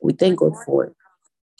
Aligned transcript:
We 0.00 0.12
thank 0.12 0.38
God 0.38 0.54
for 0.64 0.92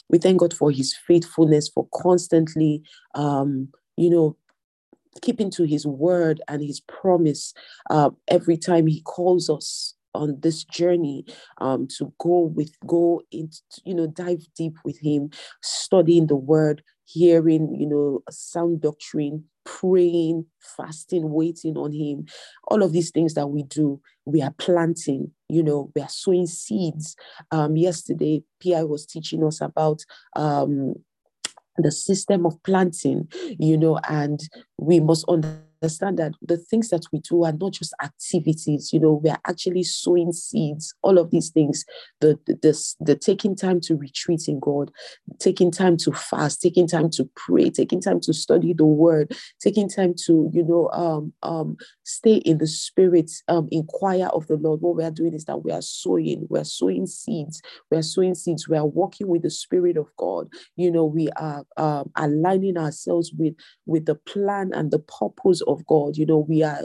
we 0.09 0.17
thank 0.17 0.39
God 0.39 0.53
for 0.53 0.71
his 0.71 0.95
faithfulness, 1.07 1.69
for 1.69 1.87
constantly 1.93 2.81
um, 3.15 3.69
you 3.95 4.09
know, 4.09 4.37
keeping 5.21 5.51
to 5.51 5.63
his 5.63 5.85
word 5.85 6.41
and 6.47 6.63
his 6.63 6.79
promise 6.81 7.53
uh, 7.89 8.09
every 8.27 8.57
time 8.57 8.87
he 8.87 9.01
calls 9.01 9.49
us 9.49 9.93
on 10.15 10.39
this 10.39 10.63
journey 10.63 11.25
um, 11.59 11.87
to 11.87 12.11
go 12.19 12.51
with 12.55 12.75
go 12.87 13.21
into 13.31 13.61
you 13.83 13.93
know 13.93 14.07
dive 14.07 14.41
deep 14.55 14.75
with 14.83 14.99
him 14.99 15.29
studying 15.61 16.25
the 16.27 16.35
word 16.35 16.81
hearing 17.05 17.75
you 17.79 17.87
know 17.87 18.23
sound 18.29 18.81
doctrine 18.81 19.43
praying 19.79 20.45
fasting 20.77 21.31
waiting 21.31 21.77
on 21.77 21.91
him. 21.91 22.25
All 22.69 22.81
of 22.83 22.91
these 22.91 23.11
things 23.11 23.33
that 23.35 23.47
we 23.47 23.63
do 23.63 24.01
we 24.25 24.41
are 24.43 24.53
planting 24.57 25.31
you 25.47 25.63
know 25.63 25.91
we 25.95 26.01
are 26.01 26.09
sowing 26.09 26.47
seeds. 26.47 27.15
Um, 27.51 27.77
yesterday 27.77 28.43
pi 28.63 28.83
was 28.83 29.05
teaching 29.05 29.43
us 29.43 29.61
about 29.61 30.01
um, 30.35 30.95
the 31.77 31.91
system 31.91 32.45
of 32.45 32.61
planting 32.63 33.27
you 33.59 33.77
know 33.77 33.99
and 34.09 34.39
we 34.77 34.99
must 34.99 35.25
understand 35.27 35.68
understand 35.81 36.19
that 36.19 36.33
the 36.41 36.57
things 36.57 36.89
that 36.89 37.05
we 37.11 37.19
do 37.19 37.43
are 37.43 37.53
not 37.53 37.73
just 37.73 37.93
activities 38.03 38.91
you 38.91 38.99
know 38.99 39.13
we 39.13 39.29
are 39.29 39.39
actually 39.47 39.83
sowing 39.83 40.31
seeds 40.31 40.93
all 41.01 41.17
of 41.17 41.31
these 41.31 41.49
things. 41.49 41.85
The 42.21 42.37
the, 42.45 42.95
the, 42.99 43.15
taking 43.15 43.55
time 43.55 43.79
to 43.81 43.95
retreat 43.95 44.47
in 44.47 44.59
god 44.59 44.91
taking 45.39 45.71
time 45.71 45.97
to 45.97 46.11
fast 46.11 46.61
taking 46.61 46.87
time 46.87 47.09
to 47.11 47.29
pray 47.35 47.69
taking 47.69 48.01
time 48.01 48.19
to 48.21 48.33
study 48.33 48.73
the 48.73 48.85
word 48.85 49.35
taking 49.61 49.89
time 49.89 50.13
to 50.25 50.49
you 50.53 50.63
know 50.63 50.89
um 50.91 51.33
um 51.43 51.77
stay 52.09 52.35
in 52.37 52.57
the 52.57 52.67
spirit 52.67 53.31
um 53.47 53.67
inquire 53.71 54.27
of 54.33 54.47
the 54.47 54.55
lord 54.55 54.81
what 54.81 54.95
we 54.95 55.03
are 55.03 55.11
doing 55.11 55.33
is 55.33 55.45
that 55.45 55.63
we 55.63 55.71
are 55.71 55.81
sowing 55.81 56.45
we 56.49 56.59
are 56.59 56.65
sowing 56.65 57.05
seeds 57.05 57.61
we 57.91 57.97
are 57.97 58.03
sowing 58.03 58.35
seeds 58.35 58.67
we 58.67 58.77
are 58.77 58.85
walking 58.85 59.27
with 59.27 59.41
the 59.41 59.49
spirit 59.49 59.97
of 59.97 60.07
god 60.17 60.47
you 60.75 60.91
know 60.91 61.05
we 61.05 61.29
are 61.37 61.63
um, 61.77 62.11
aligning 62.15 62.77
ourselves 62.77 63.31
with 63.37 63.53
with 63.85 64.05
the 64.05 64.15
plan 64.15 64.71
and 64.73 64.91
the 64.91 64.99
purpose 64.99 65.61
of 65.67 65.85
God. 65.87 66.17
You 66.17 66.25
know, 66.25 66.45
we 66.47 66.63
are 66.63 66.83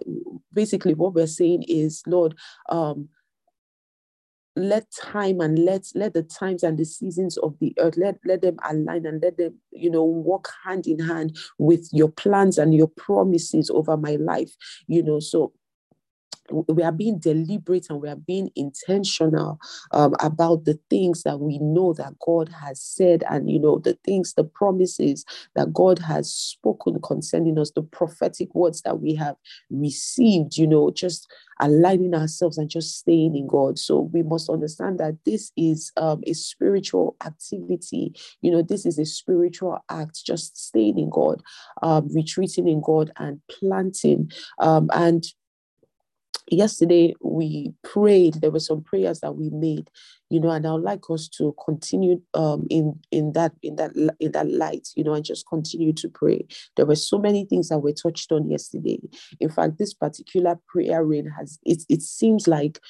basically 0.53 0.95
what 0.95 1.15
we're 1.15 1.27
saying 1.27 1.65
is, 1.69 2.03
Lord, 2.07 2.35
um, 2.69 3.09
let 4.57 4.87
time 4.93 5.41
and 5.41 5.59
let 5.59 5.87
let 5.95 6.15
the 6.15 6.23
times 6.23 6.63
and 6.63 6.79
the 6.79 6.85
seasons 6.85 7.37
of 7.39 7.57
the 7.61 7.75
earth 7.79 7.97
let 7.97 8.17
let 8.25 8.43
them 8.43 8.57
align 8.69 9.05
and 9.05 9.21
let 9.23 9.37
them 9.37 9.55
you 9.73 9.91
know 9.91 10.05
walk 10.05 10.49
hand 10.65 10.87
in 10.87 10.99
hand 10.99 11.37
with 11.59 11.89
your 11.93 12.09
plans 12.09 12.57
and 12.59 12.75
your 12.75 12.89
promises 12.89 13.71
over 13.71 13.97
my 13.97 14.17
life 14.17 14.53
you 14.87 15.03
know. 15.03 15.19
So 15.21 15.53
we 16.51 16.83
are 16.83 16.93
being 16.93 17.19
deliberate 17.19 17.87
and 17.89 18.01
we 18.01 18.09
are 18.09 18.17
being 18.17 18.51
intentional 18.57 19.59
um, 19.93 20.15
about 20.21 20.65
the 20.65 20.79
things 20.91 21.23
that 21.23 21.41
we 21.41 21.59
know 21.59 21.93
that 21.95 22.19
God 22.19 22.49
has 22.49 22.81
said 22.81 23.25
and 23.31 23.51
you 23.51 23.59
know 23.59 23.79
the 23.79 23.95
things 24.05 24.35
the 24.35 24.45
promises 24.45 25.25
that 25.55 25.73
God 25.73 25.99
has 25.99 26.33
spoken 26.33 27.01
concerning 27.01 27.59
us 27.59 27.71
the 27.71 27.83
prophetic 27.83 28.55
words 28.55 28.83
that 28.83 29.01
we 29.01 29.15
have 29.15 29.37
received 29.71 30.57
you 30.57 30.67
know 30.67 30.91
just 30.91 31.31
aligning 31.61 32.15
ourselves 32.15 32.59
and 32.59 32.69
just 32.69 32.99
staying 32.99 33.37
in 33.37 33.47
God. 33.47 33.79
So 33.79 34.11
we 34.13 34.25
must 34.25 34.51
understand 34.51 34.99
that 34.99 35.17
this 35.25 35.53
is 35.57 35.93
um, 35.97 36.21
a 36.27 36.33
spiritual 36.33 37.17
activity. 37.25 38.13
You 38.43 38.51
know 38.51 38.63
this 38.63 38.85
is 38.85 38.99
a 38.99 39.05
spiritual 39.05 39.79
act 39.89 40.25
just 40.25 40.57
staying 40.57 40.99
in 40.99 41.11
God 41.11 41.43
um, 41.83 42.09
retreating 42.15 42.69
in 42.69 42.81
God 42.81 43.13
and 43.17 43.41
planting 43.49 44.31
um, 44.59 44.91
and 44.95 45.25
yesterday 46.49 47.15
we 47.23 47.73
prayed. 47.83 48.35
There 48.35 48.51
were 48.51 48.61
some 48.61 48.83
prayers 48.83 49.21
that 49.21 49.37
we 49.37 49.51
made 49.51 49.91
you 50.31 50.41
know 50.41 50.51
and 50.51 50.67
i 50.67 50.73
would 50.73 50.83
like 50.83 51.03
us 51.11 51.29
to 51.29 51.55
continue 51.65 52.21
um 52.35 52.67
in 52.71 52.99
in 53.11 53.33
that 53.35 53.53
in 53.63 53.77
that 53.77 53.93
in 54.21 54.33
that 54.33 54.51
light 54.51 54.89
you 54.97 55.05
know 55.05 55.15
and 55.15 55.25
just 55.25 55.47
continue 55.49 55.93
to 55.93 56.09
pray. 56.09 56.45
There 56.77 56.87
were 56.87 56.97
so 56.97 57.19
many 57.19 57.45
things 57.45 57.69
that 57.69 57.79
were 57.79 57.93
touched 57.93 58.33
on 58.33 58.51
yesterday. 58.51 58.99
In 59.41 59.49
fact 59.49 59.79
this 59.79 59.95
particular 59.95 60.59
prayer 60.67 61.05
rain 61.05 61.31
has 61.39 61.59
it, 61.65 61.85
it 61.89 62.03
seems 62.03 62.49
like 62.49 62.81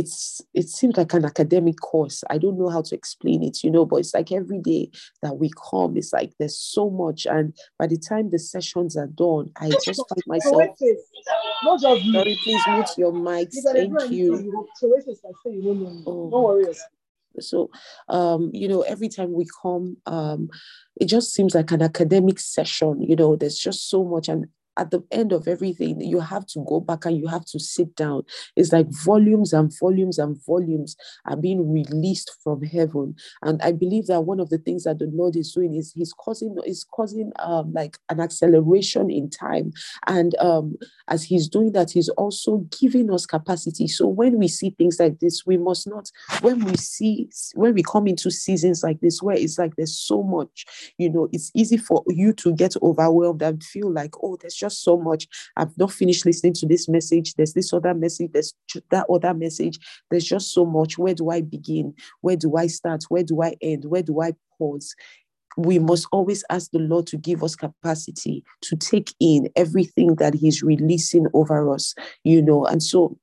it's 0.00 0.40
it 0.54 0.68
seems 0.68 0.96
like 0.96 1.12
an 1.14 1.24
academic 1.24 1.78
course. 1.80 2.24
I 2.30 2.38
don't 2.38 2.58
know 2.58 2.68
how 2.68 2.82
to 2.82 2.94
explain 2.94 3.42
it 3.42 3.62
you 3.62 3.70
know 3.70 3.84
but 3.84 3.96
it's 3.96 4.14
like 4.14 4.32
every 4.32 4.58
day 4.58 4.90
that 5.22 5.36
we 5.36 5.50
come 5.70 5.96
it's 5.96 6.12
like 6.12 6.32
there's 6.38 6.58
so 6.58 6.90
much. 6.90 7.26
And 7.26 7.54
by 7.78 7.86
the 7.86 7.98
time 7.98 8.30
the 8.30 8.38
sessions 8.38 8.96
are 8.96 9.06
done 9.06 9.50
i 9.56 9.70
just 9.84 10.02
find 10.08 10.22
myself 10.26 10.62
not 11.64 11.80
just 11.80 12.12
sorry 12.12 12.38
please 12.42 12.62
mute 12.68 12.88
your 12.96 13.12
mics. 13.12 13.56
Thank 13.72 14.10
you. 14.10 14.66
oh. 16.06 16.30
so 17.38 17.70
um 18.08 18.50
you 18.52 18.68
know 18.68 18.82
every 18.82 19.08
time 19.08 19.32
we 19.32 19.46
come 19.62 19.96
um 20.06 20.50
it 21.00 21.06
just 21.06 21.32
seems 21.32 21.54
like 21.54 21.70
an 21.70 21.82
academic 21.82 22.38
session 22.40 23.00
you 23.00 23.16
know 23.16 23.36
there's 23.36 23.58
just 23.58 23.88
so 23.88 24.04
much. 24.04 24.28
And 24.28 24.46
at 24.80 24.90
the 24.90 25.04
end 25.10 25.32
of 25.32 25.46
everything, 25.46 26.00
you 26.00 26.20
have 26.20 26.46
to 26.46 26.64
go 26.66 26.80
back 26.80 27.04
and 27.04 27.18
you 27.18 27.26
have 27.26 27.44
to 27.44 27.60
sit 27.60 27.94
down. 27.96 28.22
It's 28.56 28.72
like 28.72 28.86
volumes 29.04 29.52
and 29.52 29.70
volumes 29.78 30.18
and 30.18 30.42
volumes 30.46 30.96
are 31.26 31.36
being 31.36 31.70
released 31.70 32.30
from 32.42 32.62
heaven. 32.62 33.14
And 33.42 33.60
I 33.60 33.72
believe 33.72 34.06
that 34.06 34.22
one 34.22 34.40
of 34.40 34.48
the 34.48 34.56
things 34.56 34.84
that 34.84 34.98
the 34.98 35.10
Lord 35.12 35.36
is 35.36 35.52
doing 35.52 35.74
is 35.74 35.92
He's 35.92 36.14
causing 36.14 36.56
is 36.64 36.82
causing 36.84 37.30
um, 37.40 37.74
like 37.74 37.98
an 38.08 38.20
acceleration 38.20 39.10
in 39.10 39.28
time. 39.28 39.72
And 40.06 40.34
um, 40.38 40.76
as 41.08 41.22
He's 41.24 41.46
doing 41.46 41.72
that, 41.72 41.90
He's 41.90 42.08
also 42.10 42.66
giving 42.80 43.12
us 43.12 43.26
capacity. 43.26 43.86
So 43.86 44.06
when 44.06 44.38
we 44.38 44.48
see 44.48 44.70
things 44.70 44.98
like 44.98 45.20
this, 45.20 45.44
we 45.44 45.58
must 45.58 45.86
not. 45.86 46.10
When 46.40 46.64
we 46.64 46.76
see 46.76 47.28
when 47.54 47.74
we 47.74 47.82
come 47.82 48.06
into 48.06 48.30
seasons 48.30 48.82
like 48.82 49.00
this, 49.00 49.20
where 49.20 49.36
it's 49.36 49.58
like 49.58 49.76
there's 49.76 49.96
so 49.96 50.22
much, 50.22 50.64
you 50.96 51.10
know, 51.10 51.28
it's 51.32 51.50
easy 51.54 51.76
for 51.76 52.02
you 52.08 52.32
to 52.34 52.54
get 52.54 52.74
overwhelmed 52.82 53.42
and 53.42 53.62
feel 53.62 53.92
like, 53.92 54.14
oh, 54.22 54.38
there's 54.40 54.54
just 54.54 54.69
just 54.70 54.82
so 54.82 54.96
much. 54.96 55.26
I've 55.56 55.76
not 55.76 55.92
finished 55.92 56.24
listening 56.24 56.54
to 56.54 56.66
this 56.66 56.88
message. 56.88 57.34
There's 57.34 57.54
this 57.54 57.72
other 57.72 57.94
message. 57.94 58.30
There's 58.32 58.54
that 58.90 59.06
other 59.10 59.34
message. 59.34 59.78
There's 60.10 60.24
just 60.24 60.52
so 60.52 60.64
much. 60.64 60.98
Where 60.98 61.14
do 61.14 61.30
I 61.30 61.40
begin? 61.40 61.94
Where 62.20 62.36
do 62.36 62.56
I 62.56 62.68
start? 62.68 63.04
Where 63.08 63.24
do 63.24 63.42
I 63.42 63.54
end? 63.60 63.84
Where 63.84 64.02
do 64.02 64.20
I 64.20 64.34
pause? 64.58 64.94
we 65.56 65.80
must 65.80 66.06
always 66.12 66.44
ask 66.48 66.70
the 66.70 66.78
Lord 66.78 67.08
to 67.08 67.16
give 67.16 67.42
us 67.42 67.56
capacity 67.56 68.44
to 68.62 68.76
take 68.76 69.12
in 69.18 69.48
everything 69.56 70.14
that 70.14 70.32
He's 70.32 70.62
releasing 70.62 71.26
over 71.34 71.74
us, 71.74 71.92
you 72.22 72.40
know. 72.40 72.64
And 72.66 72.80
so 72.80 73.18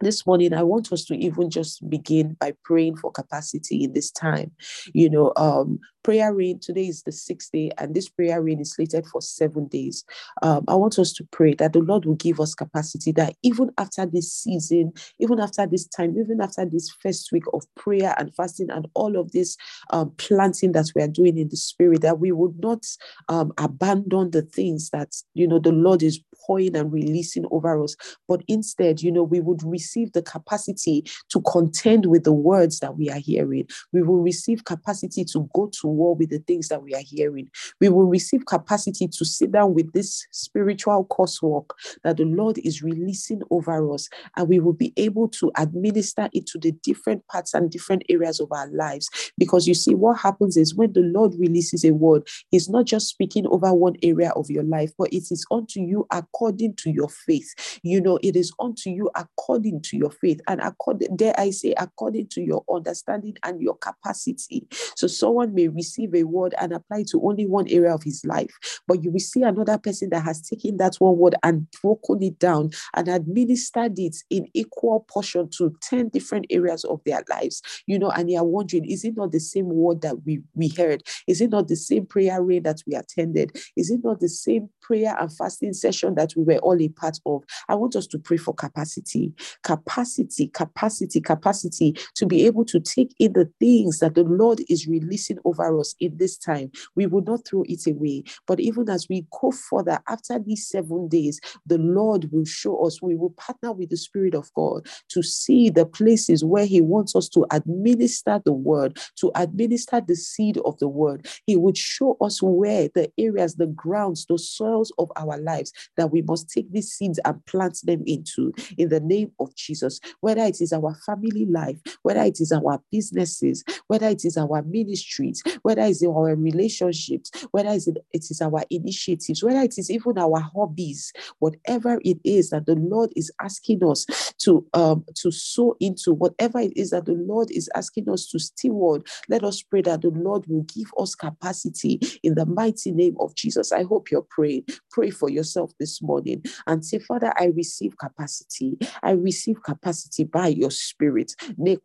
this 0.00 0.26
morning 0.26 0.52
i 0.52 0.62
want 0.62 0.92
us 0.92 1.04
to 1.04 1.16
even 1.16 1.50
just 1.50 1.88
begin 1.88 2.36
by 2.40 2.52
praying 2.64 2.96
for 2.96 3.10
capacity 3.10 3.84
in 3.84 3.92
this 3.92 4.10
time. 4.10 4.50
You 4.92 5.08
know 5.10 5.32
um 5.36 5.78
prayer 6.02 6.34
rain 6.34 6.58
today 6.60 6.86
is 6.86 7.02
the 7.02 7.12
sixth 7.12 7.50
day 7.52 7.70
and 7.78 7.94
this 7.94 8.08
prayer 8.10 8.42
rain 8.42 8.60
is 8.60 8.72
slated 8.72 9.06
for 9.06 9.22
seven 9.22 9.68
days. 9.68 10.04
Um, 10.42 10.64
i 10.68 10.74
want 10.74 10.98
us 10.98 11.12
to 11.14 11.24
pray 11.30 11.54
that 11.54 11.72
the 11.72 11.80
lord 11.80 12.04
will 12.04 12.16
give 12.16 12.40
us 12.40 12.54
capacity 12.54 13.12
that 13.12 13.34
even 13.42 13.70
after 13.78 14.04
this 14.04 14.32
season 14.32 14.92
even 15.18 15.40
after 15.40 15.66
this 15.66 15.86
time 15.86 16.14
even 16.18 16.40
after 16.40 16.64
this 16.66 16.90
first 17.00 17.30
week 17.32 17.44
of 17.52 17.62
prayer 17.76 18.14
and 18.18 18.34
fasting 18.34 18.70
and 18.70 18.86
all 18.94 19.16
of 19.18 19.32
this 19.32 19.56
um, 19.90 20.12
planting 20.18 20.72
that 20.72 20.90
we 20.94 21.02
are 21.02 21.08
doing 21.08 21.38
in 21.38 21.48
the 21.48 21.56
spirit 21.56 22.02
that 22.02 22.18
we 22.18 22.32
would 22.32 22.58
not 22.60 22.84
um, 23.28 23.52
abandon 23.58 24.30
the 24.30 24.42
things 24.42 24.90
that 24.90 25.14
you 25.34 25.46
know 25.46 25.58
the 25.58 25.72
lord 25.72 26.02
is 26.02 26.20
and 26.48 26.92
releasing 26.92 27.44
over 27.50 27.82
us 27.82 27.96
but 28.28 28.42
instead 28.48 29.00
you 29.00 29.10
know 29.10 29.22
we 29.22 29.40
would 29.40 29.62
receive 29.62 30.12
the 30.12 30.22
capacity 30.22 31.04
to 31.28 31.40
contend 31.42 32.06
with 32.06 32.24
the 32.24 32.32
words 32.32 32.78
that 32.80 32.96
we 32.96 33.08
are 33.10 33.18
hearing 33.18 33.66
we 33.92 34.02
will 34.02 34.22
receive 34.22 34.64
capacity 34.64 35.24
to 35.24 35.48
go 35.54 35.70
to 35.80 35.86
war 35.86 36.14
with 36.14 36.30
the 36.30 36.38
things 36.40 36.68
that 36.68 36.82
we 36.82 36.94
are 36.94 37.02
hearing. 37.04 37.48
We 37.80 37.88
will 37.88 38.06
receive 38.06 38.46
capacity 38.46 39.08
to 39.08 39.24
sit 39.24 39.52
down 39.52 39.74
with 39.74 39.92
this 39.92 40.26
spiritual 40.32 41.06
coursework 41.06 41.66
that 42.02 42.16
the 42.16 42.24
Lord 42.24 42.58
is 42.58 42.82
releasing 42.82 43.42
over 43.50 43.92
us, 43.92 44.08
and 44.36 44.48
we 44.48 44.60
will 44.60 44.72
be 44.72 44.92
able 44.96 45.28
to 45.28 45.52
administer 45.56 46.28
it 46.32 46.46
to 46.48 46.58
the 46.58 46.72
different 46.82 47.26
parts 47.28 47.54
and 47.54 47.70
different 47.70 48.02
areas 48.08 48.40
of 48.40 48.50
our 48.52 48.68
lives. 48.68 49.08
Because 49.38 49.66
you 49.66 49.74
see, 49.74 49.94
what 49.94 50.18
happens 50.18 50.56
is 50.56 50.74
when 50.74 50.92
the 50.92 51.02
Lord 51.02 51.34
releases 51.38 51.84
a 51.84 51.92
word, 51.92 52.26
He's 52.50 52.68
not 52.68 52.86
just 52.86 53.08
speaking 53.08 53.46
over 53.46 53.72
one 53.72 53.94
area 54.02 54.30
of 54.30 54.50
your 54.50 54.64
life, 54.64 54.90
but 54.98 55.12
it 55.12 55.30
is 55.30 55.46
unto 55.50 55.80
you 55.80 56.06
according 56.34 56.74
to 56.74 56.90
your 56.90 57.08
faith. 57.08 57.78
You 57.82 58.00
know, 58.00 58.18
it 58.22 58.34
is 58.34 58.52
unto 58.58 58.90
you 58.90 59.10
according 59.14 59.82
to 59.82 59.96
your 59.96 60.10
faith, 60.10 60.40
and 60.48 60.60
according, 60.60 61.16
dare 61.16 61.34
I 61.38 61.50
say, 61.50 61.74
according 61.78 62.28
to 62.28 62.40
your 62.40 62.64
understanding 62.72 63.36
and 63.44 63.60
your 63.60 63.76
capacity. 63.76 64.66
So 64.96 65.06
someone 65.06 65.54
may 65.54 65.68
receive 65.68 66.14
a 66.14 66.24
word 66.24 66.54
and 66.58 66.72
apply 66.72 67.00
it 67.00 67.08
to 67.08 67.22
only 67.24 67.46
one 67.46 67.68
area 67.68 67.94
of 67.94 68.02
his 68.02 68.24
life. 68.24 68.52
But 68.88 69.04
you 69.04 69.12
will 69.12 69.20
see 69.20 69.42
another 69.42 69.78
person 69.78 70.10
that 70.10 70.24
has 70.24 70.42
taken 70.42 70.76
that 70.78 70.96
one 70.98 71.16
word 71.16 71.36
and 71.42 71.68
broken 71.80 72.22
it 72.22 72.38
down 72.38 72.70
and 72.94 73.08
administered 73.08 73.98
it 73.98 74.16
in 74.30 74.48
equal 74.54 75.06
portion 75.08 75.48
to 75.58 75.74
10 75.82 76.08
different 76.08 76.46
areas 76.50 76.84
of 76.84 77.00
their 77.06 77.22
lives. 77.30 77.62
You 77.86 77.98
know, 77.98 78.10
and 78.10 78.30
you're 78.30 78.42
wondering, 78.42 78.84
is 78.84 79.04
it 79.04 79.16
not 79.16 79.32
the 79.32 79.40
same 79.40 79.68
word 79.68 80.02
that 80.02 80.24
we, 80.24 80.42
we 80.54 80.68
heard? 80.68 81.02
Is 81.28 81.40
it 81.40 81.50
not 81.50 81.68
the 81.68 81.76
same 81.76 82.06
prayer 82.06 82.42
rain 82.42 82.64
that 82.64 82.82
we 82.86 82.94
attended? 82.94 83.56
Is 83.76 83.90
it 83.90 84.00
not 84.02 84.20
the 84.20 84.28
same 84.28 84.70
prayer 84.82 85.16
and 85.18 85.34
fasting 85.34 85.72
session 85.72 86.14
that 86.16 86.23
we 86.36 86.44
were 86.44 86.58
all 86.58 86.80
a 86.80 86.88
part 86.88 87.18
of, 87.26 87.42
I 87.68 87.74
want 87.74 87.96
us 87.96 88.06
to 88.08 88.18
pray 88.18 88.36
for 88.36 88.54
capacity, 88.54 89.32
capacity, 89.62 90.48
capacity, 90.48 91.20
capacity 91.20 91.96
to 92.14 92.26
be 92.26 92.46
able 92.46 92.64
to 92.66 92.80
take 92.80 93.14
in 93.18 93.32
the 93.32 93.50
things 93.60 93.98
that 93.98 94.14
the 94.14 94.24
Lord 94.24 94.60
is 94.68 94.86
releasing 94.86 95.38
over 95.44 95.78
us 95.78 95.94
in 96.00 96.16
this 96.16 96.36
time. 96.36 96.70
We 96.94 97.06
will 97.06 97.22
not 97.22 97.46
throw 97.46 97.64
it 97.66 97.86
away. 97.86 98.24
But 98.46 98.60
even 98.60 98.88
as 98.88 99.06
we 99.08 99.26
go 99.40 99.50
further 99.50 100.00
after 100.08 100.38
these 100.38 100.68
seven 100.68 101.08
days, 101.08 101.40
the 101.66 101.78
Lord 101.78 102.30
will 102.32 102.44
show 102.44 102.84
us, 102.86 103.02
we 103.02 103.14
will 103.14 103.30
partner 103.30 103.72
with 103.72 103.90
the 103.90 103.96
Spirit 103.96 104.34
of 104.34 104.52
God 104.54 104.86
to 105.08 105.22
see 105.22 105.70
the 105.70 105.86
places 105.86 106.44
where 106.44 106.66
He 106.66 106.80
wants 106.80 107.16
us 107.16 107.28
to 107.30 107.46
administer 107.50 108.40
the 108.44 108.52
word, 108.52 108.98
to 109.16 109.30
administer 109.34 110.00
the 110.00 110.16
seed 110.16 110.58
of 110.64 110.78
the 110.78 110.88
word. 110.88 111.26
He 111.46 111.56
would 111.56 111.76
show 111.76 112.16
us 112.20 112.42
where 112.42 112.88
the 112.94 113.10
areas, 113.18 113.56
the 113.56 113.66
grounds, 113.66 114.26
the 114.26 114.38
soils 114.38 114.92
of 114.98 115.10
our 115.16 115.38
lives 115.38 115.72
that 115.96 116.10
we 116.14 116.22
must 116.22 116.48
take 116.48 116.70
these 116.72 116.92
seeds 116.92 117.18
and 117.24 117.44
plant 117.46 117.78
them 117.82 118.02
into 118.06 118.52
in 118.78 118.88
the 118.88 119.00
name 119.00 119.32
of 119.40 119.54
Jesus. 119.56 119.98
Whether 120.20 120.42
it 120.42 120.60
is 120.60 120.72
our 120.72 120.94
family 121.04 121.44
life, 121.46 121.78
whether 122.02 122.22
it 122.22 122.40
is 122.40 122.52
our 122.52 122.80
businesses, 122.90 123.64
whether 123.88 124.08
it 124.08 124.24
is 124.24 124.36
our 124.36 124.62
ministries, 124.62 125.42
whether 125.62 125.82
it 125.82 125.90
is 125.90 126.04
our 126.04 126.36
relationships, 126.36 127.32
whether 127.50 127.70
it 127.70 127.90
is 128.12 128.40
our 128.40 128.62
initiatives, 128.70 129.42
whether 129.42 129.60
it 129.60 129.76
is 129.76 129.90
even 129.90 130.16
our 130.18 130.38
hobbies, 130.38 131.12
whatever 131.40 132.00
it 132.04 132.18
is 132.22 132.50
that 132.50 132.66
the 132.66 132.76
Lord 132.76 133.10
is 133.16 133.32
asking 133.40 133.84
us 133.84 134.06
to 134.38 134.64
um, 134.72 135.04
to 135.16 135.32
sow 135.32 135.76
into, 135.80 136.12
whatever 136.14 136.60
it 136.60 136.76
is 136.76 136.90
that 136.90 137.06
the 137.06 137.12
Lord 137.14 137.50
is 137.50 137.68
asking 137.74 138.08
us 138.08 138.26
to 138.30 138.38
steward, 138.38 139.06
let 139.28 139.42
us 139.42 139.62
pray 139.62 139.82
that 139.82 140.02
the 140.02 140.10
Lord 140.10 140.46
will 140.46 140.62
give 140.62 140.92
us 140.98 141.16
capacity 141.16 141.98
in 142.22 142.34
the 142.36 142.46
mighty 142.46 142.92
name 142.92 143.16
of 143.18 143.34
Jesus. 143.34 143.72
I 143.72 143.82
hope 143.82 144.10
you're 144.10 144.26
praying. 144.30 144.66
Pray 144.90 145.10
for 145.10 145.28
yourself 145.28 145.72
this 145.80 146.00
morning 146.04 146.44
and 146.68 146.84
say, 146.84 147.00
Father, 147.00 147.32
I 147.38 147.46
receive 147.46 147.98
capacity. 147.98 148.78
I 149.02 149.12
receive 149.12 149.62
capacity 149.64 150.24
by 150.24 150.48
your 150.48 150.72
spirit. 150.72 151.34
I 151.58 151.78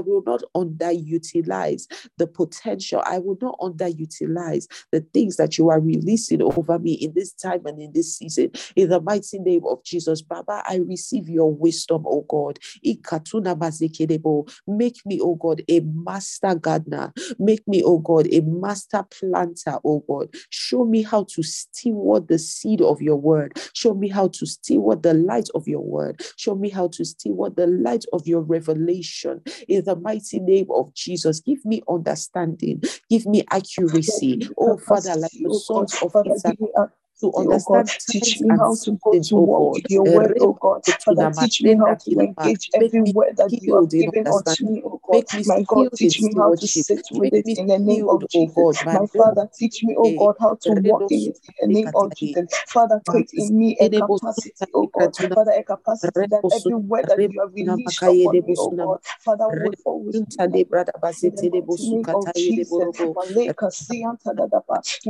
will 0.00 0.24
not 0.26 0.44
underutilize 0.56 1.88
the 2.18 2.28
potential. 2.28 3.02
I 3.06 3.20
will 3.20 3.38
not 3.42 3.58
underutilize 3.60 4.68
the 4.92 5.02
things 5.14 5.38
that 5.38 5.58
you 5.58 5.70
are 5.70 5.80
releasing 5.80 6.42
over 6.42 6.78
me 6.78 6.94
in 6.94 7.14
this 7.14 7.32
time 7.34 7.66
and 7.66 7.80
in 7.80 7.92
this 7.92 8.16
season. 8.18 8.52
In 8.76 8.90
the 8.90 9.00
mighty 9.00 9.40
name 9.40 9.62
of 9.66 9.82
Jesus, 9.84 10.22
Baba, 10.22 10.62
I 10.68 10.76
receive 10.76 11.28
your 11.28 11.52
wisdom, 11.54 12.04
O 12.06 12.22
God. 12.28 12.60
Make 14.68 15.06
me, 15.06 15.20
O 15.20 15.36
God, 15.36 15.62
a 15.68 15.80
master 15.80 16.56
gardener. 16.56 17.12
Make 17.38 17.68
me, 17.68 17.82
O 17.84 17.98
God, 17.98 18.28
a 18.32 18.40
master 18.42 19.04
planter, 19.10 19.78
oh 19.88 20.04
God. 20.08 20.28
Show 20.50 20.84
me 20.84 21.02
how 21.02 21.24
to 21.24 21.42
steward 21.42 22.28
the 22.28 22.38
seed 22.38 22.80
of 22.82 23.00
your 23.00 23.16
word. 23.16 23.58
Show 23.74 23.94
me 23.94 24.08
how 24.08 24.28
to 24.28 24.46
steward 24.46 25.02
the 25.02 25.14
light 25.14 25.48
of 25.54 25.66
your 25.66 25.82
word. 25.82 26.22
Show 26.36 26.54
me 26.54 26.68
how 26.68 26.88
to 26.88 27.04
steward 27.04 27.56
the 27.56 27.66
light 27.66 28.04
of 28.12 28.26
your 28.26 28.42
revelation. 28.42 29.42
In 29.68 29.84
the 29.84 29.96
mighty 29.96 30.40
name 30.40 30.66
of 30.70 30.92
Jesus, 30.94 31.40
give 31.40 31.64
me 31.64 31.82
understanding. 31.88 32.82
Give 33.10 33.26
me 33.26 33.44
accuracy. 33.50 34.40
Oh, 34.56 34.76
Father, 34.78 35.16
like 35.16 35.32
the 35.42 35.52
sons 35.52 35.94
of 36.02 36.14
Issachar 36.26 36.92
to 37.20 37.32
oh 37.34 37.40
understand. 37.40 37.88
Oh 37.90 37.98
teach 38.08 38.40
me 38.40 38.56
how 38.58 38.76
to 38.76 38.92
go 39.02 39.18
to 39.22 39.36
work 39.36 39.74
your 39.88 40.04
word, 40.04 40.36
oh 40.40 40.52
God. 40.60 40.82
Father, 41.04 41.28
teach 41.34 41.62
me 41.62 41.76
how 41.76 41.94
to 41.94 42.10
engage 42.20 42.70
every 42.74 43.02
word 43.02 43.36
that 43.36 43.52
you 43.60 43.74
have 43.74 43.96
given 43.96 44.26
unto 44.28 44.66
me, 44.66 44.82
oh 44.84 45.00
God. 45.06 45.24
My 45.46 45.62
God, 45.62 45.92
teach 45.94 46.20
me 46.20 46.34
how 46.36 46.52
to 46.52 46.66
sit 46.66 47.02
with 47.12 47.34
it 47.34 47.48
in 47.56 47.66
the 47.66 47.78
name 47.78 48.08
of 48.08 48.28
Jesus. 48.28 48.84
My 48.84 49.06
Father, 49.16 49.48
teach 49.56 49.82
me, 49.82 49.94
oh 49.98 50.10
God, 50.10 50.36
how 50.40 50.56
to 50.62 50.72
walk 50.72 51.04
in 51.10 51.26
it 51.26 51.38
in 51.60 51.72
the 51.72 51.80
name 51.80 51.90
of 51.94 52.14
Jesus. 52.14 52.48
Father, 52.72 53.00
create 53.06 53.32
in 53.36 53.58
me 53.58 53.76
a 53.80 53.90
capacity, 53.90 54.70
oh 54.74 54.88
God. 54.92 55.16
Father, 55.34 55.52
a 55.52 55.62
capacity 55.64 56.26
that 56.28 56.44
every 56.52 56.76
word 56.76 57.06
that 57.08 57.20
you 57.26 57.40
have 57.40 57.52
released 57.54 58.06
upon 58.06 58.42
me, 58.44 58.54
oh 58.58 58.76
God. 58.80 59.00
Father, 59.20 59.50
would 59.50 59.76
always 59.84 60.20
be 60.22 60.40
in 61.22 61.34
the 61.34 61.44
name 61.72 62.04
of 62.12 62.32
Jesus. 62.34 62.82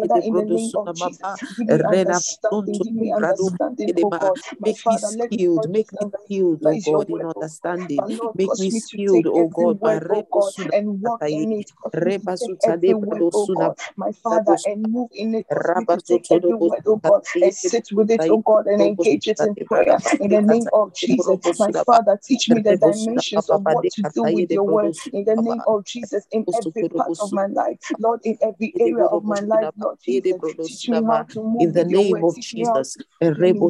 Father, 0.00 0.20
in 0.24 0.34
the 0.36 0.46
name 0.46 0.72
of 0.76 0.92
Jesus, 0.94 1.82
give 2.04 2.14
me 2.14 2.24
understanding. 2.32 2.80
Give 2.82 2.94
me 2.94 3.12
understanding, 3.16 3.92
oh 4.02 4.12
make 4.60 4.78
me 4.86 4.98
skilled, 4.98 5.66
make 5.70 5.88
me 5.92 6.06
skilled, 6.26 6.64
oh 6.66 6.76
God, 6.82 7.02
in 7.10 7.20
oh 7.20 7.24
understanding. 7.30 8.06
Make 8.34 8.58
me 8.58 8.70
skilled, 8.70 9.26
oh 9.28 9.46
God, 9.54 9.80
by 9.82 10.00
oh 10.10 10.26
God, 10.32 10.54
and 10.72 11.00
walk 11.02 11.22
in 11.30 11.52
it. 11.52 11.70
Cause 11.82 11.94
me 12.00 12.12
to 12.12 12.28
take 12.36 12.56
every 12.64 12.94
word, 12.94 13.26
oh 13.34 13.48
God, 13.54 13.74
my 13.96 14.12
Father, 14.12 14.58
and 14.64 14.92
move 14.92 15.10
in 15.14 15.34
it. 15.34 15.46
Cause 15.52 15.70
me 15.74 15.86
to 15.86 16.00
take 16.02 16.26
every 16.32 16.54
word, 16.56 16.82
oh 16.86 16.96
God, 17.04 17.22
and 17.42 17.52
sit 17.54 17.88
with 17.92 18.10
it, 18.10 18.24
oh 18.28 18.38
God, 18.38 18.66
and 18.66 18.82
engage 18.82 19.28
it 19.28 19.42
in 19.44 19.56
prayer. 19.56 19.98
In 20.20 20.30
the 20.30 20.42
name 20.42 20.68
of 20.72 20.94
Jesus, 20.94 21.40
my 21.58 21.72
Father, 21.72 22.18
teach 22.24 22.50
me 22.50 22.60
the 22.60 22.76
dimensions 22.76 23.48
of 23.50 23.62
what 23.66 23.90
to 23.90 24.04
do 24.14 24.24
with 24.24 24.46
your 24.52 24.64
word. 24.64 24.94
In 25.12 25.24
the 25.24 25.36
name 25.36 25.62
of 25.66 25.84
Jesus, 25.84 26.26
in 26.32 26.46
every 26.54 26.84
part 26.96 27.14
of 27.20 27.32
my 27.32 27.46
life, 27.46 27.78
Lord, 27.98 28.20
in 28.24 28.38
every 28.42 28.74
area 28.80 29.04
of 29.06 29.24
my 29.24 29.40
life, 29.40 29.70
Lord 29.76 29.98
Jesus, 30.04 30.40
teach 30.62 30.88
me 30.88 31.02
how 31.06 31.24
to 31.32 31.42
move 31.42 31.76
in 31.76 31.87
the 31.87 31.87
name 31.88 32.24
of 32.24 32.38
Jesus. 32.40 32.96
In 33.30 33.60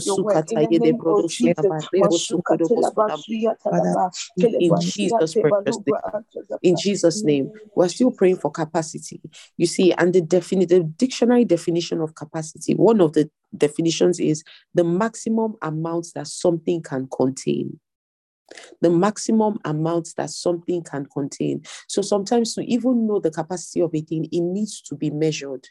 Jesus' 4.80 5.34
precious 5.34 5.78
name. 5.86 5.94
In 6.62 6.76
Jesus' 6.76 7.24
name, 7.24 7.50
we're 7.74 7.88
still 7.88 8.10
praying 8.10 8.36
for 8.36 8.50
capacity. 8.50 9.20
You 9.56 9.66
see, 9.66 9.92
and 9.92 10.12
the 10.12 10.20
definitive 10.20 10.96
dictionary 10.96 11.44
definition 11.44 12.00
of 12.00 12.14
capacity, 12.14 12.74
one 12.74 13.00
of 13.00 13.12
the 13.12 13.30
definitions 13.56 14.20
is 14.20 14.42
the 14.74 14.84
maximum 14.84 15.54
amount 15.62 16.08
that 16.14 16.26
something 16.26 16.82
can 16.82 17.08
contain 17.08 17.78
the 18.80 18.90
maximum 18.90 19.58
amount 19.64 20.10
that 20.16 20.30
something 20.30 20.82
can 20.82 21.06
contain. 21.06 21.62
So 21.86 22.02
sometimes 22.02 22.54
to 22.54 22.62
even 22.62 23.06
know 23.06 23.18
the 23.20 23.30
capacity 23.30 23.80
of 23.80 23.94
a 23.94 24.00
thing, 24.00 24.24
it 24.26 24.40
needs 24.40 24.80
to 24.82 24.94
be 24.94 25.10
measured. 25.10 25.68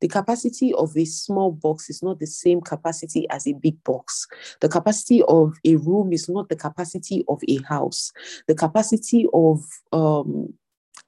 The 0.00 0.08
capacity 0.08 0.72
of 0.74 0.96
a 0.96 1.04
small 1.04 1.52
box 1.52 1.90
is 1.90 2.02
not 2.02 2.18
the 2.18 2.26
same 2.26 2.60
capacity 2.60 3.28
as 3.30 3.46
a 3.46 3.52
big 3.52 3.82
box. 3.84 4.26
The 4.60 4.68
capacity 4.68 5.22
of 5.28 5.54
a 5.64 5.76
room 5.76 6.12
is 6.12 6.28
not 6.28 6.48
the 6.48 6.56
capacity 6.56 7.24
of 7.28 7.40
a 7.48 7.58
house. 7.62 8.12
The 8.46 8.54
capacity 8.54 9.26
of 9.32 9.64
um, 9.92 10.54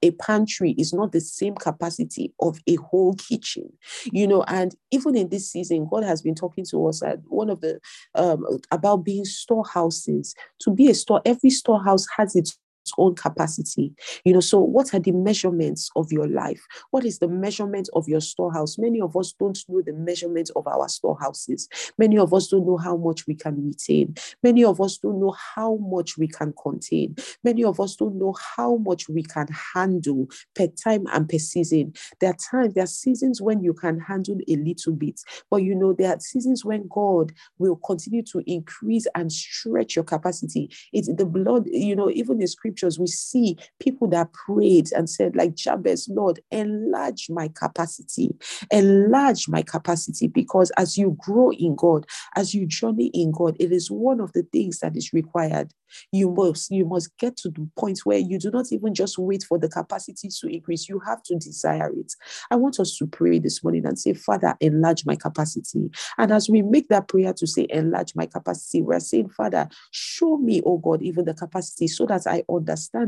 a 0.01 0.11
pantry 0.11 0.71
is 0.77 0.93
not 0.93 1.11
the 1.11 1.21
same 1.21 1.55
capacity 1.55 2.33
of 2.39 2.59
a 2.67 2.75
whole 2.75 3.13
kitchen 3.15 3.71
you 4.05 4.27
know 4.27 4.43
and 4.47 4.75
even 4.91 5.15
in 5.15 5.29
this 5.29 5.51
season 5.51 5.87
god 5.89 6.03
has 6.03 6.21
been 6.21 6.35
talking 6.35 6.65
to 6.65 6.87
us 6.87 7.03
at 7.03 7.19
one 7.27 7.49
of 7.49 7.61
the 7.61 7.79
um, 8.15 8.43
about 8.71 8.97
being 8.97 9.25
storehouses 9.25 10.33
to 10.59 10.71
be 10.71 10.89
a 10.89 10.93
store 10.93 11.21
every 11.25 11.49
storehouse 11.49 12.07
has 12.17 12.35
its 12.35 12.57
own 12.97 13.15
capacity. 13.15 13.93
You 14.25 14.33
know, 14.33 14.39
so 14.39 14.59
what 14.59 14.93
are 14.93 14.99
the 14.99 15.11
measurements 15.11 15.89
of 15.95 16.11
your 16.11 16.27
life? 16.27 16.61
What 16.91 17.05
is 17.05 17.19
the 17.19 17.27
measurement 17.27 17.89
of 17.93 18.07
your 18.07 18.21
storehouse? 18.21 18.77
Many 18.77 19.01
of 19.01 19.15
us 19.15 19.33
don't 19.37 19.57
know 19.67 19.81
the 19.81 19.93
measurement 19.93 20.51
of 20.55 20.67
our 20.67 20.87
storehouses. 20.89 21.67
Many 21.97 22.17
of 22.17 22.33
us 22.33 22.47
don't 22.47 22.65
know 22.65 22.77
how 22.77 22.97
much 22.97 23.27
we 23.27 23.35
can 23.35 23.65
retain. 23.65 24.15
Many 24.43 24.63
of 24.63 24.81
us 24.81 24.97
don't 24.97 25.19
know 25.19 25.35
how 25.55 25.77
much 25.77 26.17
we 26.17 26.27
can 26.27 26.53
contain. 26.61 27.15
Many 27.43 27.63
of 27.63 27.79
us 27.79 27.95
don't 27.95 28.15
know 28.15 28.35
how 28.55 28.77
much 28.77 29.09
we 29.09 29.23
can 29.23 29.47
handle 29.73 30.27
per 30.55 30.67
time 30.67 31.05
and 31.11 31.27
per 31.27 31.37
season. 31.37 31.93
There 32.19 32.29
are 32.29 32.37
times, 32.51 32.73
there 32.73 32.83
are 32.83 32.87
seasons 32.87 33.41
when 33.41 33.63
you 33.63 33.73
can 33.73 33.99
handle 33.99 34.37
a 34.47 34.55
little 34.55 34.93
bit, 34.93 35.21
but 35.49 35.57
you 35.57 35.75
know, 35.75 35.93
there 35.93 36.13
are 36.13 36.19
seasons 36.19 36.65
when 36.65 36.87
God 36.89 37.31
will 37.57 37.75
continue 37.75 38.23
to 38.23 38.41
increase 38.45 39.07
and 39.15 39.31
stretch 39.31 39.95
your 39.95 40.05
capacity. 40.05 40.69
It's 40.93 41.13
the 41.13 41.25
blood, 41.25 41.67
you 41.67 41.95
know, 41.95 42.09
even 42.09 42.41
in 42.41 42.47
scripture 42.47 42.80
scriptures, 42.81 42.99
we 42.99 43.07
see 43.07 43.57
people 43.79 44.07
that 44.09 44.33
prayed 44.33 44.91
and 44.93 45.09
said, 45.09 45.35
like 45.35 45.55
Jabez, 45.55 46.07
Lord, 46.09 46.39
enlarge 46.51 47.29
my 47.29 47.49
capacity, 47.49 48.35
enlarge 48.71 49.47
my 49.47 49.61
capacity, 49.61 50.27
because 50.27 50.71
as 50.77 50.97
you 50.97 51.15
grow 51.19 51.51
in 51.51 51.75
God, 51.75 52.05
as 52.35 52.53
you 52.53 52.65
journey 52.65 53.11
in 53.13 53.31
God, 53.31 53.55
it 53.59 53.71
is 53.71 53.89
one 53.91 54.19
of 54.19 54.33
the 54.33 54.43
things 54.51 54.79
that 54.79 54.95
is 54.95 55.13
required. 55.13 55.71
You 56.11 56.31
must 56.31 56.71
you 56.71 56.85
must 56.85 57.15
get 57.17 57.35
to 57.37 57.49
the 57.49 57.67
point 57.77 57.99
where 58.05 58.17
you 58.17 58.39
do 58.39 58.49
not 58.49 58.67
even 58.71 58.93
just 58.93 59.17
wait 59.17 59.43
for 59.43 59.59
the 59.59 59.67
capacity 59.67 60.29
to 60.39 60.47
increase 60.47 60.87
you 60.87 60.99
have 61.05 61.21
to 61.23 61.35
desire 61.35 61.91
it. 61.93 62.13
I 62.49 62.55
want 62.55 62.79
us 62.79 62.95
to 62.97 63.07
pray 63.07 63.39
this 63.39 63.61
morning 63.61 63.85
and 63.85 63.99
say 63.99 64.13
father 64.13 64.55
enlarge 64.61 65.05
my 65.05 65.17
capacity. 65.17 65.89
And 66.17 66.31
as 66.31 66.49
we 66.49 66.61
make 66.61 66.87
that 66.89 67.09
prayer 67.09 67.33
to 67.33 67.45
say 67.45 67.67
enlarge 67.69 68.15
my 68.15 68.25
capacity 68.25 68.81
we're 68.81 69.01
saying 69.01 69.29
father 69.29 69.67
show 69.91 70.37
me 70.37 70.61
oh 70.65 70.77
god 70.77 71.01
even 71.01 71.25
the 71.25 71.33
capacity 71.33 71.87
so 71.87 72.05
that 72.05 72.25
i 72.25 72.43
understand, 72.49 72.60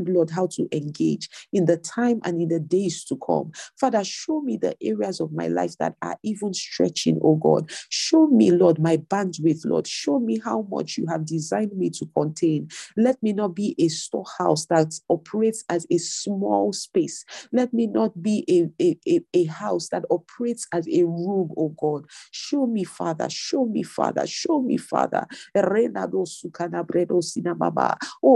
Lord, 0.08 0.30
how 0.30 0.48
to 0.48 0.68
engage 0.72 1.30
in 1.52 1.66
the 1.66 1.78
time 1.78 2.20
and 2.24 2.42
in 2.42 2.48
the 2.48 2.60
days 2.60 3.04
to 3.06 3.18
come. 3.26 3.52
Father, 3.80 4.04
show 4.04 4.42
me 4.42 4.58
the 4.58 4.76
areas 4.82 5.20
of 5.20 5.32
my 5.32 5.48
life 5.48 5.78
that 5.78 5.96
are 6.02 6.18
even 6.24 6.54
stretching, 6.54 7.20
oh 7.22 7.36
God. 7.36 7.70
Show 7.90 8.28
me, 8.28 8.52
Lord, 8.52 8.80
my 8.80 8.98
bandwidth, 8.98 9.66
Lord. 9.66 9.86
Show 9.86 10.20
me 10.20 10.40
how 10.44 10.66
much 10.70 10.98
you 10.98 11.06
have 11.08 11.26
designed 11.26 11.76
me 11.76 11.90
to 11.90 12.06
contain. 12.16 12.70
Let 12.96 13.22
me 13.22 13.34
not 13.34 13.56
be 13.56 13.76
a 13.78 13.88
storehouse 13.88 14.66
that 14.66 14.94
operates 15.10 15.64
as 15.70 15.86
a 15.90 15.98
small 15.98 16.72
space. 16.72 17.24
Let 17.52 17.74
me 17.74 17.88
not 17.88 18.22
be 18.22 18.44
a, 18.48 18.70
a, 18.84 18.98
a, 19.08 19.20
a 19.34 19.44
house 19.46 19.90
that 19.90 20.06
operates 20.10 20.68
as 20.72 20.88
a 20.88 21.04
room, 21.04 21.50
oh 21.58 21.70
God. 21.80 22.06
Show 22.32 22.66
me, 22.66 22.84
Father. 22.84 23.28
Show 23.30 23.66
me, 23.66 23.82
Father. 23.82 24.26
Show 24.26 24.62
me, 24.62 24.78
Father. 24.78 25.26
Oh, 25.56 25.98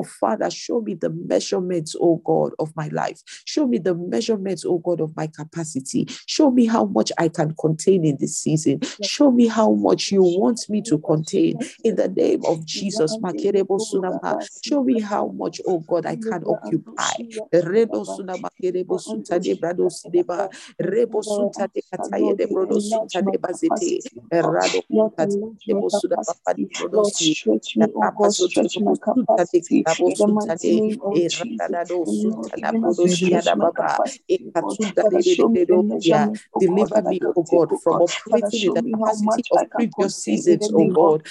Father, 0.04 0.50
show 0.50 0.80
me 0.82 0.94
the 0.94 1.07
measurements, 1.10 1.94
oh 2.00 2.16
God, 2.24 2.52
of 2.58 2.74
my 2.76 2.88
life. 2.88 3.22
Show 3.44 3.66
me 3.66 3.78
the 3.78 3.94
measurements, 3.94 4.64
oh 4.64 4.78
God, 4.78 5.00
of 5.00 5.16
my 5.16 5.26
capacity. 5.26 6.06
Show 6.26 6.50
me 6.50 6.66
how 6.66 6.86
much 6.86 7.12
I 7.18 7.28
can 7.28 7.54
contain 7.60 8.04
in 8.04 8.16
this 8.18 8.38
season. 8.38 8.80
Show 9.02 9.30
me 9.30 9.46
how 9.46 9.72
much 9.72 10.10
you 10.12 10.22
want 10.22 10.68
me 10.68 10.82
to 10.82 10.98
contain 10.98 11.58
in 11.84 11.96
the 11.96 12.08
name 12.08 12.44
of 12.44 12.64
Jesus. 12.66 13.16
Show 14.62 14.84
me 14.84 15.00
how 15.00 15.28
much, 15.28 15.60
oh 15.66 15.80
God, 15.80 16.06
I 16.06 16.16
can 16.16 16.44
occupy. 16.46 17.10
Lord, 26.92 27.14
stretch 27.14 27.76
oh 27.78 28.10
God, 28.16 28.32
stretch 28.32 28.78
my 28.80 28.94
capacity 29.02 29.84
the 30.18 30.26
mighty 30.28 30.80
name 30.80 30.97
Oh, 31.02 31.16
of 31.16 31.28
Jesus. 31.28 31.94
Oh, 32.06 32.12
Lord, 32.12 32.52
even 32.56 32.84
as 32.84 33.02
you 33.04 33.10
stretch 33.10 33.54
my 33.54 33.66
capacity, 33.66 34.46
Father, 34.98 35.22
show 35.22 35.48
me 35.48 35.64
measurement, 35.80 36.40
oh 36.54 36.60
Deliver 36.60 37.02
me, 37.02 37.20
oh 37.36 37.44
God, 37.50 37.72
from 37.82 38.00
operating 38.00 38.64
in 38.64 38.72
the 38.74 38.82
capacity 38.82 39.44
of 39.50 39.60
previous 39.74 40.16
seasons, 40.16 40.70
oh 40.74 40.86
God. 40.86 41.22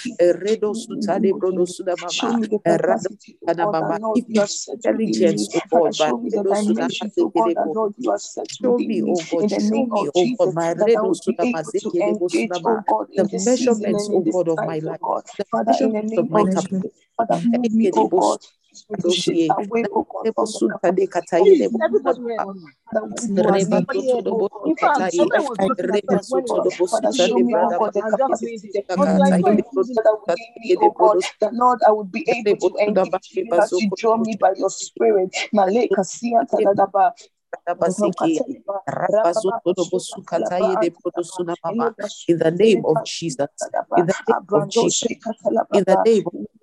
Show 2.06 2.32
me 2.32 2.46
the 2.46 2.58
capacity, 2.60 3.36
oh 3.42 3.50
God, 3.60 3.76
that 3.80 3.92
oh 3.92 3.98
Lord, 4.00 4.22
you 4.28 4.40
have 4.40 4.50
set 4.50 4.78
within 4.90 5.34
me. 5.34 5.48
Father, 5.70 5.92
show 5.92 6.18
me 6.18 6.30
oh 7.20 7.28
God, 7.30 7.54
that 7.54 7.70
Lord, 7.74 7.94
you 7.98 8.10
have 8.10 8.20
set 8.20 8.48
within 8.62 9.02
me. 9.02 9.16
In 9.40 9.48
the 9.50 9.60
name 9.60 9.92
of 9.92 10.12
Jesus, 10.14 10.56
that 10.78 10.90
I 10.96 11.02
would 11.02 11.20
be 11.26 11.38
able 11.42 11.72
to 11.78 11.94
engage, 12.00 12.62
oh 12.66 12.82
God, 12.86 13.08
in 13.12 13.28
the 13.28 13.38
measurements, 13.40 14.08
oh 14.12 14.22
this 14.24 14.34
God, 14.34 14.48
of 14.48 14.62
my 14.64 14.78
oh 14.78 14.80
life. 14.80 15.00
The 15.38 15.44
Father, 15.50 15.72
in 15.82 15.92
the 16.14 16.22
measurements 16.22 16.88
of 17.18 17.18
my 17.18 17.26
capacity. 17.26 18.40
Jesus, 19.10 19.38
Father, 19.46 19.62
move 19.68 19.96
me, 19.96 20.04
God, 20.10 20.26
to 20.38 20.46
shift 20.46 20.70
away, 20.70 20.70
God, 20.70 20.80
from 20.80 20.94
the 20.94 21.06
capacity 21.06 21.64
of 21.64 21.72
Everybody 21.80 22.20
Father, 22.90 23.08
who 23.10 23.18
you 23.36 23.48
have 23.48 23.68
made 23.68 23.88
me 23.88 24.02
to, 24.08 24.22
God, 24.22 24.50
In 24.64 24.76
fact, 24.76 24.98
to 25.12 25.28
everyone 25.28 25.44
was 25.44 25.58
looking 25.60 25.90
at 25.90 25.94
effectively, 25.94 26.18
us 26.18 26.32
when 26.32 26.46
God. 26.46 26.72
Father, 26.90 27.12
show 27.12 27.38
me, 27.38 27.54
oh 27.56 27.74
God, 27.78 27.92
the 27.92 28.00
I 28.02 28.06
was 28.06 28.16
just 28.16 28.20
capacity, 28.20 28.46
amazing. 28.46 28.70
the 28.74 28.82
I 28.90 28.96
was 28.96 29.08
like, 29.08 29.18
capacity 29.18 29.42
wait, 29.44 29.64
who's 29.72 29.88
in 29.88 29.94
that 29.94 30.16
within 30.26 30.46
me, 30.56 30.76
oh 30.80 30.90
God, 30.90 31.18
that 31.40 31.54
Lord, 31.54 31.78
I 31.86 31.92
would 31.92 32.12
be 32.12 32.26
able 32.28 32.56
to 32.56 32.76
engage 32.78 33.14
as 33.52 33.72
you 33.72 33.90
draw 33.96 34.16
me 34.16 34.36
by 34.40 34.52
your 34.56 34.70
spirit. 34.70 35.36
In 35.52 35.58
the 42.38 42.50
name 42.50 42.84
of 42.84 43.04
Jesus. 43.04 43.68
In 43.96 44.06
the 44.06 44.14
name 44.24 44.44
of 44.44 44.70
Jesus. 44.70 45.26
In 45.74 45.84
the 45.84 46.02
name 46.04 46.24
of 46.26 46.34
Jesus. 46.34 46.57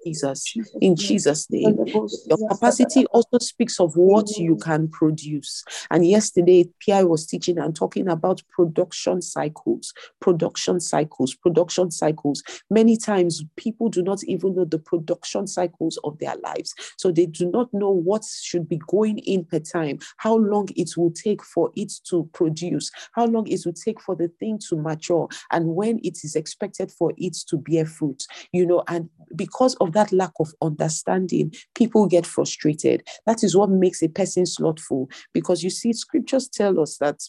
In 0.81 0.95
Jesus' 0.95 1.50
name. 1.50 1.77
Your 1.88 2.50
capacity 2.50 3.05
also 3.07 3.39
speaks 3.39 3.79
of 3.79 3.95
what 3.95 4.38
you 4.38 4.55
can 4.57 4.88
produce. 4.88 5.63
And 5.89 6.05
yesterday, 6.05 6.69
PI 6.85 7.03
was 7.03 7.25
teaching 7.25 7.57
and 7.57 7.75
talking 7.75 8.07
about 8.07 8.43
production 8.50 9.21
cycles, 9.21 9.93
production 10.21 10.79
cycles, 10.79 11.33
production 11.33 11.89
cycles. 11.89 12.43
Many 12.69 12.97
times, 12.97 13.43
people 13.55 13.89
do 13.89 14.03
not 14.03 14.24
even 14.25 14.55
know 14.55 14.65
the 14.65 14.77
production 14.79 15.47
cycles 15.47 15.97
of 16.03 16.19
their 16.19 16.35
lives. 16.43 16.74
So 16.97 17.12
they 17.12 17.25
do 17.25 17.50
not 17.50 17.74
know 17.74 17.89
what 17.89 18.24
should 18.24 18.69
be 18.69 18.79
going 18.88 19.17
in 19.19 19.43
per 19.45 19.59
time, 19.59 20.00
how 20.17 20.35
long 20.35 20.69
it 20.75 20.91
will 20.97 21.12
take 21.12 21.43
for 21.43 21.71
it 21.75 21.91
to 22.09 22.29
produce, 22.33 22.91
how 23.13 23.25
long 23.25 23.47
it 23.47 23.62
will 23.65 23.74
take 23.74 24.00
for 24.01 24.15
the 24.15 24.27
thing 24.39 24.59
to 24.69 24.75
mature, 24.75 25.27
and 25.51 25.65
when 25.67 26.00
it 26.03 26.19
is 26.24 26.35
expected 26.35 26.91
for 26.91 27.12
it 27.17 27.35
to 27.50 27.57
bear 27.57 27.85
fruit. 27.85 28.24
You 28.51 28.67
know, 28.67 28.83
and 28.88 29.09
because 29.35 29.75
of 29.75 29.93
that 29.95 30.11
lack 30.11 30.31
of 30.39 30.53
understanding, 30.61 31.53
people 31.73 32.05
get 32.05 32.25
frustrated. 32.25 33.03
That 33.25 33.43
is 33.43 33.55
what 33.55 33.69
makes 33.69 34.03
a 34.03 34.09
person 34.09 34.45
slothful. 34.45 35.09
Because 35.33 35.63
you 35.63 35.69
see, 35.69 35.93
scriptures 35.93 36.47
tell 36.47 36.79
us 36.79 36.97
that 36.99 37.21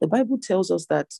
the 0.00 0.06
Bible 0.06 0.38
tells 0.38 0.70
us 0.70 0.86
that 0.86 1.14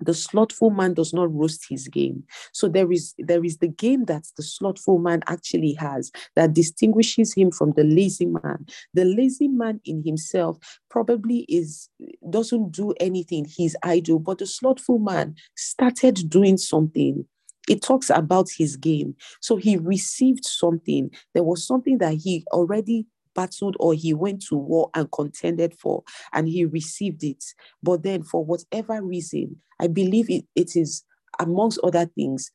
the 0.00 0.14
slothful 0.14 0.70
man 0.70 0.94
does 0.94 1.12
not 1.12 1.32
roast 1.34 1.66
his 1.68 1.88
game 1.88 2.22
so 2.52 2.68
there 2.68 2.90
is 2.92 3.14
there 3.18 3.44
is 3.44 3.58
the 3.58 3.68
game 3.68 4.04
that 4.04 4.24
the 4.36 4.42
slothful 4.42 4.98
man 4.98 5.22
actually 5.26 5.72
has 5.72 6.10
that 6.36 6.54
distinguishes 6.54 7.34
him 7.34 7.50
from 7.50 7.72
the 7.72 7.84
lazy 7.84 8.26
man 8.26 8.66
the 8.94 9.04
lazy 9.04 9.48
man 9.48 9.80
in 9.84 10.02
himself 10.04 10.56
probably 10.88 11.38
is 11.48 11.88
doesn't 12.30 12.70
do 12.70 12.92
anything 13.00 13.44
he's 13.44 13.76
idle 13.82 14.18
but 14.18 14.38
the 14.38 14.46
slothful 14.46 14.98
man 14.98 15.34
started 15.56 16.28
doing 16.28 16.56
something 16.56 17.24
it 17.68 17.82
talks 17.82 18.10
about 18.10 18.48
his 18.56 18.76
game. 18.76 19.14
So 19.40 19.56
he 19.56 19.76
received 19.76 20.44
something. 20.44 21.10
There 21.34 21.44
was 21.44 21.66
something 21.66 21.98
that 21.98 22.14
he 22.14 22.44
already 22.52 23.06
battled 23.34 23.76
or 23.78 23.94
he 23.94 24.14
went 24.14 24.42
to 24.48 24.56
war 24.56 24.90
and 24.94 25.10
contended 25.12 25.74
for 25.78 26.02
and 26.32 26.48
he 26.48 26.64
received 26.64 27.22
it. 27.22 27.44
But 27.82 28.02
then 28.02 28.22
for 28.22 28.44
whatever 28.44 29.02
reason 29.02 29.56
i 29.80 29.86
believe 29.86 30.28
it, 30.28 30.44
it 30.56 30.74
is 30.74 31.04
amongst 31.38 31.78
other 31.84 32.06
things 32.06 32.50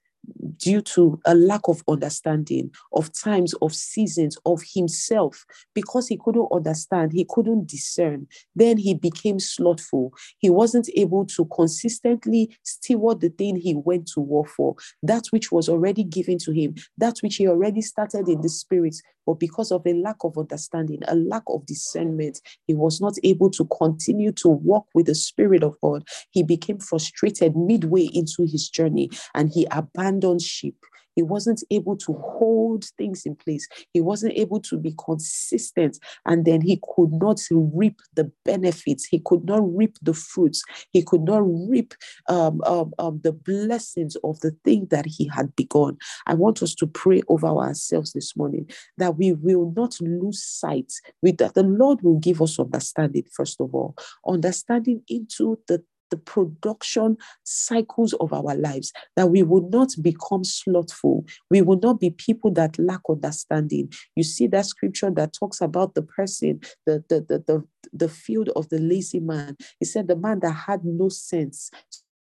due 0.58 0.82
to 0.82 1.20
a 1.26 1.36
lack 1.36 1.62
of 1.68 1.84
understanding 1.88 2.72
of 2.94 3.12
times 3.14 3.54
of 3.56 3.74
seasons 3.74 4.38
of 4.46 4.62
himself. 4.74 5.46
Because 5.74 6.08
he 6.08 6.18
couldn't 6.18 6.48
understand 6.52 7.12
he 7.14 7.26
couldn't 7.28 7.68
discern 7.68 8.28
then 8.56 8.78
he 8.78 8.94
became 8.94 9.40
slothful. 9.40 10.14
He 10.38 10.50
wasn't 10.50 10.90
able 10.96 11.26
to 11.28 11.46
consistently 11.46 12.56
steward 12.64 13.22
the 13.22 13.30
thing 13.30 13.56
he 13.56 13.74
went 13.76 14.08
to 14.10 14.20
war 14.20 14.46
for. 14.46 14.76
That 15.02 15.28
which 15.32 15.52
was 15.52 15.70
already 15.70 16.04
given 16.04 16.38
to 16.40 16.52
him 16.52 16.76
that 16.98 17.20
which 17.22 17.38
he 17.38 17.48
already 17.48 17.82
started 17.82 18.28
in 18.28 18.42
the 18.42 18.50
spirit 18.50 18.96
but 19.26 19.40
because 19.40 19.72
of 19.72 19.86
a 19.86 19.94
lack 19.94 20.18
of 20.24 20.38
understanding 20.38 21.00
a 21.08 21.16
lack 21.16 21.44
of 21.48 21.66
discernment 21.66 22.40
he 22.68 22.74
was 22.74 23.02
not 23.02 23.14
able 23.24 23.50
to 23.50 23.66
continue 23.66 24.32
to 24.32 24.50
walk 24.50 24.86
with 24.94 25.06
the 25.06 25.16
spirit 25.16 25.64
of 25.64 25.76
god 25.82 26.04
he 26.32 26.44
became 26.44 26.80
frustrated 26.80 27.56
midway 27.56 28.04
into 28.14 28.44
his 28.44 28.70
journey 28.70 29.10
and 29.34 29.52
he 29.54 29.68
abandoned 29.72 30.42
sheep. 30.42 30.78
He 31.16 31.24
wasn't 31.24 31.64
able 31.72 31.98
to 31.98 32.14
hold 32.14 32.86
things 32.98 33.24
in 33.26 33.36
place. 33.36 33.68
He 33.94 34.02
wasn't 34.02 34.34
able 34.38 34.60
to 34.62 34.78
be 34.78 34.94
consistent. 35.04 36.00
And 36.26 36.46
then 36.46 36.62
he 36.62 36.82
could 36.96 37.12
not 37.14 37.40
reap 37.52 38.00
the 38.16 38.32
benefits. 38.46 39.06
He 39.06 39.22
could 39.24 39.46
not 39.46 39.62
reap 39.76 39.98
the 40.02 40.14
fruits. 40.14 40.64
He 40.92 41.04
could 41.04 41.22
not 41.22 41.42
reap 41.44 41.94
um, 42.30 42.62
um, 42.66 42.94
um, 43.00 43.20
the 43.24 43.32
blessings 43.32 44.16
of 44.24 44.40
the 44.40 44.56
thing 44.64 44.88
that 44.90 45.06
he 45.06 45.28
had 45.28 45.56
begun. 45.56 45.98
I 46.28 46.34
want 46.34 46.62
us 46.64 46.76
to 46.76 46.88
pray 46.88 47.22
over 47.28 47.48
ourselves 47.48 48.14
this 48.14 48.36
morning 48.36 48.70
that 48.98 49.18
we 49.18 49.34
will 49.34 49.74
not 49.76 50.00
lose 50.02 50.44
sight 50.44 50.92
with 51.22 51.38
that. 51.38 51.54
The 51.54 51.64
Lord 51.64 52.02
will 52.02 52.20
give 52.20 52.42
us 52.42 52.60
understanding, 52.60 53.24
first 53.32 53.60
of 53.60 53.74
all, 53.74 53.96
understanding 54.28 55.04
into 55.08 55.60
the 55.68 55.84
the 56.14 56.18
production 56.18 57.18
cycles 57.44 58.14
of 58.14 58.32
our 58.32 58.54
lives, 58.54 58.94
that 59.16 59.32
we 59.32 59.42
will 59.42 59.68
not 59.70 59.90
become 60.00 60.44
slothful. 60.44 61.26
We 61.50 61.64
will 61.64 61.80
not 61.82 62.00
be 62.00 62.12
people 62.12 62.52
that 62.52 62.78
lack 62.78 63.02
understanding. 63.10 63.92
You 64.16 64.22
see 64.22 64.46
that 64.48 64.68
scripture 64.68 65.10
that 65.10 65.34
talks 65.34 65.60
about 65.60 65.96
the 65.96 66.04
person, 66.04 66.60
the, 66.86 67.04
the, 67.10 67.22
the, 67.22 67.44
the, 67.48 67.64
the 67.92 68.10
field 68.10 68.50
of 68.56 68.70
the 68.70 68.78
lazy 68.78 69.20
man. 69.20 69.58
He 69.80 69.86
said, 69.86 70.08
the 70.08 70.16
man 70.16 70.40
that 70.42 70.52
had 70.52 70.86
no 70.86 71.10
sense 71.10 71.72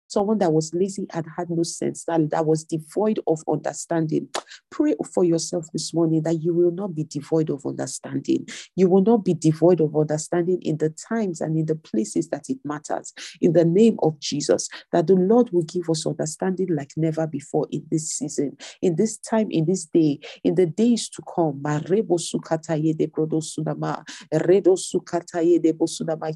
someone 0.10 0.39
that 0.39 0.51
was 0.51 0.74
lazy 0.74 1.06
and 1.13 1.25
had 1.38 1.50
no 1.50 1.63
sense, 1.63 2.04
that, 2.06 2.30
that 2.32 2.46
was 2.46 2.63
devoid 2.63 3.20
of 3.28 3.42
understanding. 3.48 4.28
Pray 4.72 4.96
for 5.13 5.24
yourself 5.24 5.68
this 5.72 5.94
morning 5.94 6.24
that 6.24 6.42
you 6.42 6.54
will 6.54 6.72
not 6.72 6.96
be 6.96 7.04
devoid 7.04 7.50
of 7.50 7.66
understanding. 7.66 8.46
You 8.75 8.89
will 8.89 9.04
not 9.04 9.24
be 9.24 9.34
devoid 9.34 9.80
of 9.80 9.96
understanding 9.96 10.60
in 10.62 10.78
the 10.78 10.89
times 10.89 11.42
and 11.42 11.58
in 11.58 11.66
the 11.66 11.75
places 11.75 12.30
that 12.30 12.50
it 12.50 12.58
matters. 12.63 13.13
In 13.39 13.54
the 13.54 13.66
name 13.66 13.98
of 14.01 14.20
Jesus, 14.20 14.68
that 14.92 15.08
the 15.08 15.16
Lord 15.16 15.51
will 15.51 15.63
give 15.63 15.89
us 15.89 16.06
understanding 16.06 16.68
like 16.75 16.92
never 16.98 17.28
before 17.28 17.68
in 17.72 17.86
this 17.92 18.10
season, 18.10 18.58
in 18.82 18.96
this 18.96 19.18
time, 19.18 19.48
in 19.51 19.66
this 19.66 19.86
day, 19.86 20.20
in 20.44 20.56
the 20.56 20.66
days 20.66 21.10
to 21.10 21.22
come. 21.34 21.62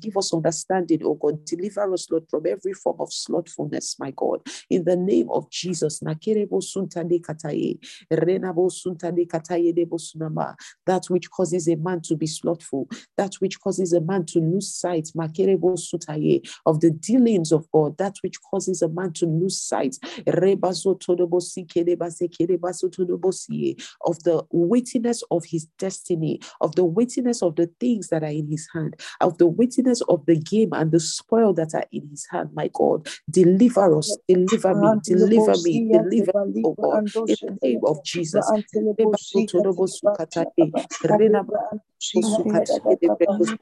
Give 0.02 0.18
us 0.18 0.34
understanding, 0.34 1.02
oh 1.04 1.14
God. 1.16 1.46
Deliver 1.46 1.94
us, 1.94 2.12
Lord, 2.12 2.24
from 2.30 2.46
every 2.46 2.74
form 2.74 2.98
of 3.00 3.12
slothful 3.12 3.63
faithfulness, 3.64 3.96
my 4.00 4.12
God. 4.12 4.42
In 4.70 4.86
the 4.86 4.96
name 4.96 5.30
of 5.32 5.50
Jesus, 5.50 6.00
that 10.86 11.06
which 11.10 11.32
causes 11.32 11.68
a 11.68 11.76
man 11.76 12.02
to 12.02 12.16
be 12.16 12.28
slothful, 12.28 12.88
that 13.18 13.36
which 13.36 13.60
causes 13.60 13.94
a 13.94 14.02
man 14.02 14.26
to 14.26 14.40
lose 14.40 14.74
sight 14.74 15.10
of 16.66 16.80
the 16.80 16.92
dealings 16.92 17.52
of 17.52 17.70
God, 17.72 17.98
that 17.98 18.16
which 18.22 18.42
causes 18.42 18.82
a 18.82 18.90
man 18.90 19.14
to 19.14 19.26
lose 19.26 19.62
sight 19.62 19.98
of 24.06 24.24
the 24.24 24.44
weightiness 24.52 25.24
of 25.32 25.46
his 25.46 25.66
destiny, 25.78 26.40
of 26.62 26.76
the 26.76 26.84
weightiness 26.84 27.42
of 27.42 27.56
the 27.56 27.70
things 27.80 28.10
that 28.10 28.24
are 28.24 28.28
in 28.28 28.50
his 28.50 28.68
hand, 28.74 28.96
of 29.22 29.38
the 29.38 29.48
weightiness 29.48 30.02
of 30.10 30.26
the 30.26 30.36
game 30.36 30.70
and 30.74 30.92
the 30.92 31.00
spoil 31.00 31.54
that 31.54 31.74
are 31.74 31.86
in 31.92 32.08
his 32.10 32.26
hand. 32.30 32.50
My 32.54 32.70
God, 32.74 33.08
deliver 33.30 33.53
us, 33.98 34.18
deliver 34.28 34.76
me, 34.76 34.94
deliver 35.04 35.58
me, 35.58 35.84
deliver 35.92 36.46
me, 36.46 36.64
oh 36.64 36.78
God, 36.82 37.02
in 37.28 37.38
the 37.42 37.58
name 37.64 37.82
of 37.86 38.04
Jesus. 38.04 38.50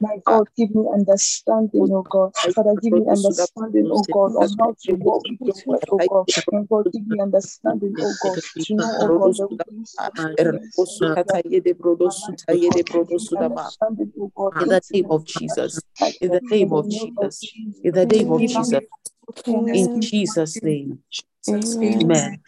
My 0.00 0.16
God, 0.24 0.46
give 0.56 0.70
me 0.74 0.84
understanding, 0.92 1.88
oh 1.92 2.02
God. 2.10 2.32
Father, 2.54 2.74
give 2.80 2.94
me 2.94 3.04
understanding, 3.10 3.88
oh 3.92 4.04
God, 4.10 4.32
on 4.36 4.56
how 4.58 4.74
to 4.86 4.94
walk 4.94 5.24
with 5.28 5.40
your 5.46 5.56
word, 5.66 5.84
oh 5.92 6.02
God. 6.06 6.26
And 6.52 6.68
God, 6.68 6.86
give 6.92 7.06
me 7.06 7.20
understanding, 7.20 7.94
oh 8.00 8.14
God, 8.20 8.38
to 8.60 8.74
know, 8.74 8.96
oh 8.98 9.10
God, 9.10 9.36
the 9.38 9.48
ways 9.48 9.96
of 10.00 10.10
in 14.60 14.68
the 14.68 14.82
name 14.92 15.10
of 15.10 15.24
Jesus. 15.26 15.80
In 16.20 16.30
the 16.30 16.40
name 16.50 16.72
of 16.72 16.88
Jesus. 16.88 17.54
In 17.82 17.92
the 17.94 18.06
name 18.06 18.32
of 18.32 18.40
Jesus. 18.46 18.80
In 19.46 20.00
Jesus' 20.00 20.62
name. 20.62 21.02
Amen. 21.48 22.40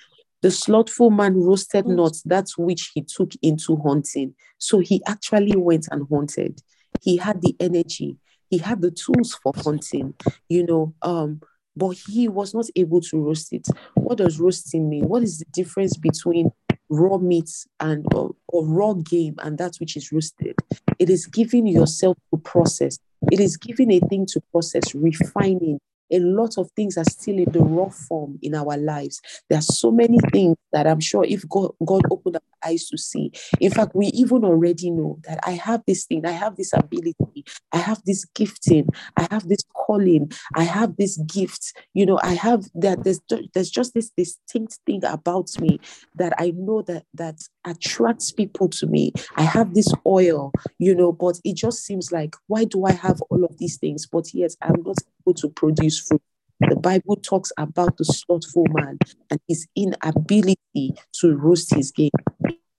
The 0.43 0.50
slothful 0.50 1.11
man 1.11 1.40
roasted 1.40 1.87
not 1.87 2.16
that 2.26 2.49
which 2.59 2.90
he 2.95 3.02
took 3.02 3.33
into 3.40 3.76
hunting. 3.76 4.35
So 4.59 4.78
he 4.81 5.02
actually 5.07 5.57
went 5.57 5.88
and 5.90 6.07
hunted. 6.11 6.61
He 7.00 7.16
had 7.16 7.40
the 7.40 7.57
energy, 7.61 8.19
he 8.50 8.59
had 8.59 8.83
the 8.83 8.90
tools 8.90 9.35
for 9.43 9.52
hunting, 9.57 10.14
you 10.49 10.66
know. 10.66 10.95
Um, 11.02 11.40
but 11.76 11.97
he 12.07 12.28
was 12.28 12.54
not 12.54 12.66
able 12.76 13.00
to 13.00 13.19
roast 13.19 13.52
it. 13.52 13.66
What 13.95 14.19
does 14.19 14.38
roasting 14.38 14.88
mean? 14.88 15.09
What 15.09 15.23
is 15.23 15.38
the 15.38 15.47
difference 15.52 15.97
between 15.97 16.52
raw 16.88 17.16
meat 17.19 17.50
and 17.81 18.07
or, 18.14 18.37
or 18.49 18.66
raw 18.66 18.93
game 18.93 19.35
and 19.43 19.59
that 19.59 19.76
which 19.81 19.97
is 19.97 20.12
roasted? 20.12 20.57
It 20.99 21.11
is 21.11 21.26
giving 21.26 21.66
yourself 21.66 22.16
to 22.33 22.38
process. 22.40 22.99
It 23.33 23.40
is 23.40 23.57
giving 23.57 23.90
a 23.93 24.00
thing 24.00 24.26
to 24.26 24.40
process, 24.52 24.95
refining, 24.95 25.81
a 26.14 26.21
lot 26.21 26.56
of 26.59 26.71
things 26.73 26.97
are 26.97 27.04
still 27.04 27.38
in 27.38 27.50
the 27.50 27.61
raw 27.61 27.88
form 27.88 28.38
in 28.42 28.54
our 28.54 28.76
lives. 28.76 29.21
There 29.49 29.59
are 29.59 29.62
so 29.62 29.90
many 29.90 30.18
things 30.33 30.56
that 30.73 30.87
I'm 30.87 31.00
sure 31.00 31.25
if 31.25 31.49
God, 31.49 31.73
God 31.85 32.02
opened 32.11 32.37
our 32.37 32.42
eyes 32.64 32.87
to 32.87 32.99
see, 32.99 33.33
in 33.61 33.71
fact, 33.71 33.94
we 33.94 34.06
even 34.09 34.44
already 34.44 34.90
know 34.90 35.18
that 35.25 35.40
I 35.47 35.52
have 35.52 35.83
this 35.87 36.04
thing, 36.04 36.26
I 36.26 36.33
have 36.33 36.56
this 36.56 36.73
ability, 36.73 37.44
I 37.73 37.78
have 37.78 38.02
this 38.04 38.25
gifting, 38.35 38.88
I 39.16 39.26
have 39.30 39.49
this 39.49 39.64
calling, 39.75 40.33
I 40.54 40.64
have 40.64 40.97
this 40.97 41.16
gift. 41.18 41.73
You 41.94 42.06
know, 42.06 42.21
I 42.23 42.35
have 42.35 42.64
that. 42.75 43.04
There's 43.04 43.21
there's 43.52 43.71
just 43.71 43.94
this 43.94 44.11
distinct 44.16 44.78
thing 44.87 45.04
about 45.04 45.50
me 45.61 45.80
that 46.16 46.33
I 46.38 46.52
know 46.56 46.83
that 46.83 47.04
that 47.14 47.40
attracts 47.64 48.33
people 48.33 48.68
to 48.71 48.87
me. 48.87 49.12
I 49.37 49.42
have 49.42 49.75
this 49.75 49.92
oil, 50.06 50.52
you 50.78 50.94
know, 50.94 51.12
but 51.12 51.40
it 51.44 51.56
just 51.56 51.85
seems 51.85 52.12
like 52.12 52.37
why 52.47 52.64
do 52.64 52.85
I 52.85 52.92
have 52.92 53.21
all 53.30 53.44
of 53.44 53.59
these 53.59 53.76
things? 53.78 54.06
But 54.06 54.33
yet 54.35 54.52
I'm 54.62 54.83
not 54.83 54.99
able 55.23 55.35
to 55.35 55.49
produce 55.49 56.00
fruit. 56.00 56.23
The 56.61 56.76
Bible 56.76 57.16
talks 57.16 57.52
about 57.59 57.97
the 57.99 58.04
slothful 58.04 58.66
man 58.71 58.99
and 59.28 59.40
his 59.49 59.66
inability 59.75 60.94
to 61.21 61.37
roast 61.37 61.75
his 61.75 61.90
game, 61.90 62.11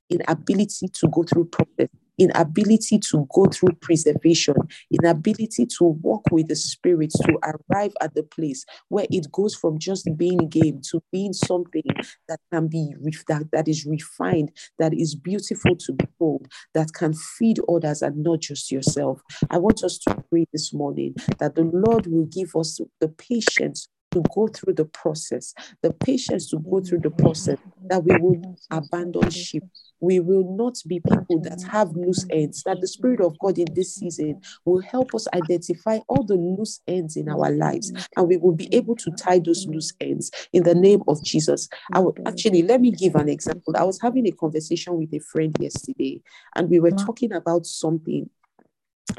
inability 0.10 0.88
to 0.94 1.08
go 1.10 1.24
through 1.24 1.46
process, 1.46 1.90
inability 2.18 3.00
to 3.00 3.28
go 3.34 3.46
through 3.46 3.74
preservation, 3.82 4.56
inability 4.92 5.66
to 5.66 5.86
walk 6.02 6.24
with 6.32 6.48
the 6.48 6.56
Spirit 6.56 7.12
to 7.12 7.38
arrive 7.44 7.94
at 8.02 8.14
the 8.16 8.24
place 8.24 8.66
where 8.90 9.06
it 9.12 9.32
goes 9.32 9.56
from 9.56 9.78
just 9.80 10.08
being 10.18 10.50
game 10.50 10.82
to 10.92 11.02
being 11.12 11.34
something 11.34 11.84
that 12.28 12.40
can 12.52 12.68
be 12.68 12.94
that, 13.28 13.50
that 13.52 13.68
is 13.68 13.86
refined, 13.86 14.52
that 14.80 14.94
is 14.94 15.16
beautiful 15.16 15.76
to 15.76 15.94
behold, 15.94 16.48
that 16.74 16.94
can 16.94 17.14
feed 17.14 17.60
others 17.70 18.02
and 18.02 18.24
not 18.24 18.42
just 18.42 18.72
yourself. 18.72 19.22
I 19.50 19.58
want 19.58 19.84
us 19.84 19.98
to 20.00 20.24
pray 20.30 20.46
this 20.54 20.74
morning 20.74 21.16
that 21.40 21.56
the 21.56 21.64
Lord 21.64 22.08
will 22.08 22.26
give 22.26 22.56
us 22.56 22.80
the 23.00 23.08
patience 23.10 23.88
to 24.15 24.24
go 24.34 24.48
through 24.48 24.74
the 24.74 24.86
process, 24.86 25.53
the 25.81 25.91
patience 25.91 26.50
to 26.50 26.60
go 26.60 26.79
through 26.79 27.00
the 27.00 27.10
mm-hmm. 27.10 27.24
process, 27.24 27.60
that 27.88 28.03
we 28.03 28.15
will 28.17 28.36
mm-hmm. 28.36 28.77
abandon 28.77 29.22
mm-hmm. 29.22 29.29
ship. 29.29 29.63
We 30.00 30.19
will 30.19 30.55
not 30.55 30.77
be 30.88 31.00
people 31.00 31.41
that 31.41 31.63
have 31.63 31.95
loose 31.95 32.25
ends, 32.29 32.63
that 32.63 32.79
the 32.79 32.88
Spirit 32.88 33.22
of 33.22 33.38
God 33.39 33.57
in 33.57 33.67
this 33.74 33.95
season 33.95 34.41
will 34.63 34.81
help 34.81 35.15
us 35.15 35.28
identify 35.34 35.99
all 36.08 36.23
the 36.23 36.36
loose 36.36 36.82
ends 36.88 37.15
in 37.15 37.30
our 37.30 37.49
lives, 37.51 37.91
and 38.15 38.28
we 38.28 38.38
will 38.38 38.54
be 38.54 38.73
able 38.73 38.95
to 38.97 39.12
tie 39.12 39.39
those 39.39 39.65
loose 39.67 39.93
ends 39.99 40.32
in 40.54 40.63
the 40.63 40.75
name 40.75 41.01
of 41.08 41.23
Jesus. 41.23 41.67
I 41.93 41.99
would 41.99 42.19
actually 42.25 42.63
let 42.63 42.82
me 42.82 42.91
give 42.91 43.15
an 43.15 43.30
example. 43.30 43.75
I 43.78 43.84
was 43.84 43.99
having 44.01 44.28
a 44.28 44.32
conversation 44.32 44.97
with 44.97 45.13
a 45.13 45.19
friend 45.19 45.56
yesterday, 45.60 46.21
and 46.56 46.69
we 46.69 46.80
were 46.80 46.91
talking 46.91 47.34
about 47.34 47.65
something. 47.65 48.30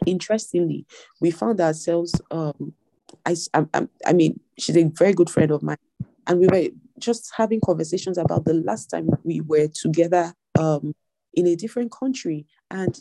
Interestingly, 0.05 0.85
we 1.21 1.31
found 1.31 1.61
ourselves 1.61 2.21
um, 2.31 2.75
I, 3.25 3.37
I, 3.55 3.89
I 4.05 4.13
mean, 4.13 4.41
she's 4.59 4.77
a 4.77 4.85
very 4.85 5.13
good 5.13 5.31
friend 5.31 5.51
of 5.51 5.63
mine. 5.63 5.77
And 6.27 6.41
we 6.41 6.47
were 6.49 6.71
just 6.99 7.33
having 7.37 7.61
conversations 7.61 8.19
about 8.19 8.45
the 8.45 8.55
last 8.55 8.87
time 8.87 9.09
we 9.25 9.41
were 9.41 9.69
together 9.69 10.33
um, 10.59 10.95
in 11.35 11.47
a 11.47 11.57
different 11.57 11.93
country. 11.93 12.47
And 12.71 13.01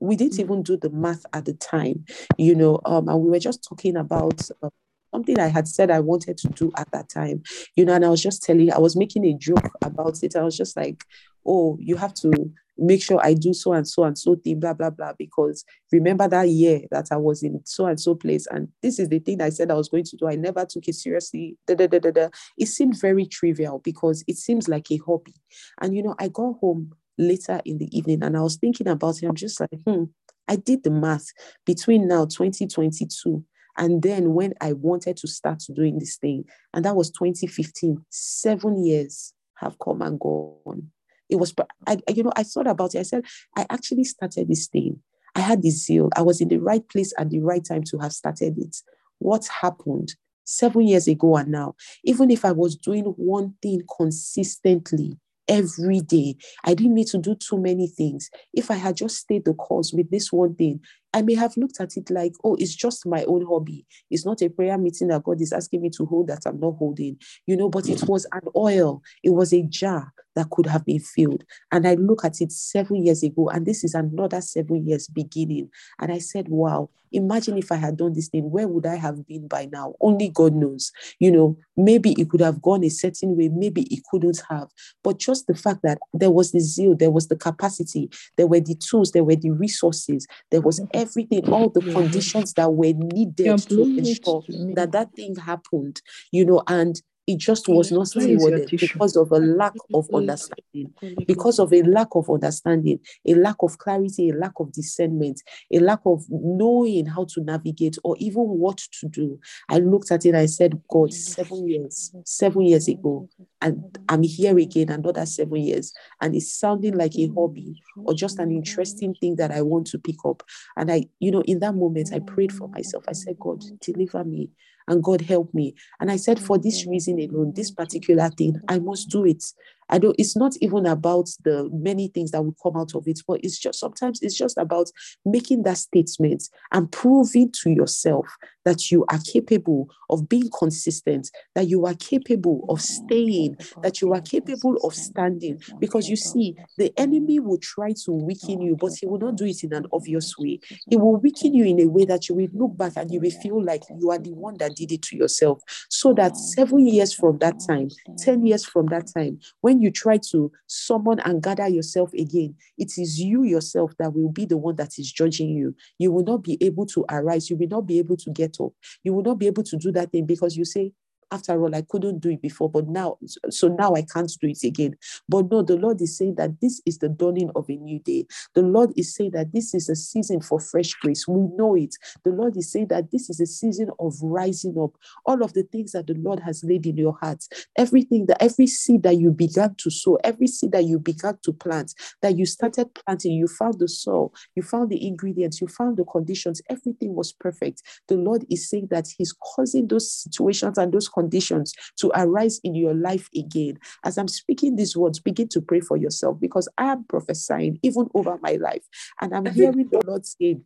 we 0.00 0.16
didn't 0.16 0.38
even 0.38 0.62
do 0.62 0.76
the 0.76 0.90
math 0.90 1.24
at 1.32 1.44
the 1.44 1.54
time, 1.54 2.04
you 2.36 2.54
know, 2.54 2.80
um, 2.84 3.08
and 3.08 3.20
we 3.20 3.30
were 3.30 3.38
just 3.38 3.64
talking 3.64 3.96
about 3.96 4.48
uh, 4.62 4.70
something 5.10 5.38
I 5.38 5.48
had 5.48 5.66
said 5.66 5.90
I 5.90 6.00
wanted 6.00 6.36
to 6.38 6.48
do 6.48 6.70
at 6.76 6.90
that 6.92 7.08
time, 7.08 7.42
you 7.76 7.84
know, 7.84 7.94
and 7.94 8.04
I 8.04 8.08
was 8.08 8.22
just 8.22 8.42
telling, 8.42 8.72
I 8.72 8.78
was 8.78 8.96
making 8.96 9.24
a 9.24 9.34
joke 9.34 9.70
about 9.82 10.22
it. 10.22 10.36
I 10.36 10.42
was 10.42 10.56
just 10.56 10.76
like, 10.76 11.04
oh, 11.46 11.78
you 11.80 11.96
have 11.96 12.12
to 12.14 12.52
make 12.78 13.02
sure 13.02 13.20
I 13.22 13.34
do 13.34 13.52
so 13.52 13.72
and 13.72 13.86
so 13.86 14.04
and 14.04 14.16
so 14.18 14.36
thing, 14.36 14.60
blah, 14.60 14.74
blah, 14.74 14.90
blah. 14.90 15.12
Because 15.18 15.64
remember 15.92 16.28
that 16.28 16.48
year 16.48 16.82
that 16.90 17.08
I 17.10 17.16
was 17.16 17.42
in 17.42 17.60
so 17.64 17.86
and 17.86 18.00
so 18.00 18.14
place, 18.14 18.46
and 18.50 18.68
this 18.82 18.98
is 18.98 19.08
the 19.08 19.18
thing 19.18 19.40
I 19.40 19.50
said 19.50 19.70
I 19.70 19.74
was 19.74 19.88
going 19.88 20.04
to 20.04 20.16
do. 20.16 20.28
I 20.28 20.36
never 20.36 20.64
took 20.64 20.88
it 20.88 20.94
seriously. 20.94 21.56
Da, 21.66 21.74
da, 21.74 21.86
da, 21.86 21.98
da, 21.98 22.10
da. 22.10 22.28
It 22.56 22.66
seemed 22.66 23.00
very 23.00 23.26
trivial 23.26 23.80
because 23.82 24.24
it 24.26 24.36
seems 24.36 24.68
like 24.68 24.90
a 24.90 24.98
hobby. 24.98 25.34
And, 25.80 25.94
you 25.94 26.02
know, 26.02 26.14
I 26.18 26.28
got 26.28 26.58
home 26.60 26.92
later 27.18 27.60
in 27.64 27.78
the 27.78 27.96
evening 27.96 28.22
and 28.22 28.36
I 28.36 28.40
was 28.40 28.56
thinking 28.56 28.88
about 28.88 29.22
it. 29.22 29.26
I'm 29.26 29.34
just 29.34 29.60
like, 29.60 29.70
hmm, 29.86 30.04
I 30.48 30.56
did 30.56 30.84
the 30.84 30.90
math 30.90 31.26
between 31.64 32.08
now 32.08 32.26
2022 32.26 33.44
and 33.76 34.02
then 34.02 34.34
when 34.34 34.54
I 34.60 34.72
wanted 34.72 35.16
to 35.18 35.28
start 35.28 35.62
doing 35.74 35.98
this 35.98 36.16
thing, 36.16 36.44
and 36.72 36.84
that 36.84 36.96
was 36.96 37.10
2015, 37.10 38.04
seven 38.10 38.84
years 38.84 39.34
have 39.56 39.78
come 39.78 40.02
and 40.02 40.18
gone. 40.18 40.90
It 41.28 41.36
was, 41.36 41.54
I, 41.86 41.98
you 42.14 42.22
know, 42.22 42.32
I 42.36 42.42
thought 42.42 42.66
about 42.66 42.94
it. 42.94 43.00
I 43.00 43.02
said, 43.02 43.24
I 43.56 43.66
actually 43.70 44.04
started 44.04 44.48
this 44.48 44.66
thing. 44.66 45.00
I 45.34 45.40
had 45.40 45.62
the 45.62 45.70
zeal. 45.70 46.08
I 46.16 46.22
was 46.22 46.40
in 46.40 46.48
the 46.48 46.58
right 46.58 46.86
place 46.88 47.12
at 47.18 47.30
the 47.30 47.40
right 47.40 47.64
time 47.64 47.84
to 47.84 47.98
have 47.98 48.12
started 48.12 48.56
it. 48.58 48.76
What 49.18 49.46
happened 49.46 50.14
seven 50.44 50.82
years 50.82 51.08
ago 51.08 51.36
and 51.36 51.50
now? 51.50 51.74
Even 52.04 52.30
if 52.30 52.44
I 52.44 52.52
was 52.52 52.76
doing 52.76 53.04
one 53.04 53.54
thing 53.60 53.82
consistently, 53.96 55.18
every 55.48 56.00
day. 56.00 56.36
I 56.64 56.74
didn't 56.74 56.94
need 56.94 57.08
to 57.08 57.18
do 57.18 57.34
too 57.34 57.58
many 57.58 57.86
things. 57.86 58.30
If 58.52 58.70
I 58.70 58.74
had 58.74 58.96
just 58.96 59.16
stayed 59.16 59.44
the 59.44 59.54
course 59.54 59.92
with 59.92 60.10
this 60.10 60.32
one 60.32 60.54
thing, 60.54 60.80
I 61.16 61.22
may 61.22 61.34
have 61.34 61.56
looked 61.56 61.80
at 61.80 61.96
it 61.96 62.10
like, 62.10 62.34
oh, 62.44 62.56
it's 62.56 62.74
just 62.74 63.06
my 63.06 63.24
own 63.24 63.46
hobby. 63.46 63.86
It's 64.10 64.26
not 64.26 64.42
a 64.42 64.50
prayer 64.50 64.76
meeting 64.76 65.08
that 65.08 65.22
God 65.22 65.40
is 65.40 65.50
asking 65.50 65.80
me 65.80 65.88
to 65.96 66.04
hold 66.04 66.26
that 66.26 66.42
I'm 66.44 66.60
not 66.60 66.76
holding, 66.76 67.16
you 67.46 67.56
know, 67.56 67.70
but 67.70 67.88
it 67.88 68.02
was 68.06 68.26
an 68.32 68.42
oil, 68.54 69.00
it 69.22 69.30
was 69.30 69.54
a 69.54 69.62
jar 69.62 70.12
that 70.34 70.50
could 70.50 70.66
have 70.66 70.84
been 70.84 71.00
filled. 71.00 71.42
And 71.72 71.88
I 71.88 71.94
look 71.94 72.22
at 72.22 72.42
it 72.42 72.52
seven 72.52 72.96
years 73.02 73.22
ago, 73.22 73.48
and 73.48 73.64
this 73.64 73.82
is 73.82 73.94
another 73.94 74.42
seven 74.42 74.86
years 74.86 75.08
beginning. 75.08 75.70
And 75.98 76.12
I 76.12 76.18
said, 76.18 76.48
wow, 76.48 76.90
imagine 77.10 77.56
if 77.56 77.72
I 77.72 77.76
had 77.76 77.96
done 77.96 78.12
this 78.12 78.28
thing, 78.28 78.50
where 78.50 78.68
would 78.68 78.86
I 78.86 78.96
have 78.96 79.26
been 79.26 79.48
by 79.48 79.66
now? 79.72 79.94
Only 80.00 80.28
God 80.28 80.54
knows. 80.54 80.92
You 81.18 81.32
know, 81.32 81.56
maybe 81.76 82.12
it 82.18 82.28
could 82.28 82.40
have 82.40 82.60
gone 82.60 82.84
a 82.84 82.90
certain 82.90 83.36
way, 83.36 83.48
maybe 83.48 83.82
it 83.82 84.02
couldn't 84.10 84.42
have. 84.50 84.68
But 85.02 85.18
just 85.18 85.46
the 85.46 85.54
fact 85.54 85.80
that 85.82 85.98
there 86.12 86.30
was 86.30 86.52
the 86.52 86.60
zeal, 86.60 86.94
there 86.94 87.10
was 87.10 87.28
the 87.28 87.36
capacity, 87.36 88.10
there 88.36 88.46
were 88.46 88.60
the 88.60 88.74
tools, 88.74 89.12
there 89.12 89.24
were 89.24 89.36
the 89.36 89.50
resources, 89.50 90.26
there 90.50 90.60
was 90.60 90.80
everything, 90.92 91.05
all 91.50 91.70
the 91.70 91.82
conditions 91.82 92.54
that 92.54 92.72
were 92.72 92.92
needed 92.94 93.58
to 93.70 93.88
ensure 93.96 94.44
that 94.74 94.92
that 94.92 95.14
thing 95.14 95.36
happened, 95.36 96.00
you 96.32 96.44
know, 96.44 96.62
and 96.68 97.00
it 97.26 97.38
just 97.38 97.68
was 97.68 97.90
not 97.90 98.06
stewarded 98.06 98.70
because 98.70 99.16
of 99.16 99.32
a 99.32 99.38
lack 99.38 99.74
of 99.92 100.08
understanding, 100.14 100.92
because 101.26 101.58
of 101.58 101.72
a 101.72 101.82
lack 101.82 102.08
of 102.14 102.30
understanding, 102.30 103.00
a 103.26 103.34
lack 103.34 103.56
of 103.60 103.78
clarity, 103.78 104.30
a 104.30 104.34
lack 104.34 104.52
of 104.60 104.72
discernment, 104.72 105.42
a 105.72 105.80
lack 105.80 106.00
of 106.06 106.24
knowing 106.28 107.06
how 107.06 107.24
to 107.24 107.42
navigate 107.42 107.98
or 108.04 108.16
even 108.18 108.42
what 108.42 108.78
to 109.00 109.08
do. 109.08 109.38
I 109.68 109.78
looked 109.78 110.12
at 110.12 110.24
it, 110.24 110.30
and 110.30 110.38
I 110.38 110.46
said, 110.46 110.80
God, 110.88 111.12
seven 111.12 111.68
years, 111.68 112.14
seven 112.24 112.62
years 112.62 112.86
ago, 112.86 113.28
and 113.60 113.98
I'm 114.08 114.22
here 114.22 114.56
again 114.58 114.90
another 114.90 115.26
seven 115.26 115.56
years, 115.56 115.92
and 116.20 116.34
it's 116.34 116.52
sounding 116.52 116.96
like 116.96 117.16
a 117.16 117.28
hobby 117.34 117.82
or 117.96 118.14
just 118.14 118.38
an 118.38 118.52
interesting 118.52 119.14
thing 119.14 119.36
that 119.36 119.50
I 119.50 119.62
want 119.62 119.88
to 119.88 119.98
pick 119.98 120.24
up. 120.24 120.42
And 120.76 120.92
I, 120.92 121.06
you 121.18 121.30
know, 121.32 121.42
in 121.42 121.58
that 121.60 121.74
moment, 121.74 122.10
I 122.12 122.20
prayed 122.20 122.52
for 122.52 122.68
myself. 122.68 123.04
I 123.08 123.12
said, 123.12 123.36
God, 123.38 123.64
deliver 123.80 124.22
me 124.24 124.50
and 124.88 125.02
God 125.02 125.22
help 125.22 125.52
me. 125.54 125.74
And 126.00 126.10
I 126.10 126.16
said, 126.16 126.38
for 126.38 126.58
this 126.58 126.86
reason 126.86 127.18
alone, 127.18 127.52
this 127.54 127.70
particular 127.70 128.30
thing, 128.30 128.60
I 128.68 128.78
must 128.78 129.10
do 129.10 129.24
it. 129.24 129.44
I 129.88 129.98
don't, 129.98 130.16
it's 130.18 130.36
not 130.36 130.56
even 130.60 130.86
about 130.86 131.28
the 131.44 131.68
many 131.72 132.08
things 132.08 132.30
that 132.32 132.42
will 132.42 132.56
come 132.62 132.76
out 132.76 132.94
of 132.94 133.06
it, 133.06 133.20
but 133.26 133.40
it's 133.42 133.58
just 133.58 133.78
sometimes 133.78 134.20
it's 134.22 134.36
just 134.36 134.58
about 134.58 134.90
making 135.24 135.62
that 135.64 135.78
statement 135.78 136.48
and 136.72 136.90
proving 136.90 137.52
to 137.62 137.70
yourself 137.70 138.26
that 138.64 138.90
you 138.90 139.04
are 139.10 139.20
capable 139.32 139.88
of 140.10 140.28
being 140.28 140.50
consistent, 140.58 141.30
that 141.54 141.68
you 141.68 141.86
are 141.86 141.94
capable 141.94 142.64
of 142.68 142.80
staying, 142.80 143.56
that 143.82 144.00
you 144.00 144.12
are 144.12 144.20
capable 144.20 144.76
of 144.78 144.94
standing. 144.94 145.60
Because 145.80 146.08
you 146.08 146.16
see, 146.16 146.56
the 146.76 146.92
enemy 146.98 147.38
will 147.38 147.58
try 147.58 147.92
to 148.04 148.12
weaken 148.12 148.60
you, 148.60 148.76
but 148.76 148.92
he 149.00 149.06
will 149.06 149.18
not 149.18 149.36
do 149.36 149.44
it 149.44 149.62
in 149.62 149.72
an 149.72 149.86
obvious 149.92 150.36
way. 150.36 150.58
He 150.90 150.96
will 150.96 151.16
weaken 151.16 151.54
you 151.54 151.64
in 151.64 151.80
a 151.80 151.86
way 151.86 152.04
that 152.06 152.28
you 152.28 152.34
will 152.34 152.48
look 152.52 152.76
back 152.76 152.92
and 152.96 153.10
you 153.10 153.20
will 153.20 153.30
feel 153.30 153.62
like 153.62 153.82
you 153.98 154.10
are 154.10 154.18
the 154.18 154.32
one 154.32 154.56
that 154.58 154.74
did 154.74 154.90
it 154.90 155.02
to 155.02 155.16
yourself. 155.16 155.62
So 155.88 156.12
that 156.14 156.36
seven 156.36 156.86
years 156.86 157.14
from 157.14 157.38
that 157.38 157.60
time, 157.66 157.88
10 158.18 158.44
years 158.46 158.64
from 158.64 158.86
that 158.86 159.06
time, 159.14 159.38
when 159.60 159.75
you 159.80 159.90
try 159.90 160.18
to 160.30 160.50
summon 160.66 161.20
and 161.20 161.42
gather 161.42 161.68
yourself 161.68 162.12
again, 162.14 162.54
it 162.78 162.98
is 162.98 163.20
you 163.20 163.44
yourself 163.44 163.92
that 163.98 164.14
will 164.14 164.30
be 164.30 164.44
the 164.44 164.56
one 164.56 164.76
that 164.76 164.98
is 164.98 165.10
judging 165.10 165.50
you. 165.50 165.74
You 165.98 166.12
will 166.12 166.24
not 166.24 166.42
be 166.42 166.58
able 166.60 166.86
to 166.86 167.04
arise. 167.10 167.50
You 167.50 167.56
will 167.56 167.68
not 167.68 167.86
be 167.86 167.98
able 167.98 168.16
to 168.18 168.30
get 168.30 168.56
up. 168.60 168.72
You 169.02 169.12
will 169.12 169.22
not 169.22 169.38
be 169.38 169.46
able 169.46 169.62
to 169.64 169.76
do 169.76 169.92
that 169.92 170.12
thing 170.12 170.26
because 170.26 170.56
you 170.56 170.64
say, 170.64 170.92
after 171.30 171.60
all, 171.60 171.74
I 171.74 171.82
couldn't 171.82 172.20
do 172.20 172.30
it 172.30 172.42
before, 172.42 172.70
but 172.70 172.88
now, 172.88 173.18
so 173.50 173.68
now 173.68 173.94
I 173.94 174.02
can't 174.02 174.30
do 174.40 174.48
it 174.48 174.62
again. 174.64 174.96
But 175.28 175.50
no, 175.50 175.62
the 175.62 175.76
Lord 175.76 176.00
is 176.00 176.16
saying 176.16 176.36
that 176.36 176.60
this 176.60 176.80
is 176.86 176.98
the 176.98 177.08
dawning 177.08 177.50
of 177.56 177.68
a 177.68 177.76
new 177.76 177.98
day. 177.98 178.26
The 178.54 178.62
Lord 178.62 178.92
is 178.96 179.14
saying 179.14 179.32
that 179.32 179.52
this 179.52 179.74
is 179.74 179.88
a 179.88 179.96
season 179.96 180.40
for 180.40 180.60
fresh 180.60 180.92
grace. 180.94 181.26
We 181.26 181.40
know 181.56 181.74
it. 181.74 181.94
The 182.24 182.30
Lord 182.30 182.56
is 182.56 182.70
saying 182.70 182.88
that 182.88 183.10
this 183.10 183.28
is 183.28 183.40
a 183.40 183.46
season 183.46 183.90
of 183.98 184.14
rising 184.22 184.76
up. 184.80 184.92
All 185.24 185.42
of 185.42 185.52
the 185.52 185.64
things 185.64 185.92
that 185.92 186.06
the 186.06 186.14
Lord 186.14 186.40
has 186.40 186.62
laid 186.64 186.86
in 186.86 186.96
your 186.96 187.16
heart, 187.20 187.44
everything 187.76 188.26
that 188.26 188.42
every 188.42 188.66
seed 188.66 189.02
that 189.02 189.16
you 189.18 189.30
began 189.30 189.74
to 189.78 189.90
sow, 189.90 190.16
every 190.24 190.46
seed 190.46 190.72
that 190.72 190.84
you 190.84 190.98
began 190.98 191.38
to 191.42 191.52
plant, 191.52 191.92
that 192.22 192.36
you 192.36 192.46
started 192.46 192.94
planting, 192.94 193.32
you 193.32 193.48
found 193.48 193.78
the 193.78 193.88
soil, 193.88 194.32
you 194.54 194.62
found 194.62 194.90
the 194.90 195.06
ingredients, 195.06 195.60
you 195.60 195.68
found 195.68 195.96
the 195.96 196.04
conditions, 196.04 196.62
everything 196.70 197.14
was 197.14 197.32
perfect. 197.32 197.82
The 198.08 198.16
Lord 198.16 198.44
is 198.50 198.68
saying 198.68 198.88
that 198.90 199.08
He's 199.16 199.32
causing 199.32 199.88
those 199.88 200.10
situations 200.12 200.78
and 200.78 200.92
those 200.92 201.08
conditions 201.16 201.74
to 201.98 202.12
arise 202.14 202.60
in 202.64 202.74
your 202.74 202.94
life 202.94 203.28
again. 203.36 203.78
As 204.04 204.18
I'm 204.18 204.28
speaking 204.28 204.76
these 204.76 204.96
words, 204.96 205.20
begin 205.20 205.48
to 205.48 205.60
pray 205.60 205.80
for 205.80 205.96
yourself 205.96 206.38
because 206.40 206.68
I 206.78 206.92
am 206.92 207.04
prophesying 207.04 207.78
even 207.82 208.08
over 208.14 208.38
my 208.42 208.54
life. 208.60 208.84
And 209.20 209.34
I'm 209.34 209.46
hearing 209.50 209.88
the 209.90 210.02
Lord 210.06 210.26
say, 210.26 210.58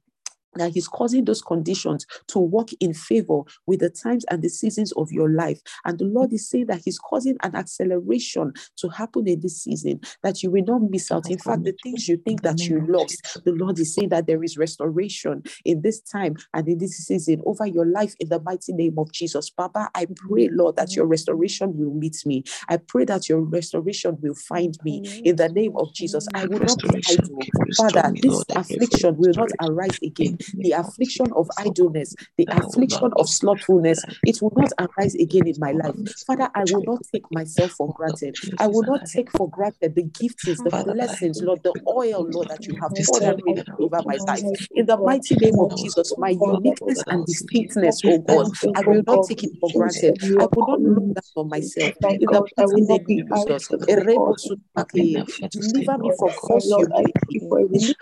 that 0.57 0.73
he's 0.73 0.89
causing 0.89 1.25
those 1.25 1.43
conditions 1.43 2.07
to 2.29 2.39
work 2.39 2.69
in 2.81 2.95
favor 2.95 3.43
with 3.67 3.81
the 3.81 3.91
times 3.91 4.25
and 4.31 4.43
the 4.43 4.49
seasons 4.49 4.93
of 4.93 5.13
your 5.13 5.31
life. 5.31 5.61
And 5.85 5.99
the 5.99 6.07
Lord 6.07 6.33
is 6.33 6.49
saying 6.49 6.67
that 6.67 6.83
he's 6.85 6.99
causing 6.99 7.37
an 7.43 7.57
acceleration 7.57 8.53
to 8.79 8.89
happen 8.89 9.29
in 9.29 9.41
this 9.41 9.63
season, 9.63 10.01
that 10.23 10.43
you 10.43 10.51
will 10.51 10.65
not 10.65 10.83
miss 10.91 11.13
out. 11.13 11.31
In 11.31 11.39
fact, 11.39 11.65
the 11.65 11.75
things 11.83 12.09
you 12.09 12.19
think 12.19 12.43
that 12.43 12.69
you 12.69 12.81
lost, 12.89 13.43
the 13.45 13.53
Lord 13.53 13.79
is 13.81 13.95
saying 13.95 14.11
that 14.11 14.27
there 14.27 14.45
is 14.45 14.59
restoration 14.59 15.43
in 15.65 15.83
this 15.83 16.01
time 16.01 16.37
and 16.55 16.69
in 16.69 16.79
this 16.79 16.99
season 16.99 17.43
over 17.47 17.67
your 17.67 17.87
life 17.87 18.15
in 18.21 18.29
the 18.31 18.41
mighty 18.41 18.73
name 18.73 18.99
of 18.99 19.13
Jesus. 19.13 19.51
Baba, 19.51 19.91
I 19.95 20.07
pray, 20.17 20.51
Lord, 20.53 20.77
that 20.77 20.97
your 20.97 21.07
restoration 21.07 21.77
will 21.79 21.95
meet 21.95 22.19
me. 22.27 22.45
I 22.69 22.79
pray 22.79 23.07
that 23.07 23.29
your 23.29 23.41
restoration 23.43 24.19
will 24.23 24.37
find 24.37 24.79
me 24.85 25.03
in 25.25 25.37
the 25.37 25.51
name 25.51 25.77
of 25.77 25.95
Jesus. 25.95 26.29
I 26.35 26.47
will 26.47 26.61
not 26.61 26.83
be 26.83 26.97
idle. 27.07 27.51
Father, 27.77 28.17
this 28.21 28.45
affliction 28.57 29.17
will 29.19 29.35
not 29.35 29.53
arise 29.63 29.99
again 30.05 30.39
the 30.55 30.73
affliction 30.73 31.33
of 31.35 31.49
idleness, 31.59 32.15
the 32.37 32.49
affliction 32.51 33.11
of 33.17 33.29
slothfulness, 33.29 34.05
it 34.25 34.41
will 34.43 34.53
not 34.57 34.73
arise 34.79 35.15
again 35.15 35.47
in 35.47 35.55
my 35.59 35.73
life. 35.73 35.95
Father, 36.27 36.51
I 36.55 36.65
will 36.65 36.83
not 36.87 37.01
take 37.13 37.31
myself 37.31 37.73
for 37.73 37.93
granted. 37.95 38.37
I 38.59 38.67
will 38.67 38.85
not 38.85 39.07
take 39.07 39.31
for 39.31 39.49
granted 39.51 39.95
the 39.95 40.03
gifts, 40.03 40.45
the 40.45 40.71
blessings, 40.85 41.43
Lord, 41.43 41.63
the 41.63 41.75
oil, 41.87 42.27
Lord, 42.29 42.49
that 42.49 42.67
you 42.67 42.77
have 42.81 42.93
poured 43.07 43.23
over 43.79 44.03
my 44.05 44.19
life. 44.27 44.69
In 44.75 44.87
the 44.87 44.97
mighty 44.97 45.37
name 45.37 45.59
of 45.59 45.77
Jesus, 45.77 46.13
my 46.19 46.31
uniqueness 46.31 47.05
and 47.09 47.27
distinctness, 47.27 48.03
oh, 48.05 48.13
oh 48.15 48.19
God, 48.19 48.53
I 48.75 48.81
will 48.83 49.03
not 49.07 49.25
take 49.25 49.45
it 49.45 49.51
for 49.61 49.71
granted. 49.73 50.19
I 50.39 50.45
eh, 50.45 50.47
will 50.55 50.67
not 50.67 50.81
look 50.81 51.15
down 51.15 51.23
on 51.37 51.49
myself. 51.49 51.95
In 52.03 52.19
the 52.21 52.27
mighty 52.31 52.53
name 52.59 52.91
of 52.91 54.37
Jesus, 54.39 54.51
deliver 55.53 55.99
me 55.99 56.11
from 56.19 56.31
false 56.31 56.73
humility. 56.75 57.15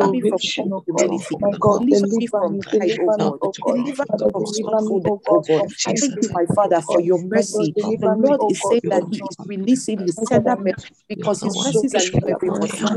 Deliver 0.00 0.08
me 0.10 0.20
from 0.20 0.72
humility. 0.86 1.36
Deliver 1.38 2.16
me 2.16 2.26
from 2.30 2.58
pride, 2.58 2.94
oh 2.98 3.10
God. 3.10 3.40
Deliver 3.66 4.06
me 4.12 4.24
from 4.32 4.46
slothfulness, 4.46 5.14
oh 5.28 5.40
God. 5.40 5.66
Thank 5.84 6.04
you, 6.16 6.28
my 6.32 6.46
Father, 6.54 6.80
for 6.82 7.00
your 7.00 7.20
mercy. 7.22 7.74
The 8.00 8.08
Lord 8.10 8.42
is 8.48 8.66
saying 8.66 8.82
that 8.90 9.04
He 9.10 9.22
is 9.28 9.36
releasing 9.46 10.00
His 10.00 10.20
tender 10.20 10.56
mercy 10.56 10.76
because 11.08 11.42
His 11.42 11.58
mercies 11.58 11.94
are 11.94 12.06
new 12.06 12.22
every 12.28 12.50
morning. 12.50 12.90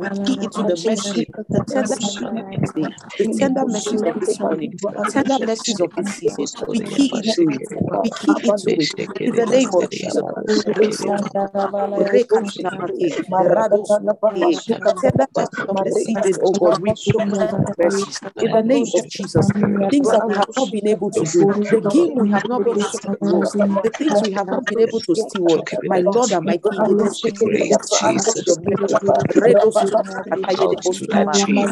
we 0.00 0.10
key 0.24 0.38
into 0.42 0.64
the 0.64 0.76
mercy, 0.76 1.28
the 1.52 1.62
tender 1.68 1.96
mercy, 2.00 2.96
the 3.18 3.28
tender 3.38 3.64
mercies 3.66 4.02
of 4.06 4.18
this 4.20 4.40
morning, 4.40 4.72
the 4.96 5.04
tender 5.06 5.38
mercies 5.40 5.80
of 5.80 5.94
this 5.96 6.08
season. 6.16 6.46
We 6.72 6.80
key 6.80 7.10
into 7.14 7.50
it. 7.50 7.62
We 8.02 8.10
key 8.10 8.40
into 8.44 8.70
it. 8.80 8.94
In 9.20 9.34
the 9.34 9.46
name 9.46 9.70
of 9.74 9.90
Jesus. 9.90 10.22
Tender 14.96 15.26
mercies 15.34 15.64
of 15.68 15.82
the 15.84 15.92
season, 15.92 16.38
oh 16.42 16.54
God. 16.54 16.80
We 16.80 16.92
mercies. 17.78 18.20
In 18.40 18.52
the 18.52 18.62
name 18.68 18.90
of 18.94 19.08
Jesus. 19.08 19.52
Things 19.90 20.10
that 20.10 20.24
we 20.26 20.34
have 20.36 20.48
not 20.56 20.70
been 20.70 20.86
able 20.88 21.10
to 21.12 21.26
do, 21.26 21.56
the 21.70 21.80
game 21.80 22.14
we 22.16 22.30
have 22.30 22.44
not 22.46 22.64
been 22.64 22.78
able 22.78 22.98
to 23.00 23.10
close, 23.22 23.56
the 23.82 23.90
things 23.98 24.22
we 24.22 24.32
have 24.32 24.48
not 24.50 24.66
been 24.68 24.80
able 24.80 25.00
to 25.00 25.16
steward, 25.16 25.62
my 25.86 25.98
Lord 26.00 26.32
and 26.32 26.46
my 26.46 26.58
King, 26.70 26.86
it 26.86 27.02
is 27.02 27.22
great 27.34 27.80
Jesus. 27.90 28.58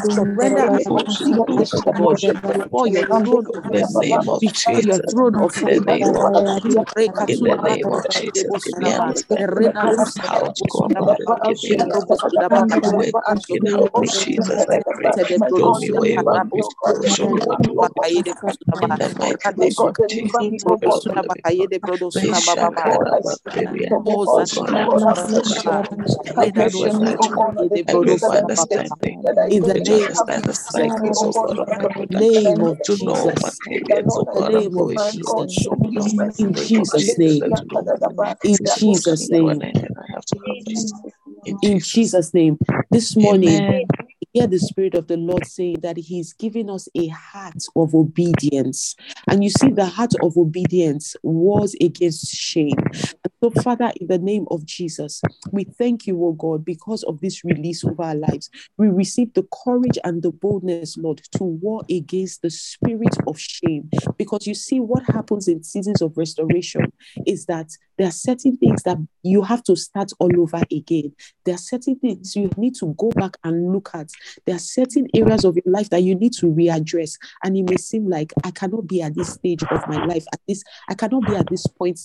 Surrender 0.09 0.69
everything 0.87 1.43
God 1.95 2.23
before 2.53 2.89
your 2.89 3.07
throne 3.07 3.47
of 3.49 3.65
mercy, 3.65 4.21
before 4.41 4.81
your 4.83 5.01
throne 5.11 5.37
of 5.39 5.53
favor. 5.53 5.99
In 7.29 7.43
the 7.45 7.57
name 7.59 7.93
of 7.93 8.09
Jesus, 8.09 8.63
give 8.65 8.81
me 8.81 8.93
understanding 8.93 9.67
how 10.29 10.49
to 10.55 10.67
go 10.69 10.81
about 10.81 11.17
it. 11.21 11.31
Give 11.43 11.63
me 11.65 11.77
understanding 11.83 12.83
way 12.93 13.15
in 13.53 13.63
help 13.67 13.97
me, 13.97 14.09
Jesus. 14.11 14.67
I 14.69 14.81
pray. 14.93 15.13
Show 15.57 15.75
me 15.75 15.91
where 15.93 16.15
you 16.87 17.16
want 17.16 17.33
me 17.33 17.59
to 17.59 17.68
go. 17.68 17.88
Show 20.51 20.53
me 20.53 20.81
what 20.85 21.07
you 21.07 21.12
want 21.12 21.31
me 21.37 21.42
to 21.42 21.42
do. 21.55 22.20
In 23.57 23.64
the 23.66 23.72
name 23.72 24.07
of 24.27 24.46
Jesus. 24.46 24.87
I 26.35 26.51
pray 26.51 28.16
for 28.16 28.33
understanding. 28.33 29.25
In 29.51 29.62
the 29.62 29.75
name 29.75 30.07
understand 30.07 30.44
the 30.44 30.55
cycles 30.55 31.22
of 31.22 31.35
God 31.35 31.59
of 31.59 31.68
my 31.68 31.85
production. 31.88 32.44
Name 32.44 32.62
of 32.62 32.83
to 32.83 32.96
know 33.05 33.25
what 33.25 33.55
areas 33.70 34.16
of 34.16 34.27
God 34.33 34.55
I'm 34.55 34.70
going 34.70 34.99
through. 34.99 35.46
In 36.38 36.55
Jesus' 36.55 37.18
name. 37.18 37.42
In 38.44 38.59
Jesus' 38.79 39.31
name. 39.31 39.61
In 41.62 41.81
Jesus' 41.81 42.35
name. 42.35 42.59
This 42.90 43.16
morning, 43.16 43.62
Amen 43.64 43.87
hear 44.37 44.46
the 44.46 44.59
Spirit 44.59 44.94
of 44.94 45.07
the 45.07 45.16
Lord 45.16 45.46
saying 45.46 45.81
that 45.81 45.96
He's 45.96 46.35
giving 46.35 46.68
us 46.68 46.90
a 46.94 47.07
heart 47.07 47.64
of 47.75 47.94
obedience. 47.94 48.94
And 49.31 49.42
you 49.42 49.49
see, 49.49 49.70
the 49.70 49.87
heart 49.87 50.12
of 50.22 50.37
obedience 50.37 51.16
was 51.22 51.75
against 51.81 52.35
shame. 52.35 52.77
And 52.77 53.33
so, 53.42 53.51
Father, 53.62 53.90
in 53.99 54.09
the 54.09 54.18
name 54.18 54.46
of 54.51 54.66
Jesus, 54.66 55.22
we 55.53 55.64
thank 55.64 56.07
you, 56.07 56.22
oh 56.22 56.33
God, 56.33 56.66
because 56.66 57.03
of 57.05 57.18
this 57.22 57.44
release 57.44 57.83
of 57.83 57.99
our 57.99 58.14
lives. 58.14 58.51
We 58.77 58.88
receive 58.88 59.33
the 59.33 59.46
courage 59.64 59.99
and 60.05 60.22
the 60.22 60.33
boldness, 60.33 60.99
Lord, 60.99 61.22
to 61.37 61.44
war 61.44 61.83
against 61.88 62.42
the 62.42 62.51
spirit 62.51 63.16
of 63.27 63.40
shame. 63.40 63.88
Because 64.18 64.46
you 64.46 64.55
see, 64.55 64.81
what 64.81 65.05
happens 65.05 65.49
in 65.49 65.62
seasons 65.62 66.03
of 66.03 66.12
restoration 66.18 66.92
is 67.27 67.46
that 67.46 67.70
there 67.99 68.09
are 68.09 68.13
certain 68.13 68.57
things 68.57 68.83
that 68.83 68.99
you 69.23 69.43
have 69.43 69.63
to 69.65 69.77
start 69.77 70.13
all 70.19 70.41
over 70.41 70.63
again. 70.71 71.13
There 71.45 71.55
are 71.55 71.59
certain 71.59 71.97
things 71.99 72.37
you 72.37 72.51
need 72.57 72.75
to 72.77 72.95
go 72.99 73.11
back 73.11 73.37
and 73.45 73.73
look 73.73 73.91
at 73.95 74.09
there 74.45 74.57
are 74.57 74.61
certain 74.61 75.09
areas 75.15 75.45
of 75.45 75.57
your 75.57 75.73
life 75.73 75.91
that 75.91 76.03
you 76.03 76.15
need 76.15 76.33
to 76.35 76.47
readdress. 76.47 77.17
And 77.45 77.57
it 77.57 77.69
may 77.69 77.77
seem 77.77 78.09
like 78.09 78.33
I 78.45 78.51
cannot 78.51 78.87
be 78.87 79.03
at 79.03 79.15
this 79.15 79.35
stage 79.35 79.63
of 79.63 79.89
my 79.89 80.05
life, 80.05 80.25
at 80.33 80.41
this, 80.47 80.63
I 80.89 80.95
cannot 80.95 81.27
be 81.27 81.35
at 81.35 81.49
this 81.49 81.67
point 81.67 82.01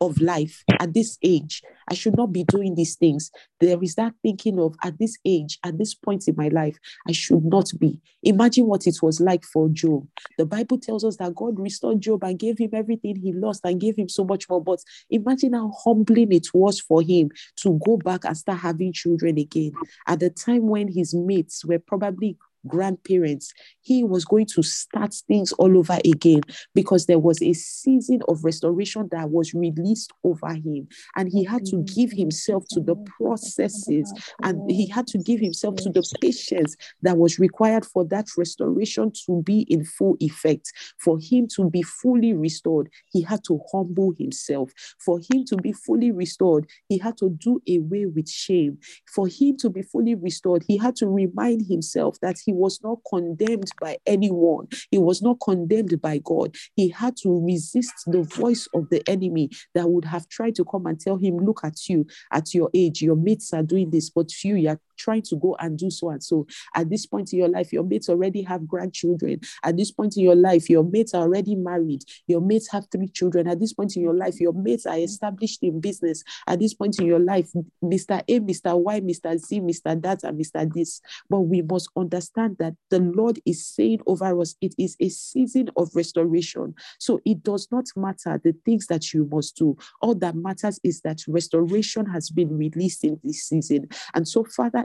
of 0.00 0.20
life 0.20 0.64
at 0.80 0.94
this 0.94 1.18
age. 1.22 1.62
I 1.88 1.94
should 1.94 2.16
not 2.16 2.32
be 2.32 2.44
doing 2.44 2.74
these 2.74 2.96
things. 2.96 3.30
There 3.60 3.82
is 3.82 3.94
that 3.94 4.12
thinking 4.22 4.58
of 4.58 4.74
at 4.82 4.98
this 4.98 5.16
age, 5.24 5.58
at 5.64 5.78
this 5.78 5.94
point 5.94 6.26
in 6.26 6.34
my 6.36 6.48
life, 6.48 6.76
I 7.08 7.12
should 7.12 7.44
not 7.44 7.70
be. 7.78 8.00
Imagine 8.22 8.66
what 8.66 8.86
it 8.86 8.96
was 9.02 9.20
like 9.20 9.44
for 9.44 9.68
Job. 9.68 10.06
The 10.38 10.46
Bible 10.46 10.78
tells 10.78 11.04
us 11.04 11.16
that 11.18 11.34
God 11.34 11.58
restored 11.58 12.00
Job 12.00 12.24
and 12.24 12.38
gave 12.38 12.58
him 12.58 12.70
everything 12.72 13.16
he 13.16 13.32
lost 13.32 13.60
and 13.64 13.80
gave 13.80 13.96
him 13.96 14.08
so 14.08 14.24
much 14.24 14.48
more. 14.48 14.62
But 14.62 14.80
imagine 15.26 15.54
how 15.54 15.72
humbling 15.84 16.32
it 16.32 16.46
was 16.54 16.80
for 16.80 17.02
him 17.02 17.30
to 17.56 17.78
go 17.84 17.96
back 17.96 18.24
and 18.24 18.36
start 18.36 18.58
having 18.58 18.92
children 18.92 19.38
again. 19.38 19.72
At 20.06 20.20
the 20.20 20.30
time 20.30 20.68
when 20.68 20.88
his 20.88 21.14
mates 21.14 21.64
were 21.64 21.78
probably 21.78 22.36
grandparents, 22.66 23.52
he 23.80 24.04
was 24.04 24.24
going 24.24 24.46
to 24.46 24.62
start 24.62 25.14
things 25.28 25.52
all 25.52 25.76
over 25.78 25.98
again 26.04 26.40
because 26.74 27.06
there 27.06 27.18
was 27.18 27.42
a 27.42 27.52
season 27.52 28.20
of 28.28 28.44
restoration 28.44 29.08
that 29.12 29.30
was 29.30 29.54
released 29.54 30.12
over 30.24 30.54
him. 30.54 30.88
And 31.16 31.28
he 31.30 31.44
had 31.44 31.64
to 31.66 31.82
give 31.82 32.12
himself 32.12 32.64
to 32.70 32.80
the 32.80 32.96
processes 33.18 34.12
and 34.42 34.70
he 34.70 34.88
had 34.88 35.06
to 35.08 35.18
give 35.18 35.40
himself 35.40 35.76
to 35.76 35.90
the 35.90 36.04
patience 36.20 36.76
that 37.02 37.16
was 37.16 37.38
required 37.38 37.84
for 37.84 38.04
that 38.06 38.26
restoration 38.36 39.12
to 39.26 39.42
be 39.42 39.60
in 39.68 39.84
full 39.84 40.16
effect. 40.20 40.72
For 40.98 41.18
him 41.20 41.46
to 41.56 41.70
be 41.70 41.82
fully 41.82 42.34
restored, 42.34 42.88
he 43.12 43.22
had 43.22 43.44
to 43.44 43.60
humble 43.72 44.14
himself. 44.18 44.72
For 44.98 45.18
him 45.18 45.44
to 45.46 45.56
be 45.56 45.72
fully 45.72 46.10
restored, 46.10 46.66
he 46.88 46.98
had 46.98 47.16
to 47.18 47.30
do 47.30 47.60
away 47.68 48.06
with 48.06 48.28
shame. 48.28 48.78
For 49.14 49.26
him 49.26 49.56
to 49.58 49.70
be 49.70 49.82
fully 49.82 50.14
restored, 50.14 50.64
he 50.66 50.76
had 50.76 50.96
to 50.96 51.08
remind 51.08 51.66
himself 51.66 52.18
that 52.22 52.36
he 52.44 52.52
was 52.56 52.80
not 52.82 52.98
condemned 53.08 53.70
by 53.80 53.98
anyone, 54.06 54.68
he 54.90 54.98
was 54.98 55.22
not 55.22 55.38
condemned 55.40 56.00
by 56.00 56.18
God. 56.18 56.54
He 56.74 56.88
had 56.88 57.16
to 57.18 57.44
resist 57.44 57.94
the 58.06 58.22
voice 58.22 58.68
of 58.74 58.88
the 58.90 59.02
enemy 59.08 59.50
that 59.74 59.88
would 59.88 60.04
have 60.04 60.28
tried 60.28 60.54
to 60.56 60.64
come 60.64 60.86
and 60.86 60.98
tell 60.98 61.16
him, 61.16 61.38
Look 61.38 61.60
at 61.64 61.88
you 61.88 62.06
at 62.32 62.54
your 62.54 62.70
age, 62.74 63.02
your 63.02 63.16
mates 63.16 63.52
are 63.52 63.62
doing 63.62 63.90
this, 63.90 64.10
but 64.10 64.30
you, 64.44 64.56
you're 64.56 64.80
trying 64.96 65.22
to 65.22 65.36
go 65.36 65.56
and 65.60 65.78
do 65.78 65.90
so 65.90 66.10
and 66.10 66.22
so. 66.22 66.46
At 66.74 66.90
this 66.90 67.06
point 67.06 67.32
in 67.32 67.38
your 67.38 67.48
life, 67.48 67.72
your 67.72 67.84
mates 67.84 68.08
already 68.08 68.42
have 68.42 68.66
grandchildren. 68.66 69.40
At 69.62 69.76
this 69.76 69.90
point 69.90 70.16
in 70.16 70.22
your 70.22 70.36
life, 70.36 70.68
your 70.70 70.84
mates 70.84 71.14
are 71.14 71.22
already 71.22 71.54
married. 71.54 72.02
Your 72.26 72.40
mates 72.40 72.70
have 72.70 72.86
three 72.90 73.08
children. 73.08 73.46
At 73.46 73.60
this 73.60 73.72
point 73.72 73.96
in 73.96 74.02
your 74.02 74.14
life, 74.14 74.40
your 74.40 74.52
mates 74.52 74.86
are 74.86 74.98
established 74.98 75.62
in 75.62 75.80
business. 75.80 76.22
At 76.46 76.60
this 76.60 76.74
point 76.74 76.98
in 76.98 77.06
your 77.06 77.18
life, 77.18 77.50
Mr. 77.82 78.22
A, 78.28 78.40
Mr. 78.40 78.78
Y, 78.78 79.00
Mr. 79.00 79.38
Z, 79.38 79.60
Mr. 79.60 80.00
That, 80.02 80.24
and 80.24 80.38
Mr. 80.40 80.72
This. 80.72 81.00
But 81.28 81.40
we 81.40 81.62
must 81.62 81.88
understand 81.96 82.56
that 82.58 82.74
the 82.90 83.00
Lord 83.00 83.40
is 83.44 83.66
saying 83.66 84.00
over 84.06 84.40
us, 84.40 84.54
it 84.60 84.74
is 84.78 84.96
a 85.00 85.08
season 85.08 85.70
of 85.76 85.94
restoration. 85.94 86.74
So 86.98 87.20
it 87.24 87.42
does 87.42 87.68
not 87.70 87.86
matter 87.96 88.40
the 88.42 88.54
things 88.64 88.86
that 88.86 89.12
you 89.12 89.28
must 89.30 89.56
do. 89.56 89.76
All 90.00 90.14
that 90.16 90.34
matters 90.34 90.80
is 90.82 91.00
that 91.02 91.20
restoration 91.28 92.06
has 92.06 92.30
been 92.30 92.56
released 92.56 93.04
in 93.04 93.20
this 93.22 93.44
season. 93.44 93.88
And 94.14 94.26
so, 94.26 94.44
Father, 94.44 94.84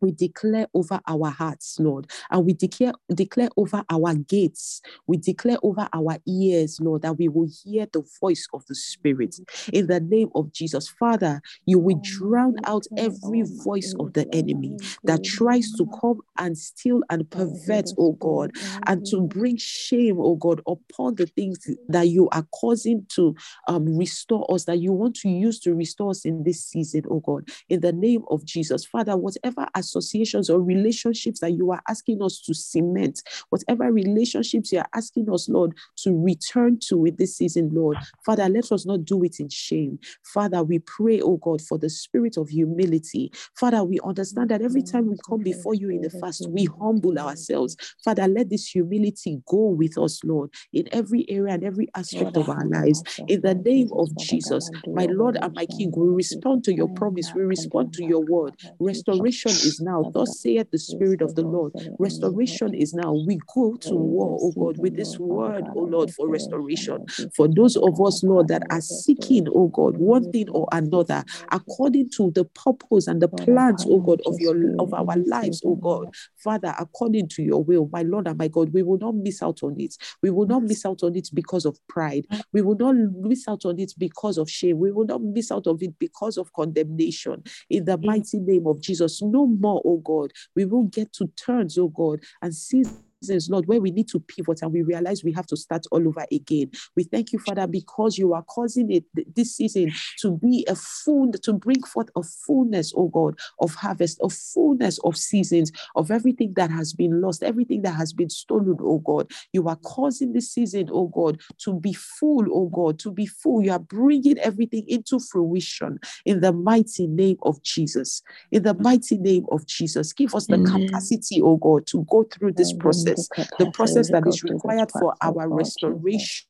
we 0.00 0.12
declare 0.12 0.66
over 0.74 1.00
our 1.06 1.30
hearts, 1.30 1.78
Lord, 1.80 2.10
and 2.30 2.44
we 2.44 2.54
declare 2.54 2.92
declare 3.14 3.48
over 3.56 3.84
our 3.90 4.14
gates. 4.14 4.80
We 5.06 5.16
declare 5.16 5.58
over 5.62 5.88
our 5.92 6.18
ears, 6.26 6.78
Lord, 6.80 7.02
that 7.02 7.18
we 7.18 7.28
will 7.28 7.48
hear 7.64 7.86
the 7.92 8.04
voice 8.20 8.46
of 8.52 8.64
the 8.66 8.74
Spirit. 8.74 9.36
In 9.72 9.86
the 9.86 10.00
name 10.00 10.28
of 10.34 10.52
Jesus, 10.52 10.88
Father, 10.88 11.40
you 11.66 11.78
will 11.78 12.00
drown 12.02 12.56
out 12.64 12.84
every 12.96 13.42
voice 13.64 13.94
of 13.98 14.12
the 14.12 14.32
enemy 14.34 14.76
that 15.04 15.24
tries 15.24 15.72
to 15.72 15.86
come 16.00 16.20
and 16.38 16.56
steal 16.56 17.02
and 17.10 17.28
pervert, 17.30 17.90
oh 17.98 18.12
God, 18.12 18.52
and 18.86 19.04
to 19.06 19.22
bring 19.22 19.56
shame, 19.56 20.18
oh 20.18 20.36
God, 20.36 20.60
upon 20.66 21.16
the 21.16 21.26
things 21.26 21.58
that 21.88 22.08
you 22.08 22.28
are 22.30 22.46
causing 22.52 23.04
to 23.10 23.34
um, 23.66 23.96
restore 23.96 24.46
us, 24.52 24.64
that 24.64 24.78
you 24.78 24.92
want 24.92 25.16
to 25.16 25.28
use 25.28 25.58
to 25.60 25.74
restore 25.74 26.10
us 26.10 26.24
in 26.24 26.42
this 26.44 26.64
season, 26.64 27.02
oh 27.10 27.20
God. 27.20 27.48
In 27.68 27.80
the 27.80 27.92
name 27.92 28.22
of 28.30 28.44
Jesus, 28.44 28.84
Father, 28.84 29.16
whatever 29.16 29.66
as 29.74 29.87
associations 29.88 30.50
or 30.50 30.60
relationships 30.60 31.40
that 31.40 31.52
you 31.52 31.70
are 31.72 31.82
asking 31.88 32.22
us 32.22 32.40
to 32.42 32.54
cement, 32.54 33.22
whatever 33.50 33.90
relationships 33.92 34.72
you 34.72 34.78
are 34.78 34.88
asking 34.94 35.30
us, 35.32 35.48
Lord, 35.48 35.72
to 35.98 36.12
return 36.12 36.78
to 36.88 36.96
with 36.96 37.16
this 37.16 37.36
season, 37.36 37.70
Lord. 37.72 37.96
Father, 38.24 38.48
let 38.48 38.70
us 38.72 38.86
not 38.86 39.04
do 39.04 39.22
it 39.24 39.40
in 39.40 39.48
shame. 39.48 39.98
Father, 40.24 40.62
we 40.62 40.80
pray, 40.80 41.20
oh 41.20 41.36
God, 41.38 41.62
for 41.62 41.78
the 41.78 41.90
spirit 41.90 42.36
of 42.36 42.48
humility. 42.48 43.32
Father, 43.56 43.82
we 43.84 43.98
understand 44.04 44.50
that 44.50 44.62
every 44.62 44.82
time 44.82 45.06
we 45.08 45.16
come 45.28 45.42
before 45.42 45.74
you 45.74 45.90
in 45.90 46.02
the 46.02 46.10
fast, 46.10 46.46
we 46.50 46.68
humble 46.80 47.18
ourselves. 47.18 47.76
Father, 48.04 48.28
let 48.28 48.50
this 48.50 48.66
humility 48.68 49.40
go 49.46 49.68
with 49.68 49.96
us, 49.98 50.22
Lord, 50.24 50.50
in 50.72 50.88
every 50.92 51.28
area 51.30 51.54
and 51.54 51.64
every 51.64 51.88
aspect 51.94 52.36
of 52.36 52.48
our 52.48 52.66
lives. 52.66 53.02
In 53.26 53.40
the 53.40 53.54
name 53.54 53.90
of 53.96 54.14
Jesus, 54.16 54.70
my 54.92 55.06
Lord 55.10 55.38
and 55.40 55.54
my 55.54 55.66
King, 55.66 55.92
we 55.96 56.08
respond 56.08 56.64
to 56.64 56.74
your 56.74 56.88
promise, 56.88 57.32
we 57.34 57.42
respond 57.42 57.92
to 57.94 58.04
your 58.04 58.20
word. 58.20 58.54
Restoration 58.78 59.50
is 59.52 59.77
now. 59.80 60.04
Thus 60.12 60.38
saith 60.40 60.70
the 60.70 60.78
Spirit 60.78 61.22
of 61.22 61.34
the 61.34 61.42
Lord. 61.42 61.72
Restoration 61.98 62.74
is 62.74 62.94
now. 62.94 63.12
We 63.14 63.38
go 63.54 63.76
to 63.88 63.96
war, 63.96 64.38
oh 64.42 64.52
God, 64.52 64.78
with 64.78 64.96
this 64.96 65.18
word, 65.18 65.68
oh 65.74 65.82
Lord, 65.82 66.10
for 66.10 66.28
restoration. 66.28 67.04
For 67.36 67.48
those 67.48 67.76
of 67.76 68.00
us, 68.00 68.22
Lord, 68.22 68.48
that 68.48 68.64
are 68.70 68.80
seeking, 68.80 69.46
oh 69.54 69.68
God, 69.68 69.96
one 69.98 70.30
thing 70.30 70.48
or 70.50 70.66
another, 70.72 71.24
according 71.52 72.10
to 72.16 72.30
the 72.32 72.44
purpose 72.44 73.06
and 73.06 73.22
the 73.22 73.28
plans, 73.28 73.86
oh 73.88 74.00
God, 74.00 74.20
of 74.26 74.38
your 74.40 74.56
of 74.78 74.92
our 74.94 75.16
lives, 75.26 75.62
oh 75.64 75.76
God. 75.76 76.10
Father, 76.36 76.74
according 76.78 77.28
to 77.28 77.42
your 77.42 77.62
will, 77.62 77.88
my 77.92 78.02
Lord 78.02 78.26
and 78.28 78.38
my 78.38 78.48
God, 78.48 78.72
we 78.72 78.82
will 78.82 78.98
not 78.98 79.14
miss 79.14 79.42
out 79.42 79.62
on 79.62 79.76
it. 79.78 79.96
We 80.22 80.30
will 80.30 80.46
not 80.46 80.62
miss 80.62 80.84
out 80.86 81.02
on 81.02 81.16
it 81.16 81.28
because 81.34 81.64
of 81.64 81.78
pride. 81.88 82.26
We 82.52 82.62
will 82.62 82.76
not 82.76 82.94
miss 82.94 83.46
out 83.48 83.64
on 83.64 83.78
it 83.78 83.92
because 83.98 84.38
of 84.38 84.50
shame. 84.50 84.78
We 84.78 84.92
will 84.92 85.06
not 85.06 85.22
miss 85.22 85.50
out 85.50 85.66
of 85.66 85.82
it 85.82 85.98
because 85.98 86.36
of 86.36 86.52
condemnation. 86.52 87.42
In 87.70 87.84
the 87.84 87.98
mighty 87.98 88.38
name 88.38 88.66
of 88.66 88.80
Jesus, 88.80 89.20
no 89.22 89.46
more 89.46 89.67
more, 89.68 89.82
oh 89.84 89.98
God. 89.98 90.32
We 90.56 90.64
will 90.64 90.84
get 90.84 91.12
to 91.14 91.28
turns, 91.36 91.78
oh 91.78 91.88
God, 91.88 92.20
and 92.42 92.54
see 92.54 92.84
seasons, 93.22 93.50
Lord, 93.50 93.66
where 93.66 93.80
we 93.80 93.90
need 93.90 94.08
to 94.08 94.20
pivot 94.20 94.60
and 94.62 94.72
we 94.72 94.82
realize 94.82 95.24
we 95.24 95.32
have 95.32 95.46
to 95.48 95.56
start 95.56 95.86
all 95.90 96.06
over 96.06 96.24
again. 96.30 96.70
We 96.96 97.04
thank 97.04 97.32
you, 97.32 97.38
Father, 97.38 97.66
because 97.66 98.18
you 98.18 98.34
are 98.34 98.42
causing 98.42 98.90
it 98.90 99.04
this 99.34 99.56
season 99.56 99.92
to 100.20 100.32
be 100.32 100.66
a 100.68 100.74
full, 100.74 101.32
to 101.32 101.52
bring 101.52 101.82
forth 101.82 102.08
a 102.16 102.22
fullness, 102.22 102.92
oh 102.96 103.08
God, 103.08 103.38
of 103.60 103.74
harvest, 103.74 104.18
a 104.22 104.28
fullness 104.28 104.98
of 105.04 105.16
seasons, 105.16 105.72
of 105.96 106.10
everything 106.10 106.52
that 106.56 106.70
has 106.70 106.92
been 106.92 107.20
lost, 107.20 107.42
everything 107.42 107.82
that 107.82 107.94
has 107.94 108.12
been 108.12 108.30
stolen, 108.30 108.76
oh 108.80 108.98
God. 108.98 109.30
You 109.52 109.68
are 109.68 109.76
causing 109.76 110.32
this 110.32 110.52
season, 110.52 110.88
oh 110.92 111.08
God, 111.08 111.40
to 111.58 111.78
be 111.78 111.92
full, 111.92 112.46
oh 112.52 112.68
God, 112.68 112.98
to 113.00 113.10
be 113.10 113.26
full. 113.26 113.62
You 113.62 113.72
are 113.72 113.78
bringing 113.78 114.38
everything 114.38 114.84
into 114.88 115.18
fruition 115.18 115.98
in 116.24 116.40
the 116.40 116.52
mighty 116.52 117.06
name 117.06 117.36
of 117.42 117.62
Jesus. 117.62 118.22
In 118.52 118.62
the 118.62 118.74
mighty 118.74 119.18
name 119.18 119.46
of 119.50 119.66
Jesus, 119.66 120.12
give 120.12 120.34
us 120.34 120.46
the 120.46 120.54
Amen. 120.54 120.88
capacity, 120.88 121.40
oh 121.42 121.56
God, 121.56 121.86
to 121.88 122.04
go 122.08 122.24
through 122.24 122.52
this 122.52 122.72
process 122.72 123.07
process, 123.14 123.28
the 123.58 123.70
process 123.70 124.10
that 124.10 124.26
is 124.26 124.42
required 124.42 124.90
for 124.92 125.14
our 125.22 125.48
restoration 125.48 126.47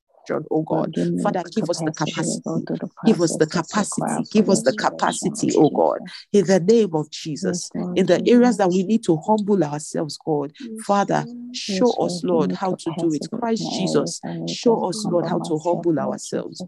oh 0.51 0.63
God. 0.63 0.95
Father, 1.23 1.45
give 1.55 1.69
us 1.71 1.83
the 1.83 1.93
capacity. 1.93 2.65
Give 3.05 3.21
us 3.21 3.37
the 3.37 3.47
capacity. 3.47 4.03
Give 4.31 4.51
us 4.51 4.63
the 4.63 4.73
capacity, 4.73 5.53
oh 5.57 5.71
God. 5.71 6.01
In 6.33 6.47
the 6.47 6.61
name 6.61 6.95
of 6.95 7.11
Jesus. 7.11 7.71
In 7.97 8.07
the 8.07 8.27
areas 8.29 8.57
that 8.59 8.69
we 8.71 8.83
need 8.83 9.05
to 9.05 9.17
humble 9.17 9.63
ourselves, 9.65 10.19
God. 10.25 10.53
Father, 10.87 11.27
show 11.53 11.93
us, 11.93 12.23
Lord, 12.25 12.53
how 12.53 12.75
to 12.75 12.91
do 12.99 13.13
it. 13.15 13.27
Christ 13.31 13.71
Jesus, 13.73 14.21
show 14.47 14.77
us, 14.89 15.05
Lord, 15.07 15.27
how 15.27 15.39
to 15.39 15.59
humble 15.59 15.99
ourselves. 15.99 16.65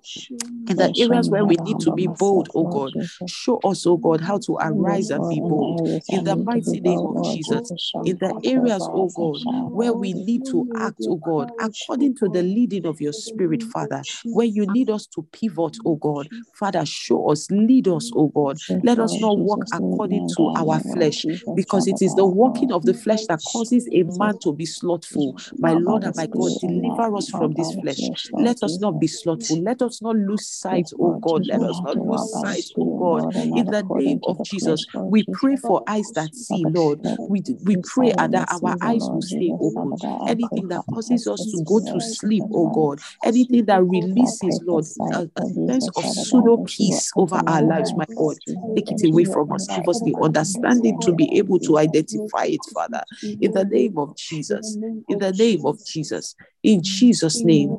In 0.69 0.77
the 0.77 0.93
areas 0.99 1.29
where 1.29 1.45
we 1.45 1.57
need 1.57 1.81
to 1.81 1.91
be 1.93 2.07
bold, 2.07 2.49
oh 2.55 2.67
God, 2.67 2.93
show 3.27 3.59
us, 3.65 3.87
oh 3.87 3.97
God, 3.97 4.21
how 4.21 4.39
to 4.39 4.57
arise 4.61 5.11
and 5.11 5.29
be 5.29 5.41
bold. 5.41 5.81
In 6.09 6.25
the 6.25 6.37
mighty 6.37 6.81
name 6.81 7.01
of 7.05 7.23
Jesus. 7.25 7.73
In 8.05 8.17
the 8.19 8.33
areas, 8.45 8.89
oh 8.93 9.09
God, 9.09 9.41
where 9.73 9.93
we 9.93 10.13
need 10.15 10.47
to 10.47 10.65
act, 10.77 11.07
oh 11.09 11.17
God, 11.17 11.51
according 11.61 12.15
to 12.17 12.29
the 12.29 12.43
leading 12.43 12.87
of 12.87 13.01
your 13.01 13.13
spirit 13.13 13.50
Spirit, 13.51 13.63
Father, 13.73 14.03
where 14.25 14.47
you 14.47 14.67
need 14.67 14.91
us 14.91 15.07
to 15.07 15.27
pivot, 15.33 15.77
oh 15.85 15.97
God. 15.97 16.29
Father, 16.55 16.85
show 16.85 17.31
us, 17.31 17.51
lead 17.51 17.89
us, 17.89 18.11
oh 18.15 18.29
God. 18.29 18.59
Let 18.83 18.99
us 18.99 19.21
not 19.21 19.39
walk 19.39 19.65
according 19.73 20.27
to 20.37 20.51
our 20.57 20.79
flesh, 20.79 21.25
because 21.55 21.87
it 21.87 22.03
is 22.03 22.15
the 22.15 22.25
walking 22.25 22.73
of 22.73 22.85
the 22.85 22.95
flesh 22.95 23.27
that 23.27 23.41
causes 23.45 23.89
a 23.93 24.03
man 24.05 24.39
to 24.43 24.53
be 24.53 24.67
slothful. 24.67 25.37
My 25.59 25.75
Lord 25.75 26.05
and 26.05 26.15
my 26.17 26.27
God, 26.27 26.59
deliver 26.59 27.17
us 27.17 27.29
from 27.29 27.55
this 27.55 27.73
flesh. 27.73 28.11
Let 28.39 28.63
us 28.63 28.79
not 28.81 29.01
be 29.01 29.07
slothful. 29.07 29.63
Let 29.63 29.83
us 29.83 30.01
not 30.03 30.17
lose 30.17 30.47
sight, 30.47 30.91
oh 31.01 31.19
God. 31.23 31.47
Let 31.47 31.63
us 31.63 31.81
not 31.83 31.97
lose 31.97 32.41
sight, 32.41 32.65
oh 32.79 32.97
God. 32.99 33.35
In 33.55 33.67
the 33.69 33.83
name 33.83 34.21
of 34.25 34.43
Jesus, 34.43 34.85
we 35.09 35.25
pray 35.33 35.57
for 35.57 35.83
eyes 35.89 36.13
that 36.13 36.35
see, 36.35 36.65
Lord. 36.65 37.01
We, 37.29 37.43
we 37.65 37.77
pray 37.77 38.13
that 38.19 38.49
our 38.51 38.77
eyes 38.81 39.09
will 39.13 39.23
stay 39.23 39.53
open. 39.61 39.97
Anything 40.27 40.69
that 40.69 40.85
causes 40.93 41.27
us 41.27 41.47
to 41.51 41.65
go 41.65 41.81
to 41.81 42.01
sleep, 42.01 42.45
oh 42.55 42.69
God. 42.69 43.01
Any 43.25 43.40
anything 43.41 43.65
that 43.67 43.83
releases, 43.83 44.61
Lord, 44.67 44.85
a, 45.13 45.29
a 45.37 45.45
sense 45.67 45.89
of 45.97 46.05
pseudo 46.05 46.59
peace 46.67 47.11
over 47.17 47.41
our 47.47 47.63
lives, 47.63 47.95
my 47.97 48.05
God, 48.15 48.37
take 48.75 48.91
it 48.91 49.07
away 49.07 49.25
from 49.25 49.53
us. 49.53 49.67
Give 49.67 49.89
us 49.89 50.01
the 50.01 50.15
understanding 50.23 50.99
to 51.01 51.13
be 51.13 51.39
able 51.39 51.59
to 51.61 51.79
identify 51.79 52.45
it, 52.45 52.61
Father, 52.73 53.03
in 53.41 53.53
the 53.53 53.65
name 53.65 53.99
of 53.99 54.17
Jesus. 54.17 54.77
In 55.09 55.19
the 55.19 55.33
name 55.33 55.65
of 55.65 55.85
Jesus. 55.85 56.35
In 56.63 56.83
Jesus' 56.83 57.45
name. 57.45 57.79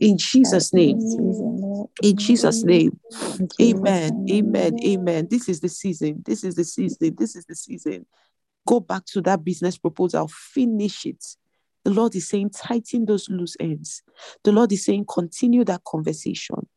In 0.00 0.18
Jesus' 0.18 0.72
name. 0.72 0.98
In 2.02 2.16
Jesus' 2.16 2.64
name. 2.64 2.98
Amen. 3.60 4.26
Amen. 4.30 4.76
Amen. 4.84 5.28
This 5.30 5.48
is 5.48 5.60
the 5.60 5.68
season. 5.68 6.22
This 6.24 6.44
is 6.44 6.54
the 6.54 6.64
season. 6.64 7.14
This 7.18 7.36
is 7.36 7.44
the 7.44 7.54
season. 7.54 8.06
Go 8.66 8.80
back 8.80 9.04
to 9.06 9.20
that 9.22 9.44
business 9.44 9.76
proposal, 9.76 10.28
finish 10.28 11.06
it. 11.06 11.24
The 11.84 11.90
Lord 11.90 12.14
is 12.14 12.28
saying, 12.28 12.50
tighten 12.50 13.06
those 13.06 13.28
loose 13.28 13.56
ends. 13.58 14.02
The 14.44 14.52
Lord 14.52 14.72
is 14.72 14.84
saying, 14.84 15.06
continue 15.08 15.64
that 15.64 15.82
conversation. 15.84 16.68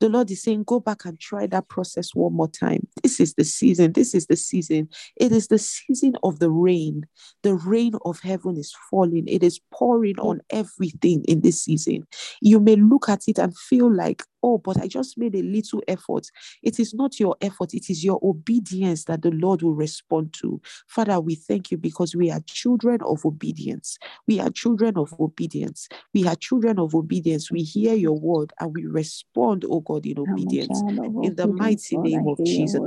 The 0.00 0.08
Lord 0.08 0.30
is 0.30 0.42
saying, 0.42 0.64
go 0.64 0.80
back 0.80 1.04
and 1.04 1.20
try 1.20 1.46
that 1.46 1.68
process 1.68 2.14
one 2.14 2.32
more 2.32 2.48
time. 2.48 2.88
This 3.02 3.20
is 3.20 3.34
the 3.34 3.44
season. 3.44 3.92
This 3.92 4.14
is 4.14 4.26
the 4.26 4.36
season. 4.36 4.88
It 5.16 5.30
is 5.30 5.48
the 5.48 5.58
season 5.58 6.14
of 6.22 6.38
the 6.38 6.50
rain. 6.50 7.04
The 7.42 7.54
rain 7.54 7.92
of 8.04 8.20
heaven 8.20 8.56
is 8.56 8.74
falling. 8.90 9.28
It 9.28 9.42
is 9.42 9.60
pouring 9.72 10.18
on 10.18 10.40
everything 10.50 11.22
in 11.28 11.42
this 11.42 11.62
season. 11.62 12.06
You 12.40 12.60
may 12.60 12.76
look 12.76 13.08
at 13.08 13.24
it 13.28 13.38
and 13.38 13.56
feel 13.56 13.94
like, 13.94 14.22
oh, 14.42 14.58
but 14.58 14.80
I 14.80 14.86
just 14.86 15.18
made 15.18 15.34
a 15.34 15.42
little 15.42 15.82
effort. 15.88 16.26
It 16.62 16.78
is 16.78 16.94
not 16.94 17.18
your 17.18 17.36
effort, 17.40 17.74
it 17.74 17.90
is 17.90 18.04
your 18.04 18.18
obedience 18.22 19.04
that 19.04 19.22
the 19.22 19.30
Lord 19.30 19.62
will 19.62 19.74
respond 19.74 20.32
to. 20.34 20.60
Father, 20.86 21.20
we 21.20 21.34
thank 21.34 21.70
you 21.70 21.78
because 21.78 22.14
we 22.14 22.30
are 22.30 22.40
children 22.46 23.00
of 23.02 23.24
obedience. 23.24 23.98
We 24.26 24.40
are 24.40 24.50
children 24.50 24.96
of 24.96 25.14
obedience. 25.18 25.88
We 26.14 26.26
are 26.26 26.36
children 26.36 26.78
of 26.78 26.94
obedience. 26.94 27.50
We 27.50 27.62
hear 27.62 27.94
your 27.94 28.18
word 28.18 28.52
and 28.60 28.74
we 28.74 28.86
respond, 28.86 29.64
oh 29.68 29.80
God, 29.80 30.06
in 30.06 30.18
obedience. 30.18 30.82
In 31.22 31.34
the 31.36 31.48
mighty 31.48 31.96
name 31.98 32.26
of 32.28 32.38
Jesus. 32.38 32.80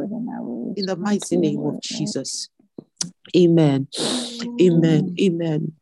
In 0.77 0.85
the 0.85 0.95
mighty 0.95 1.37
name 1.37 1.59
of 1.65 1.81
Jesus. 1.81 2.49
Amen. 3.35 3.87
Amen. 4.61 5.15
Amen. 5.19 5.73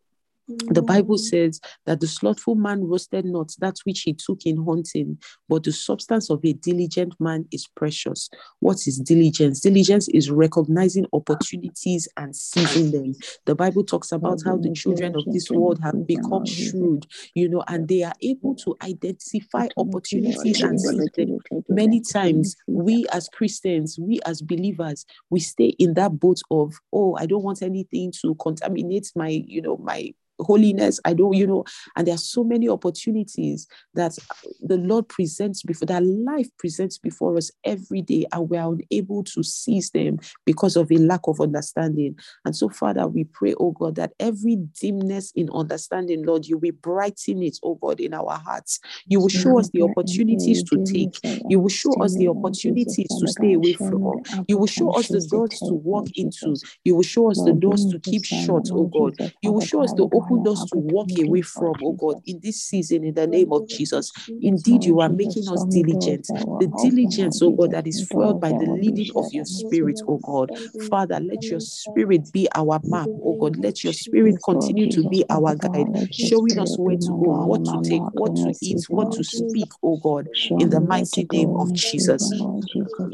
The 0.50 0.82
mm-hmm. 0.82 0.86
Bible 0.86 1.18
says 1.18 1.62
that 1.86 2.00
the 2.00 2.08
slothful 2.08 2.56
man 2.56 2.84
roasted 2.84 3.26
not 3.26 3.54
that 3.60 3.78
which 3.84 4.02
he 4.02 4.14
took 4.14 4.46
in 4.46 4.66
hunting, 4.66 5.20
but 5.48 5.64
the 5.64 5.72
substance 5.72 6.32
of 6.32 6.44
a 6.44 6.54
diligent 6.54 7.14
man 7.20 7.46
is 7.52 7.68
precious. 7.68 8.30
What 8.60 8.78
is 8.88 8.98
diligence? 9.00 9.60
Diligence 9.60 10.08
is 10.10 10.32
recognizing 10.32 11.06
opportunities 11.14 12.08
and 12.18 12.36
seizing 12.36 12.92
them. 12.92 13.14
The 13.46 13.54
Bible 13.54 13.84
talks 13.84 14.12
about 14.12 14.40
how 14.44 14.58
the 14.58 14.74
children 14.74 15.16
of 15.16 15.24
this 15.28 15.52
world 15.52 15.80
have 15.84 16.08
become 16.08 16.46
shrewd, 16.46 17.06
you 17.36 17.48
know, 17.48 17.64
and 17.68 17.88
they 17.88 18.04
are 18.04 18.16
able 18.22 18.56
to 18.56 18.76
identify 18.82 19.68
opportunities 19.78 20.62
and 20.64 20.80
seize 20.80 21.10
them. 21.16 21.38
Many 21.70 22.02
times, 22.02 22.56
we 22.68 23.06
as 23.12 23.30
Christians, 23.30 24.00
we 24.00 24.20
as 24.26 24.42
believers, 24.42 25.06
we 25.30 25.42
stay 25.42 25.76
in 25.78 25.94
that 25.94 26.20
boat 26.20 26.40
of, 26.50 26.74
oh, 26.92 27.16
I 27.20 27.28
don't 27.28 27.44
want 27.44 27.62
anything 27.62 28.12
to 28.22 28.34
contaminate 28.36 29.12
my, 29.16 29.30
you 29.30 29.62
know, 29.62 29.78
my 29.78 30.12
holiness. 30.40 31.00
I 31.06 31.14
don't 31.14 31.34
you 31.34 31.48
know 31.48 31.64
and 31.96 32.08
there 32.08 32.16
are 32.16 32.20
so 32.20 32.44
many 32.44 32.70
opportunities 32.70 33.68
that 33.94 34.18
the 34.62 34.78
lord 34.78 35.08
presents 35.08 35.64
before 35.64 35.86
that 35.88 36.04
life 36.04 36.48
presents 36.58 36.98
before 36.98 37.38
us 37.38 37.52
every 37.64 38.02
day 38.02 38.26
and 38.32 38.50
we 38.50 38.58
are 38.58 38.74
unable 38.74 39.24
to 39.24 39.44
seize 39.44 39.90
them 39.92 40.18
because 40.46 40.76
of 40.76 40.92
a 40.92 40.98
lack 40.98 41.22
of 41.28 41.42
understanding. 41.42 42.16
And 42.46 42.56
so 42.56 42.70
father 42.70 43.08
we 43.08 43.26
pray 43.26 43.54
oh 43.60 43.72
god 43.72 43.96
that 43.96 44.14
every 44.20 44.58
dimness 44.80 45.32
in 45.36 45.50
understanding 45.54 46.26
lord 46.26 46.46
you 46.46 46.58
will 46.58 46.72
brighten 46.82 47.44
it 47.44 47.58
oh 47.64 47.76
god 47.76 48.00
in 48.00 48.14
our 48.14 48.38
hearts. 48.38 48.80
You 49.08 49.20
will 49.20 49.30
show 49.30 49.60
us 49.60 49.70
the 49.70 49.84
opportunities 49.84 50.64
to 50.64 50.84
take. 50.84 51.20
You 51.50 51.60
will 51.60 51.70
show 51.70 51.94
us 52.02 52.16
the 52.16 52.28
opportunities 52.28 53.08
to 53.08 53.28
stay 53.28 53.54
away 53.54 53.74
from. 53.74 54.22
You 54.48 54.58
will 54.58 54.68
show 54.68 54.92
us 54.92 55.08
the 55.08 55.22
doors 55.22 55.60
to 55.60 55.74
walk 55.74 56.08
into. 56.16 56.56
You 56.84 56.96
will 56.96 57.04
show 57.04 57.32
us 57.32 57.42
the 57.44 57.54
doors 57.54 57.86
to 57.92 58.00
keep 58.00 58.24
shut 58.24 58.70
oh 58.72 58.86
god. 58.88 59.18
You 59.42 59.52
will 59.52 59.62
show 59.62 59.82
us 59.84 59.94
the 59.94 60.04
open 60.04 60.29
opened 60.30 60.48
us 60.48 60.66
to 60.66 60.78
walk 60.78 61.10
away 61.20 61.42
from, 61.42 61.76
oh 61.84 61.94
God, 61.94 62.22
in 62.26 62.40
this 62.42 62.62
season, 62.62 63.04
in 63.04 63.14
the 63.14 63.28
name 63.28 63.52
of 63.52 63.68
Jesus. 63.68 64.12
Indeed, 64.42 64.86
you 64.86 65.00
are 65.00 65.10
making 65.10 65.48
us 65.48 65.66
diligent. 65.66 66.28
The 66.60 66.68
diligence, 66.82 67.42
oh 67.42 67.52
God, 67.52 67.72
that 67.72 67.88
is 67.88 68.02
fueled 68.02 68.40
by 68.40 68.52
the 68.52 68.66
leading 68.66 69.12
of 69.16 69.32
your 69.34 69.46
spirit, 69.46 70.02
oh 70.08 70.18
God. 70.18 70.52
Father, 70.90 71.20
let 71.20 71.50
your 71.50 71.60
spirit 71.60 72.32
be 72.32 72.48
our 72.56 72.80
map, 72.84 73.10
oh 73.24 73.38
God. 73.40 73.58
Let 73.58 73.84
your 73.84 73.94
spirit 73.94 74.38
continue 74.44 74.90
to 74.92 75.04
be 75.10 75.24
our 75.30 75.56
guide, 75.56 75.88
showing 76.12 76.60
us 76.60 76.78
where 76.78 76.98
to 76.98 77.12
go, 77.14 77.46
what 77.46 77.66
to 77.66 77.82
take, 77.82 78.02
what 78.14 78.36
to 78.36 78.54
eat, 78.62 78.86
what 78.90 79.12
to 79.14 79.24
speak, 79.24 79.70
oh 79.84 79.98
God, 79.98 80.28
in 80.52 80.70
the 80.70 80.82
mighty 80.82 81.28
name 81.32 81.56
of 81.56 81.74
Jesus. 81.74 82.32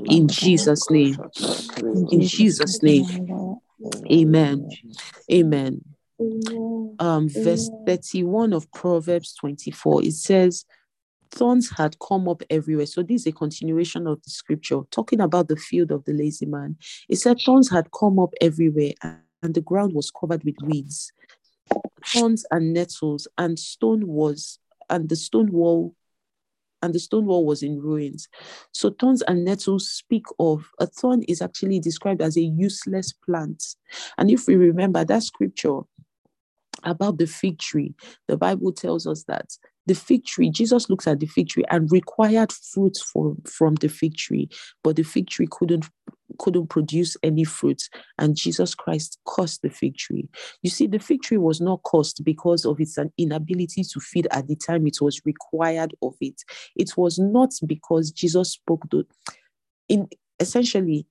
In 0.06 0.28
Jesus' 0.28 0.90
name. 0.90 1.18
In 2.12 2.22
Jesus' 2.22 2.82
name. 2.84 3.06
Amen. 4.12 4.70
Amen 5.32 5.95
um, 7.00 7.30
verse 7.30 7.70
31 7.86 8.54
of 8.54 8.72
Proverbs 8.72 9.36
24, 9.36 10.04
it 10.04 10.14
says, 10.14 10.66
Thorns 11.32 11.70
had 11.70 11.98
come 12.00 12.30
up 12.30 12.44
everywhere. 12.50 12.86
So, 12.86 13.04
this 13.04 13.22
is 13.22 13.28
a 13.28 13.32
continuation 13.32 14.08
of 14.08 14.22
the 14.24 14.30
scripture 14.30 14.82
talking 14.92 15.20
about 15.20 15.48
the 15.48 15.58
field 15.58 15.92
of 15.92 16.06
the 16.06 16.14
lazy 16.14 16.46
man. 16.46 16.78
It 17.10 17.18
said, 17.18 17.40
Thorns 17.44 17.70
had 17.70 17.90
come 17.92 18.20
up 18.20 18.34
everywhere, 18.40 18.94
and 19.02 19.54
the 19.54 19.62
ground 19.62 19.94
was 19.94 20.12
covered 20.12 20.44
with 20.44 20.56
weeds, 20.64 21.12
thorns 22.06 22.46
and 22.52 22.74
nettles, 22.74 23.28
and 23.38 23.60
stone 23.60 24.08
was, 24.08 24.60
and 24.90 25.10
the 25.10 25.16
stone 25.16 25.52
wall 25.52 25.96
and 26.82 26.94
the 26.94 27.00
stone 27.00 27.26
wall 27.26 27.46
was 27.46 27.64
in 27.64 27.82
ruins. 27.82 28.28
So 28.72 28.92
thorns 28.92 29.24
and 29.24 29.44
nettles 29.44 29.90
speak 29.90 30.26
of 30.38 30.70
a 30.80 30.86
thorn 30.86 31.24
is 31.24 31.42
actually 31.42 31.80
described 31.80 32.22
as 32.22 32.38
a 32.38 32.42
useless 32.42 33.12
plant. 33.12 33.64
And 34.20 34.30
if 34.30 34.48
we 34.48 34.56
remember 34.56 35.04
that 35.04 35.24
scripture, 35.24 35.80
about 36.86 37.18
the 37.18 37.28
fig 37.28 37.60
tree, 37.60 37.96
the 38.28 38.38
Bible 38.38 38.72
tells 38.72 39.08
us 39.08 39.24
that 39.28 39.48
the 39.88 39.96
fig 39.96 40.26
tree, 40.26 40.50
Jesus 40.50 40.90
looks 40.90 41.08
at 41.08 41.20
the 41.20 41.28
fig 41.28 41.50
tree 41.50 41.64
and 41.70 41.92
required 41.92 42.52
fruits 42.52 43.02
from, 43.02 43.38
from 43.46 43.76
the 43.76 43.90
fig 43.90 44.16
tree, 44.18 44.50
but 44.84 44.96
the 44.96 45.04
fig 45.04 45.30
tree 45.30 45.48
couldn't 45.50 45.90
couldn't 46.40 46.68
produce 46.68 47.16
any 47.24 47.44
fruit 47.44 47.84
and 48.18 48.36
jesus 48.36 48.76
christ 48.76 49.20
cursed 49.28 49.62
the 49.62 49.70
fig 49.70 49.96
tree. 49.96 50.28
You 50.64 50.70
see 50.70 50.88
the 50.88 51.00
fig 51.00 51.22
tree 51.22 51.38
was 51.38 51.62
not 51.62 51.82
cursed 51.86 52.24
because 52.26 52.66
of 52.66 52.80
its 52.80 52.98
inability 53.18 53.84
to 53.84 54.00
feed 54.00 54.28
at 54.32 54.48
the 54.48 54.56
time 54.56 54.88
it 54.88 54.98
was 55.02 55.22
required 55.26 55.94
of 56.02 56.16
it. 56.22 56.42
It 56.76 56.98
was 56.98 57.20
not 57.20 57.52
because 57.66 58.12
jesus 58.12 58.52
spoke 58.54 58.90
the 58.90 59.06
in 59.90 60.08
essentially 60.40 61.06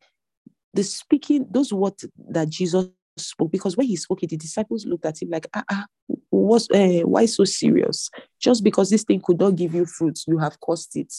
the 0.74 0.82
speaking 0.82 1.46
those 1.50 1.72
words 1.72 2.04
that 2.30 2.48
jesus 2.50 2.86
spoke 3.16 3.50
because 3.50 3.76
when 3.76 3.86
he 3.86 3.96
spoke 3.96 4.20
the 4.20 4.36
disciples 4.36 4.86
looked 4.86 5.06
at 5.06 5.20
him 5.20 5.30
like, 5.30 5.46
ah, 5.54 5.64
ah 5.70 5.86
what's, 6.30 6.70
uh, 6.70 7.00
why 7.04 7.26
so 7.26 7.44
serious? 7.44 8.10
Just 8.40 8.64
because 8.64 8.90
this 8.90 9.04
thing 9.04 9.20
could 9.20 9.38
not 9.38 9.56
give 9.56 9.74
you 9.74 9.86
fruits, 9.86 10.24
you 10.26 10.38
have 10.38 10.58
caused 10.60 10.96
it. 10.96 11.12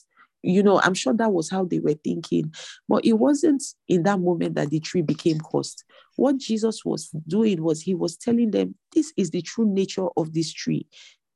You 0.44 0.62
know, 0.62 0.80
I'm 0.82 0.94
sure 0.94 1.14
that 1.14 1.34
was 1.34 1.50
how 1.50 1.66
they 1.66 1.80
were 1.80 1.96
thinking. 1.96 2.54
But 2.88 3.04
it 3.04 3.14
wasn't 3.14 3.64
in 3.88 4.04
that 4.04 4.20
moment 4.20 4.56
that 4.56 4.70
the 4.70 4.80
tree 4.80 5.02
became 5.02 5.40
cursed. 5.40 5.84
What 6.18 6.38
Jesus 6.38 6.86
was 6.86 7.10
doing 7.28 7.64
was 7.64 7.82
he 7.82 7.96
was 7.96 8.16
telling 8.16 8.52
them, 8.52 8.76
this 8.94 9.12
is 9.18 9.32
the 9.32 9.42
true 9.42 9.66
nature 9.66 10.08
of 10.16 10.34
this 10.34 10.54
tree 10.54 10.88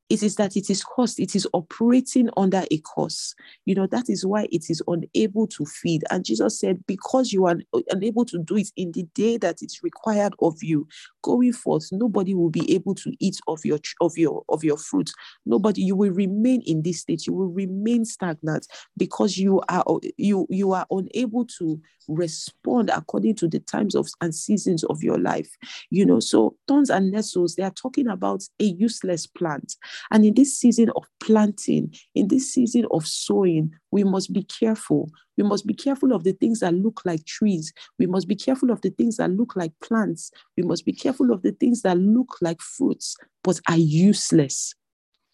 it 0.10 0.24
is 0.24 0.36
that 0.36 0.58
it 0.58 0.70
is 0.70 0.84
cost, 0.84 1.20
it 1.20 1.36
is 1.36 1.48
operating 1.54 2.30
under 2.36 2.64
a 2.72 2.78
cost. 2.80 3.36
You 3.66 3.76
know, 3.76 3.88
that 3.88 4.10
is 4.10 4.26
why 4.26 4.48
it 4.52 4.70
is 4.70 4.82
unable 4.88 5.48
to 5.48 5.66
feed. 5.66 6.04
And 6.10 6.26
Jesus 6.26 6.60
said, 6.60 6.84
Because 6.88 7.32
you 7.32 7.46
are 7.46 7.58
unable 7.92 8.26
to 8.26 8.40
do 8.40 8.58
it 8.58 8.70
in 8.76 8.92
the 8.92 9.04
day 9.14 9.38
that 9.38 9.58
it's 9.62 9.84
required 9.84 10.34
of 10.42 10.56
you, 10.62 10.88
going 11.22 11.54
forth, 11.54 11.90
nobody 11.92 12.34
will 12.34 12.50
be 12.50 12.74
able 12.74 12.96
to 12.96 13.14
eat 13.20 13.40
of 13.48 13.64
your 13.64 13.80
of 14.02 14.18
your 14.18 14.44
of 14.50 14.64
your 14.64 14.78
fruit. 14.78 15.12
Nobody, 15.46 15.84
you 15.84 15.96
will 15.96 16.12
remain 16.12 16.62
in 16.66 16.82
this 16.82 17.02
state, 17.02 17.28
you 17.28 17.34
will 17.34 17.52
remain 17.52 18.06
stagnant 18.06 18.68
because 18.98 19.38
you 19.38 19.62
are 19.70 19.84
you 20.18 20.48
you 20.50 20.74
are 20.74 20.88
unable 20.90 21.46
to 21.60 21.80
respond 22.10 22.90
according 22.90 23.36
to 23.36 23.48
the 23.48 23.60
times 23.60 23.96
of 23.96 24.10
and 24.22 24.34
seasons 24.34 24.84
of 24.86 25.04
your 25.04 25.18
life. 25.18 25.50
You 25.90 26.06
know, 26.06 26.20
so 26.20 26.56
thorns 26.68 26.90
and 26.90 27.12
nettles, 27.12 27.56
they 27.56 27.64
are 27.64 27.72
talking 27.72 28.08
about 28.08 28.42
a 28.60 28.64
useless 28.66 29.28
plant. 29.28 29.76
And 30.12 30.26
in 30.26 30.34
this 30.34 30.58
season 30.58 30.90
of 30.96 31.04
planting, 31.20 31.94
in 32.16 32.28
this 32.28 32.54
season 32.54 32.86
of 32.92 33.06
sowing, 33.06 33.72
we 33.92 34.04
must 34.04 34.34
be 34.34 34.44
careful. 34.44 35.10
We 35.38 35.44
must 35.44 35.66
be 35.66 35.74
careful 35.74 36.14
of 36.14 36.24
the 36.24 36.34
things 36.34 36.60
that 36.60 36.74
look 36.74 37.02
like 37.06 37.26
trees. 37.26 37.72
We 37.98 38.06
must 38.06 38.28
be 38.28 38.36
careful 38.36 38.72
of 38.72 38.82
the 38.82 38.90
things 38.90 39.18
that 39.18 39.32
look 39.32 39.56
like 39.56 39.72
plants. 39.82 40.32
We 40.58 40.64
must 40.64 40.86
be 40.86 40.94
careful 40.94 41.32
of 41.32 41.42
the 41.42 41.52
things 41.52 41.82
that 41.84 41.98
look 41.98 42.36
like 42.42 42.62
fruits 42.62 43.16
but 43.44 43.60
are 43.68 43.78
useless. 43.78 44.76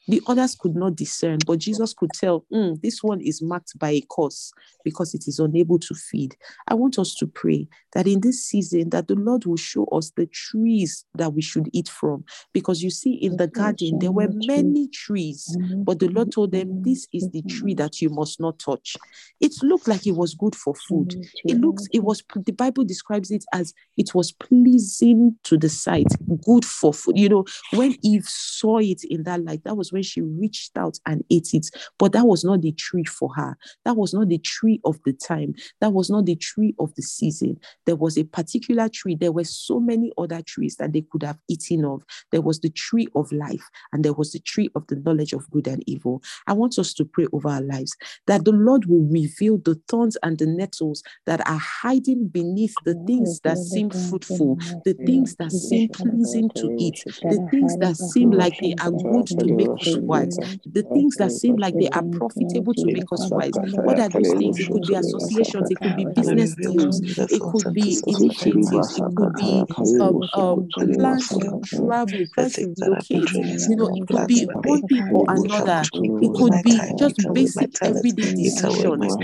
The 0.07 0.21
others 0.27 0.55
could 0.55 0.75
not 0.75 0.95
discern, 0.95 1.39
but 1.45 1.59
Jesus 1.59 1.93
could 1.93 2.11
tell, 2.13 2.45
mm, 2.53 2.79
this 2.81 3.01
one 3.01 3.21
is 3.21 3.41
marked 3.41 3.77
by 3.79 3.91
a 3.91 4.03
curse 4.09 4.51
because 4.83 5.13
it 5.15 5.27
is 5.27 5.39
unable 5.39 5.79
to 5.79 5.95
feed. 5.95 6.35
I 6.67 6.75
want 6.75 6.99
us 6.99 7.15
to 7.15 7.27
pray 7.27 7.67
that 7.93 8.07
in 8.07 8.21
this 8.21 8.43
season 8.45 8.89
that 8.91 9.07
the 9.07 9.15
Lord 9.15 9.45
will 9.45 9.57
show 9.57 9.85
us 9.85 10.11
the 10.15 10.27
trees 10.27 11.05
that 11.15 11.33
we 11.33 11.41
should 11.41 11.69
eat 11.73 11.89
from. 11.89 12.23
Because 12.53 12.83
you 12.83 12.91
see, 12.91 13.13
in 13.13 13.37
the 13.37 13.47
garden, 13.47 13.97
there 13.99 14.11
were 14.11 14.29
many 14.29 14.87
trees, 14.89 15.57
but 15.83 15.99
the 15.99 16.07
Lord 16.07 16.31
told 16.31 16.51
them, 16.51 16.83
This 16.83 17.07
is 17.11 17.29
the 17.31 17.41
tree 17.43 17.73
that 17.75 18.01
you 18.01 18.09
must 18.09 18.39
not 18.39 18.59
touch. 18.59 18.95
It 19.41 19.53
looked 19.63 19.87
like 19.87 20.05
it 20.05 20.15
was 20.15 20.35
good 20.35 20.55
for 20.55 20.75
food. 20.75 21.15
It 21.43 21.59
looks, 21.59 21.87
it 21.91 22.03
was 22.03 22.23
the 22.35 22.51
Bible 22.51 22.83
describes 22.83 23.31
it 23.31 23.43
as 23.53 23.73
it 23.97 24.13
was 24.13 24.31
pleasing 24.31 25.37
to 25.43 25.57
the 25.57 25.69
sight, 25.69 26.07
good 26.45 26.65
for 26.65 26.93
food. 26.93 27.17
You 27.17 27.29
know, 27.29 27.45
when 27.73 27.95
Eve 28.03 28.25
saw 28.27 28.79
it 28.79 29.03
in 29.03 29.23
that 29.23 29.43
light, 29.43 29.63
that 29.63 29.75
was 29.77 29.91
when 29.95 30.03
she 30.03 30.21
reached 30.21 30.77
out 30.77 30.99
and 31.05 31.23
ate 31.31 31.53
it. 31.53 31.67
But 31.97 32.11
that 32.11 32.25
was 32.25 32.43
not 32.43 32.61
the 32.61 32.73
tree 32.73 33.05
for 33.05 33.33
her. 33.33 33.57
That 33.85 33.95
was 33.95 34.13
not 34.13 34.27
the 34.27 34.37
tree 34.37 34.81
of 34.83 34.99
the 35.05 35.13
time. 35.13 35.55
That 35.79 35.93
was 35.93 36.09
not 36.09 36.25
the 36.25 36.35
tree 36.35 36.75
of 36.79 36.93
the 36.95 37.01
season. 37.01 37.57
There 37.85 37.95
was 37.95 38.17
a 38.17 38.25
particular 38.25 38.89
tree. 38.89 39.15
There 39.15 39.31
were 39.31 39.45
so 39.45 39.79
many 39.79 40.11
other 40.17 40.41
trees 40.41 40.75
that 40.75 40.91
they 40.91 41.05
could 41.09 41.23
have 41.23 41.39
eaten 41.47 41.85
of. 41.85 42.03
There 42.31 42.41
was 42.41 42.59
the 42.59 42.69
tree 42.69 43.07
of 43.15 43.31
life, 43.31 43.63
and 43.93 44.03
there 44.03 44.13
was 44.13 44.33
the 44.33 44.39
tree 44.39 44.69
of 44.75 44.85
the 44.87 44.97
knowledge 44.97 45.31
of 45.31 45.49
good 45.49 45.67
and 45.67 45.81
evil. 45.87 46.21
I 46.45 46.53
want 46.53 46.77
us 46.77 46.93
to 46.95 47.05
pray 47.05 47.27
over 47.31 47.47
our 47.47 47.61
lives 47.61 47.95
that 48.27 48.43
the 48.43 48.51
Lord 48.51 48.85
will 48.87 49.05
reveal 49.09 49.59
the 49.59 49.79
thorns 49.87 50.17
and 50.23 50.37
the 50.37 50.45
nettles 50.45 51.03
that 51.25 51.47
are 51.47 51.57
hiding 51.57 52.27
beneath 52.27 52.75
the 52.83 53.01
things 53.07 53.39
that 53.41 53.57
seem 53.57 53.89
fruitful, 53.89 54.57
the 54.83 54.93
things 55.05 55.35
that 55.37 55.51
seem 55.51 55.87
pleasing 55.89 56.49
to 56.55 56.75
eat, 56.77 57.01
the 57.05 57.47
things 57.49 57.77
that 57.77 57.95
seem 57.95 58.31
like 58.31 58.59
they 58.59 58.75
are 58.81 58.91
good 58.91 59.27
to 59.27 59.45
make 59.45 59.84
us 59.85 59.97
wise, 60.01 60.39
the 60.73 60.83
things 60.93 61.17
that 61.17 61.31
seem 61.31 61.57
like 61.57 61.77
they 61.77 61.89
are 61.89 62.03
profitable 62.03 62.73
to 62.75 62.87
make 62.87 63.11
us 63.11 63.29
wise. 63.31 63.59
What 63.83 63.99
are 63.99 64.09
those 64.09 64.33
things? 64.33 64.59
It 64.59 64.69
could 64.69 64.85
be 64.85 64.93
associations, 64.95 65.69
it 65.71 65.79
could 65.79 65.95
be 65.95 66.05
business 66.05 66.55
deals, 66.55 67.01
it 67.29 67.45
could 67.45 67.71
be 67.73 68.01
initiatives, 68.05 68.91
it 68.95 69.05
could 69.15 69.35
be 69.35 69.65
um, 69.99 70.23
um, 70.33 70.73
plans 70.93 71.37
to 71.39 71.53
travel, 71.63 72.27
plans 72.33 72.57
to 72.59 72.73
relocate. 72.77 73.31
You 73.67 73.75
know, 73.75 73.89
it 73.93 74.05
could 74.07 74.25
be 74.25 74.49
one 74.63 74.83
thing 74.83 75.07
or 75.13 75.25
another. 75.27 75.89
It 76.21 76.33
could 76.33 76.61
be 76.61 76.87
just 76.97 77.31
basic 77.33 77.71
everyday 77.81 78.33
decisions 78.41 79.17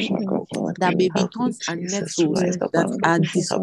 that 0.77 0.95
may 0.95 1.09
be 1.09 1.27
thorns 1.35 1.61
and 1.67 1.89
nettles 1.89 2.45
that 2.73 2.87
are 3.03 3.19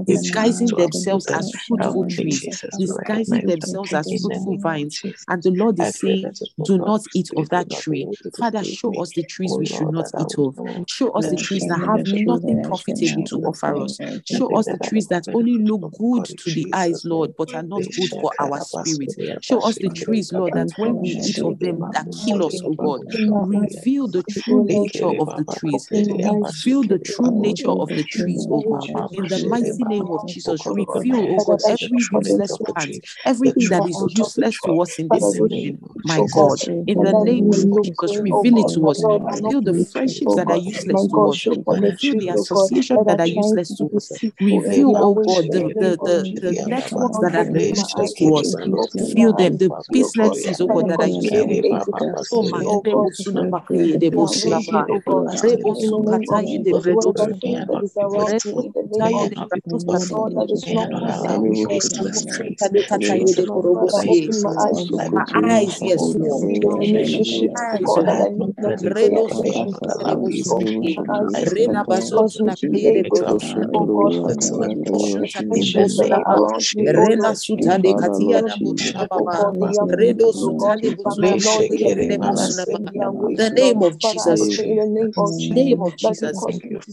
disguising 0.07 0.75
themselves 0.75 1.27
as 1.33 1.51
fruitful 1.67 2.07
trees, 2.07 2.47
disguising 2.77 3.45
themselves 3.45 3.93
as 3.95 4.13
fruitful 4.13 4.59
vines. 4.59 5.01
And 5.29 5.43
the 5.43 5.51
Lord 5.51 5.79
is 5.79 5.99
saying, 5.99 6.33
Do 6.65 6.79
not 6.89 7.03
eat 7.15 7.29
of 7.37 7.49
that 7.51 7.69
tree. 7.71 8.09
Father, 8.39 8.65
show 8.65 8.95
us 9.01 9.13
the 9.13 9.23
trees 9.23 9.59
we 9.59 9.67
should 9.67 9.91
not 9.91 10.11
eat 10.17 10.33
of. 10.39 10.61
Show 10.87 11.11
us 11.11 11.29
the 11.29 11.37
trees 11.37 11.67
that 11.67 11.79
have 11.81 12.07
nothing 12.07 12.61
profitable 12.61 13.23
to 13.25 13.39
offer 13.41 13.79
us. 13.79 13.99
Show 14.25 14.49
us 14.51 14.69
the 14.69 14.79
trees 14.79 15.09
that 15.09 15.29
only 15.35 15.59
look 15.59 15.93
good 15.99 16.25
to 16.25 16.51
the 16.51 16.69
eyes, 16.73 17.05
Lord, 17.05 17.35
but 17.37 17.55
are 17.55 17.63
not 17.63 17.87
good 17.97 18.13
for 18.15 18.33
our 18.39 18.61
spirit. 18.61 19.15
Show 19.41 19.61
us 19.61 19.79
the 19.79 19.91
trees, 19.91 20.33
Lord, 20.33 20.55
that 20.55 20.73
when 20.77 20.99
we 21.01 21.21
eat 21.23 21.43
of 21.43 21.59
them, 21.59 21.89
that 21.93 22.07
kill 22.25 22.43
us, 22.45 22.61
oh 22.65 22.75
God. 22.75 23.03
Reveal 23.41 24.09
the 24.09 24.23
true 24.23 24.61
nature 24.65 25.07
of 25.07 25.35
the 25.35 25.45
trees. 25.45 25.89
Reveal 26.23 26.85
the 26.85 26.99
true 26.99 27.31
nature 27.33 27.71
of 27.71 27.93
the 27.95 28.05
trees, 28.05 28.47
oh 28.51 28.63
God. 28.63 28.91
In 29.13 29.29
the 29.29 29.39
mighty 29.39 29.85
name 29.85 30.11
of 30.11 30.25
Jesus, 30.27 30.69
reveal, 30.71 31.21
oh 31.31 31.41
God, 31.41 31.61
every 31.67 32.07
useless 32.11 32.59
plant, 32.59 32.97
everything 33.25 33.69
that 33.69 33.85
is 33.85 34.05
useless 34.09 34.59
to 34.61 34.81
us 34.81 34.99
in 34.99 35.11
this 35.11 35.31
season, 35.33 35.79
my 36.05 36.23
God. 36.31 36.63
In 36.87 37.01
the 37.01 37.15
name 37.15 37.53
of 37.53 37.83
Jesus, 37.83 38.21
reveal 38.21 38.57
it 38.59 38.69
to 38.69 38.89
us. 38.89 39.05
Reveal 39.05 39.61
the 39.63 39.75
friendships 39.75 40.35
that 40.37 40.51
are 40.51 40.57
useless 40.57 41.07
to 41.09 41.29
us. 41.29 41.47
Reveal 41.71 42.17
the 42.17 42.29
associations 42.29 43.05
that 43.07 43.21
are 43.21 43.27
useless 43.27 43.75
to 43.77 43.91
us. 43.97 44.13
Reveal, 44.41 44.97
oh 45.01 45.15
God, 45.17 45.51
the, 45.51 45.75
the, 45.79 45.99
the, 46.03 46.41
the 46.41 46.53
networks 46.67 47.19
that 47.19 47.35
are 47.35 47.45
useless 47.45 48.15
to 48.15 48.35
us. 48.37 48.55
Reveal 48.95 49.33
them, 49.35 49.57
the 49.59 49.71
businesses, 49.91 50.61
oh 50.61 50.69
God, 50.69 50.89
that 50.89 51.01
are 51.01 51.09
oh, 51.09 51.13
useless 51.13 51.65
to 51.65 52.19
us. 52.19 52.29
Oh 52.33 52.43
my 56.03 56.19
my 65.09 65.25
eyes, 65.35 65.83
yes, 65.83 66.15
Lord. 66.17 66.58
Rena 71.53 71.85
bazotu 71.85 72.45
na 72.45 72.55
pere 72.57 73.03
Rena 76.77 77.35
sutande 77.35 77.95
katia 77.95 78.43
na 78.43 79.07
baba. 79.07 79.53
Redo 79.97 80.33
sutande 80.33 80.91
botuna 80.97 81.39
The 83.37 83.51
name 83.51 83.83
of 83.83 83.99
Jesus. 83.99 84.57
The 84.57 85.51
name 85.55 85.83
of 85.83 85.97
Jesus. 85.97 86.43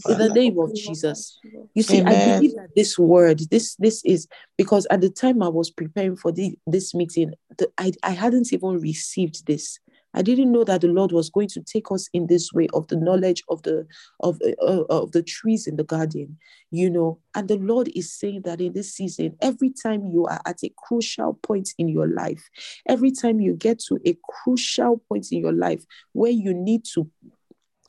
In 0.08 0.18
the 0.18 0.30
name 0.34 0.58
of 0.58 0.74
Jesus. 0.74 1.38
You 1.74 1.82
see. 1.82 2.00
I 2.00 2.36
believe 2.36 2.54
that 2.54 2.70
this 2.74 2.98
word, 2.98 3.40
this 3.50 3.74
this 3.76 4.02
is 4.04 4.28
because 4.56 4.86
at 4.90 5.00
the 5.00 5.10
time 5.10 5.42
I 5.42 5.48
was 5.48 5.70
preparing 5.70 6.16
for 6.16 6.32
the, 6.32 6.56
this 6.66 6.94
meeting, 6.94 7.32
the, 7.58 7.70
I, 7.78 7.92
I 8.02 8.10
hadn't 8.10 8.52
even 8.52 8.80
received 8.80 9.46
this. 9.46 9.78
I 10.14 10.22
didn't 10.22 10.50
know 10.50 10.64
that 10.64 10.80
the 10.80 10.88
Lord 10.88 11.12
was 11.12 11.28
going 11.28 11.48
to 11.48 11.60
take 11.60 11.92
us 11.92 12.08
in 12.14 12.26
this 12.26 12.50
way 12.50 12.68
of 12.72 12.88
the 12.88 12.96
knowledge 12.96 13.42
of 13.50 13.62
the 13.62 13.86
of 14.20 14.40
uh, 14.62 14.84
of 14.88 15.12
the 15.12 15.22
trees 15.22 15.66
in 15.66 15.76
the 15.76 15.84
garden, 15.84 16.38
you 16.70 16.88
know. 16.88 17.18
And 17.34 17.48
the 17.48 17.58
Lord 17.58 17.90
is 17.94 18.14
saying 18.14 18.42
that 18.42 18.62
in 18.62 18.72
this 18.72 18.94
season, 18.94 19.36
every 19.42 19.70
time 19.70 20.06
you 20.06 20.24
are 20.26 20.40
at 20.46 20.62
a 20.64 20.72
crucial 20.78 21.34
point 21.34 21.74
in 21.76 21.88
your 21.88 22.08
life, 22.08 22.48
every 22.88 23.10
time 23.10 23.40
you 23.40 23.54
get 23.54 23.78
to 23.88 23.98
a 24.06 24.16
crucial 24.26 25.02
point 25.06 25.26
in 25.32 25.40
your 25.40 25.52
life 25.52 25.84
where 26.12 26.32
you 26.32 26.54
need 26.54 26.86
to 26.94 27.10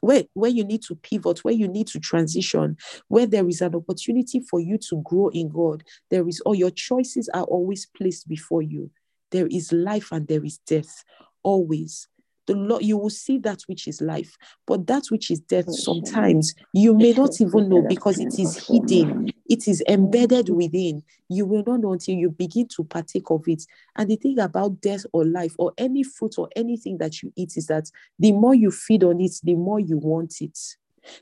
where, 0.01 0.23
where 0.33 0.51
you 0.51 0.63
need 0.63 0.83
to 0.83 0.95
pivot, 0.95 1.43
where 1.43 1.53
you 1.53 1.67
need 1.67 1.87
to 1.87 1.99
transition, 1.99 2.77
where 3.07 3.25
there 3.25 3.47
is 3.47 3.61
an 3.61 3.75
opportunity 3.75 4.39
for 4.39 4.59
you 4.59 4.77
to 4.89 5.01
grow 5.03 5.29
in 5.29 5.49
God, 5.49 5.83
there 6.11 6.27
is 6.27 6.39
all 6.41 6.55
your 6.55 6.71
choices 6.71 7.29
are 7.33 7.43
always 7.43 7.85
placed 7.85 8.27
before 8.27 8.61
you. 8.61 8.91
There 9.31 9.47
is 9.47 9.71
life 9.71 10.11
and 10.11 10.27
there 10.27 10.43
is 10.43 10.57
death, 10.59 11.03
always 11.43 12.07
the 12.47 12.55
Lord, 12.55 12.83
you 12.83 12.97
will 12.97 13.09
see 13.09 13.37
that 13.39 13.61
which 13.67 13.87
is 13.87 14.01
life, 14.01 14.37
but 14.65 14.87
that 14.87 15.03
which 15.09 15.29
is 15.29 15.41
death, 15.41 15.69
sometimes 15.69 16.55
you 16.73 16.93
may 16.93 17.11
not 17.11 17.39
even 17.39 17.69
know 17.69 17.81
because 17.87 18.19
it 18.19 18.39
is 18.39 18.67
hidden, 18.67 19.31
it 19.49 19.67
is 19.67 19.83
embedded 19.87 20.49
within. 20.49 21.03
You 21.29 21.45
will 21.45 21.63
not 21.67 21.81
know 21.81 21.91
until 21.91 22.15
you 22.15 22.29
begin 22.29 22.67
to 22.69 22.85
partake 22.85 23.29
of 23.29 23.43
it. 23.47 23.63
And 23.97 24.09
the 24.09 24.15
thing 24.15 24.39
about 24.39 24.81
death 24.81 25.05
or 25.11 25.25
life 25.25 25.55
or 25.59 25.73
any 25.77 26.03
fruit 26.03 26.35
or 26.37 26.49
anything 26.55 26.97
that 26.99 27.21
you 27.21 27.31
eat 27.35 27.57
is 27.57 27.67
that 27.67 27.91
the 28.17 28.31
more 28.31 28.55
you 28.55 28.71
feed 28.71 29.03
on 29.03 29.19
it, 29.19 29.33
the 29.43 29.55
more 29.55 29.79
you 29.79 29.97
want 29.97 30.41
it. 30.41 30.57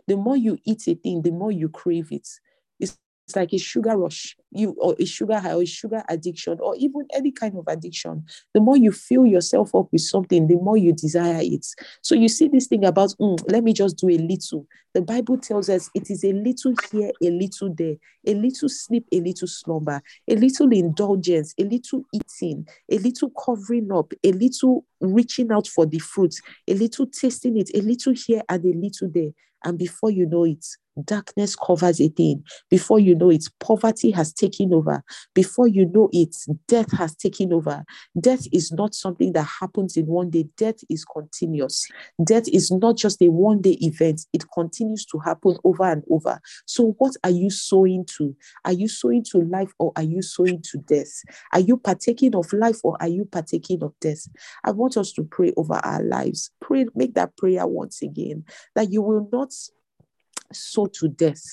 The 0.08 0.16
more 0.16 0.38
you 0.38 0.58
eat 0.64 0.88
a 0.88 0.96
thing, 0.96 1.24
the 1.24 1.32
more 1.32 1.52
you 1.52 1.70
crave 1.70 2.12
it. 2.12 2.28
It's 2.80 2.98
like 3.36 3.54
a 3.54 3.58
sugar 3.58 3.98
rush, 3.98 4.38
you 4.56 4.76
or 4.80 4.96
a 5.00 5.06
sugar 5.06 5.40
high 5.40 5.54
or 5.54 5.62
a 5.62 5.66
sugar 5.66 6.04
addiction, 6.10 6.58
or 6.62 6.76
even 6.78 7.06
any 7.14 7.32
kind 7.32 7.56
of 7.58 7.66
addiction. 7.68 8.26
The 8.54 8.62
more 8.62 8.78
you 8.78 8.92
fill 8.92 9.26
yourself 9.26 9.74
up 9.76 9.88
with 9.92 10.02
something, 10.02 10.48
the 10.48 10.56
more 10.56 10.78
you 10.78 10.94
desire 10.94 11.42
it. 11.42 11.66
So 12.02 12.16
you 12.16 12.30
see 12.30 12.48
this 12.48 12.68
thing 12.68 12.86
about 12.86 13.14
mm, 13.20 13.40
let 13.52 13.64
me 13.64 13.74
just 13.74 13.98
do 13.98 14.10
a 14.10 14.18
little. 14.18 14.68
The 14.94 15.02
Bible 15.02 15.38
tells 15.38 15.70
us 15.70 15.90
it 15.94 16.10
is 16.10 16.24
a 16.24 16.32
little 16.32 16.74
here, 16.90 17.12
a 17.22 17.30
little 17.30 17.74
there, 17.76 17.96
a 18.26 18.34
little 18.34 18.70
sleep, 18.70 19.06
a 19.12 19.20
little 19.20 19.48
slumber, 19.48 20.02
a 20.30 20.36
little 20.36 20.72
indulgence, 20.72 21.54
a 21.60 21.64
little 21.64 22.06
eating, 22.14 22.66
a 22.90 22.98
little 23.00 23.30
covering 23.32 23.92
up, 23.92 24.14
a 24.24 24.32
little 24.32 24.86
reaching 25.02 25.52
out 25.52 25.68
for 25.68 25.86
the 25.86 26.00
fruits, 26.00 26.42
a 26.70 26.74
little 26.76 27.06
tasting 27.08 27.58
it, 27.58 27.70
a 27.76 27.82
little 27.82 28.14
here 28.14 28.42
and 28.48 28.64
a 28.64 28.74
little 28.74 29.10
there. 29.14 29.32
And 29.66 29.78
before 29.78 30.12
you 30.12 30.28
know 30.28 30.46
it, 30.46 30.64
darkness 31.04 31.56
covers 31.56 32.00
a 32.00 32.08
thing. 32.08 32.44
Before 32.70 33.00
you 33.00 33.16
know 33.16 33.32
it, 33.32 33.44
poverty 33.60 34.12
has 34.12 34.32
taken 34.32 34.45
over. 34.74 35.04
Before 35.34 35.68
you 35.68 35.86
know 35.86 36.10
it, 36.12 36.36
death 36.68 36.92
has 36.94 37.16
taken 37.16 37.54
over. 37.54 37.84
Death 38.20 38.48
is 38.52 38.72
not 38.72 38.96
something 38.96 39.34
that 39.34 39.48
happens 39.60 39.98
in 39.98 40.08
one 40.08 40.30
day, 40.30 40.48
death 40.58 40.78
is 40.90 41.06
continuous. 41.06 41.88
Death 42.24 42.48
is 42.48 42.72
not 42.72 42.98
just 42.98 43.22
a 43.22 43.30
one 43.30 43.62
day 43.62 43.78
event, 43.82 44.26
it 44.34 44.44
continues 44.54 45.06
to 45.06 45.20
happen 45.20 45.58
over 45.64 45.84
and 45.84 46.04
over. 46.10 46.40
So, 46.66 46.96
what 46.98 47.14
are 47.24 47.30
you 47.32 47.50
sowing 47.50 48.06
to? 48.18 48.36
Are 48.64 48.74
you 48.74 48.88
sowing 48.88 49.24
to 49.32 49.40
life 49.40 49.72
or 49.80 49.92
are 49.96 50.04
you 50.04 50.22
sowing 50.22 50.62
to 50.72 50.78
death? 50.78 51.24
Are 51.54 51.60
you 51.60 51.78
partaking 51.78 52.36
of 52.36 52.52
life 52.54 52.80
or 52.84 52.98
are 53.00 53.08
you 53.08 53.26
partaking 53.26 53.84
of 53.84 53.94
death? 54.00 54.28
I 54.64 54.72
want 54.72 54.98
us 54.98 55.12
to 55.14 55.24
pray 55.24 55.54
over 55.58 55.76
our 55.76 56.04
lives. 56.04 56.52
Pray, 56.62 56.86
make 56.96 57.16
that 57.16 57.38
prayer 57.38 57.68
once 57.68 58.02
again 58.02 58.46
that 58.76 58.92
you 58.92 59.02
will 59.02 59.28
not 59.32 59.52
sow 60.54 60.86
to 60.86 61.08
death. 61.08 61.44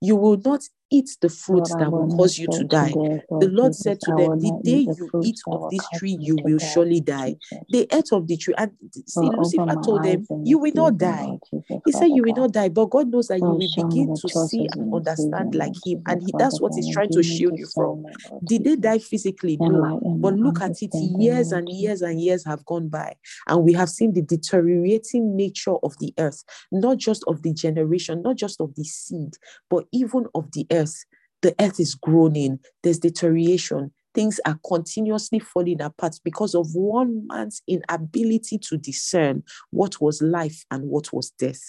You 0.00 0.16
will 0.16 0.40
not 0.44 0.60
eat 0.90 1.16
the 1.20 1.28
fruit 1.28 1.68
that 1.78 1.92
will 1.92 2.06
cause 2.16 2.38
you 2.38 2.48
to 2.48 2.64
die. 2.64 2.92
The 3.40 3.48
Lord 3.48 3.74
said 3.74 4.00
to 4.00 4.12
them, 4.12 4.38
The 4.38 4.52
day 4.62 4.88
you 4.96 5.10
eat 5.22 5.38
of 5.50 5.68
this 5.70 5.88
tree, 5.90 6.16
you 6.20 6.36
will 6.36 6.58
surely 6.58 7.00
die. 7.00 7.36
They 7.70 7.86
ate 7.92 8.12
of 8.12 8.26
the 8.26 8.36
tree. 8.36 8.54
And 8.56 8.72
see, 9.06 9.30
Lucifer 9.36 9.76
told 9.84 10.02
them, 10.02 10.26
You 10.44 10.58
will 10.58 10.72
not 10.74 10.98
die. 10.98 11.38
He 11.84 11.92
said, 11.92 12.06
You 12.06 12.24
will 12.24 12.34
not 12.34 12.52
die. 12.52 12.68
But 12.68 12.86
God 12.86 13.08
knows 13.08 13.28
that 13.28 13.38
you 13.38 13.46
will 13.46 13.58
begin 13.58 14.14
to 14.14 14.28
see 14.28 14.66
and 14.72 14.94
understand 14.94 15.54
like 15.54 15.74
Him. 15.84 16.02
And 16.06 16.22
he, 16.22 16.32
that's 16.38 16.60
what 16.60 16.72
He's 16.74 16.88
trying 16.88 17.10
to 17.10 17.22
shield 17.22 17.58
you 17.58 17.66
from. 17.66 18.04
Did 18.44 18.64
they 18.64 18.76
die 18.76 18.98
physically? 18.98 19.58
No. 19.60 20.00
But 20.20 20.34
look 20.34 20.60
at 20.62 20.82
it, 20.82 20.94
years 20.94 21.52
and 21.52 21.68
years 21.68 22.02
and 22.02 22.20
years 22.20 22.44
have 22.44 22.64
gone 22.64 22.88
by. 22.88 23.14
And 23.46 23.62
we 23.62 23.72
have 23.74 23.88
seen 23.88 24.14
the 24.14 24.22
deteriorating 24.22 25.36
nature 25.36 25.76
of 25.82 25.96
the 25.98 26.12
earth, 26.18 26.42
not 26.72 26.98
just 26.98 27.24
of 27.28 27.42
the 27.42 27.52
generation, 27.52 28.22
not 28.22 28.36
just 28.36 28.60
of 28.60 28.74
the 28.74 28.84
seed, 28.84 29.34
but 29.70 29.86
even 29.92 30.26
of 30.34 30.50
the 30.52 30.66
earth. 30.72 31.04
The 31.40 31.54
earth 31.60 31.78
is 31.78 31.94
groaning, 31.94 32.58
there's 32.82 32.98
deterioration. 32.98 33.92
Things 34.14 34.40
are 34.44 34.58
continuously 34.66 35.38
falling 35.38 35.80
apart 35.80 36.16
because 36.24 36.54
of 36.56 36.74
one 36.74 37.26
man's 37.28 37.62
inability 37.68 38.58
to 38.58 38.76
discern 38.76 39.44
what 39.70 40.00
was 40.00 40.20
life 40.20 40.64
and 40.72 40.88
what 40.88 41.12
was 41.12 41.30
death. 41.38 41.60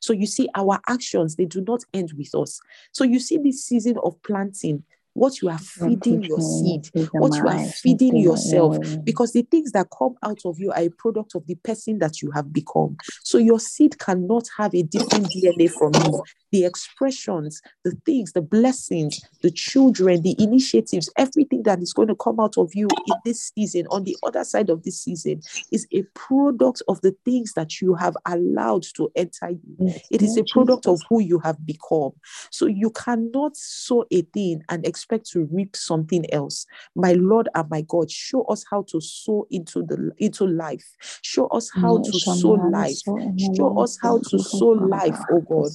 So 0.00 0.14
you 0.14 0.26
see, 0.26 0.48
our 0.54 0.80
actions, 0.88 1.36
they 1.36 1.44
do 1.44 1.62
not 1.66 1.82
end 1.92 2.12
with 2.16 2.34
us. 2.34 2.60
So 2.92 3.04
you 3.04 3.18
see, 3.18 3.36
this 3.36 3.66
season 3.66 3.98
of 4.02 4.14
planting, 4.22 4.84
what 5.18 5.42
you 5.42 5.48
are 5.48 5.58
feeding 5.58 6.22
your 6.22 6.40
seed, 6.40 6.88
what 7.12 7.34
you 7.34 7.48
are 7.48 7.58
feeding 7.58 8.16
yourself, 8.16 8.76
because 9.04 9.32
the 9.32 9.42
things 9.42 9.72
that 9.72 9.88
come 9.96 10.14
out 10.22 10.38
of 10.44 10.58
you 10.58 10.70
are 10.70 10.82
a 10.82 10.88
product 10.90 11.34
of 11.34 11.46
the 11.46 11.56
person 11.56 11.98
that 11.98 12.22
you 12.22 12.30
have 12.30 12.52
become. 12.52 12.96
So 13.24 13.38
your 13.38 13.60
seed 13.60 13.98
cannot 13.98 14.48
have 14.56 14.74
a 14.74 14.82
different 14.82 15.26
DNA 15.26 15.70
from 15.70 15.92
you 15.94 16.22
the 16.50 16.64
expressions, 16.64 17.60
the 17.84 17.92
things, 18.06 18.32
the 18.32 18.40
blessings, 18.40 19.20
the 19.42 19.50
children, 19.50 20.22
the 20.22 20.34
initiatives, 20.38 21.10
everything 21.16 21.62
that 21.64 21.80
is 21.80 21.92
going 21.92 22.08
to 22.08 22.16
come 22.16 22.40
out 22.40 22.56
of 22.56 22.74
you 22.74 22.88
in 23.06 23.14
this 23.24 23.52
season, 23.54 23.86
on 23.90 24.04
the 24.04 24.16
other 24.22 24.44
side 24.44 24.70
of 24.70 24.82
this 24.82 25.00
season, 25.00 25.40
is 25.72 25.86
a 25.92 26.02
product 26.14 26.82
of 26.88 27.00
the 27.02 27.14
things 27.24 27.52
that 27.54 27.80
you 27.80 27.94
have 27.94 28.16
allowed 28.26 28.84
to 28.94 29.10
enter 29.16 29.50
you. 29.50 29.92
It 30.10 30.22
is 30.22 30.36
a 30.36 30.44
product 30.44 30.86
of 30.86 31.00
who 31.08 31.20
you 31.20 31.38
have 31.40 31.64
become. 31.66 32.12
So 32.50 32.66
you 32.66 32.90
cannot 32.90 33.56
sow 33.56 34.04
a 34.10 34.22
thing 34.22 34.62
and 34.68 34.86
expect 34.86 35.07
to 35.16 35.48
reap 35.50 35.74
something 35.74 36.30
else. 36.32 36.66
My 36.94 37.12
Lord 37.12 37.48
and 37.54 37.70
my 37.70 37.80
God, 37.82 38.10
show 38.10 38.42
us 38.44 38.64
how 38.70 38.82
to 38.88 39.00
sow 39.00 39.46
into 39.50 39.82
the 39.82 40.12
into 40.18 40.46
life. 40.46 40.84
Show 41.22 41.46
us 41.46 41.70
how 41.82 41.98
to 41.98 42.12
sow 42.12 42.50
life. 42.52 42.98
Show 43.38 43.72
us 43.78 43.98
how 44.02 44.18
to 44.18 44.38
sow 44.38 44.68
life, 44.70 45.18
oh 45.30 45.40
God. 45.40 45.72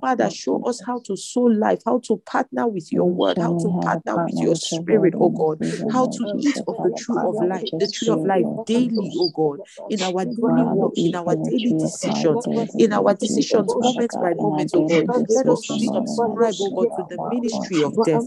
Father, 0.00 0.30
show 0.30 0.62
us 0.64 0.80
how 0.84 1.00
to 1.04 1.16
sow 1.16 1.42
life, 1.42 1.80
how 1.84 2.00
to 2.00 2.16
partner 2.26 2.66
with 2.66 2.92
your 2.92 3.08
word, 3.08 3.38
how 3.38 3.54
to 3.54 3.68
partner 3.82 4.18
with 4.24 4.40
your 4.42 4.54
spirit, 4.56 5.14
oh 5.20 5.28
God, 5.30 5.60
how 5.90 6.06
to 6.06 6.26
eat 6.38 6.56
of 6.66 6.76
the 6.82 6.90
tree 6.96 7.14
of 7.24 7.40
life, 7.40 7.68
the 7.78 7.86
tree 7.86 8.08
of 8.08 8.24
life 8.24 8.46
daily, 8.66 9.12
oh 9.18 9.28
God, 9.28 9.60
in 9.88 10.02
our 10.02 10.24
daily 10.24 10.64
walk, 10.64 10.94
in 10.96 11.14
our 11.14 11.36
daily 11.36 11.72
decisions, 11.78 12.46
in 12.78 12.92
our 12.92 13.14
decisions, 13.14 13.76
moment 13.80 14.16
by 14.20 14.34
moment, 14.34 14.72
oh 14.74 14.82
God. 14.82 15.06
Let 15.28 15.48
us 15.48 15.66
not 15.70 15.80
subscribe, 16.08 16.56
oh 16.60 16.70
God, 16.70 16.88
to 16.96 17.02
the 17.08 17.18
ministry 17.18 17.82
of 17.82 18.02
death. 18.02 18.22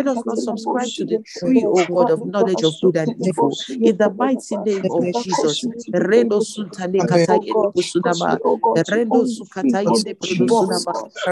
Let 0.00 0.08
us 0.08 0.24
not 0.24 0.38
subscribe 0.38 0.88
to 0.96 1.04
the 1.04 1.18
tree, 1.26 1.66
oh 1.66 1.84
God, 1.84 2.08
of 2.10 2.24
knowledge 2.24 2.62
of 2.62 2.74
good 2.80 2.96
and 2.96 3.14
evil. 3.22 3.54
In 3.82 3.96
the 3.98 4.10
mighty 4.16 4.56
name 4.56 4.86
of 4.90 5.04
Jesus. 5.12 5.66
Rendo 5.92 6.40
suntane 6.40 7.04
kataye 7.06 7.54
sunama. 7.76 8.38
Rendo 8.74 9.26
sukataye 9.26 10.04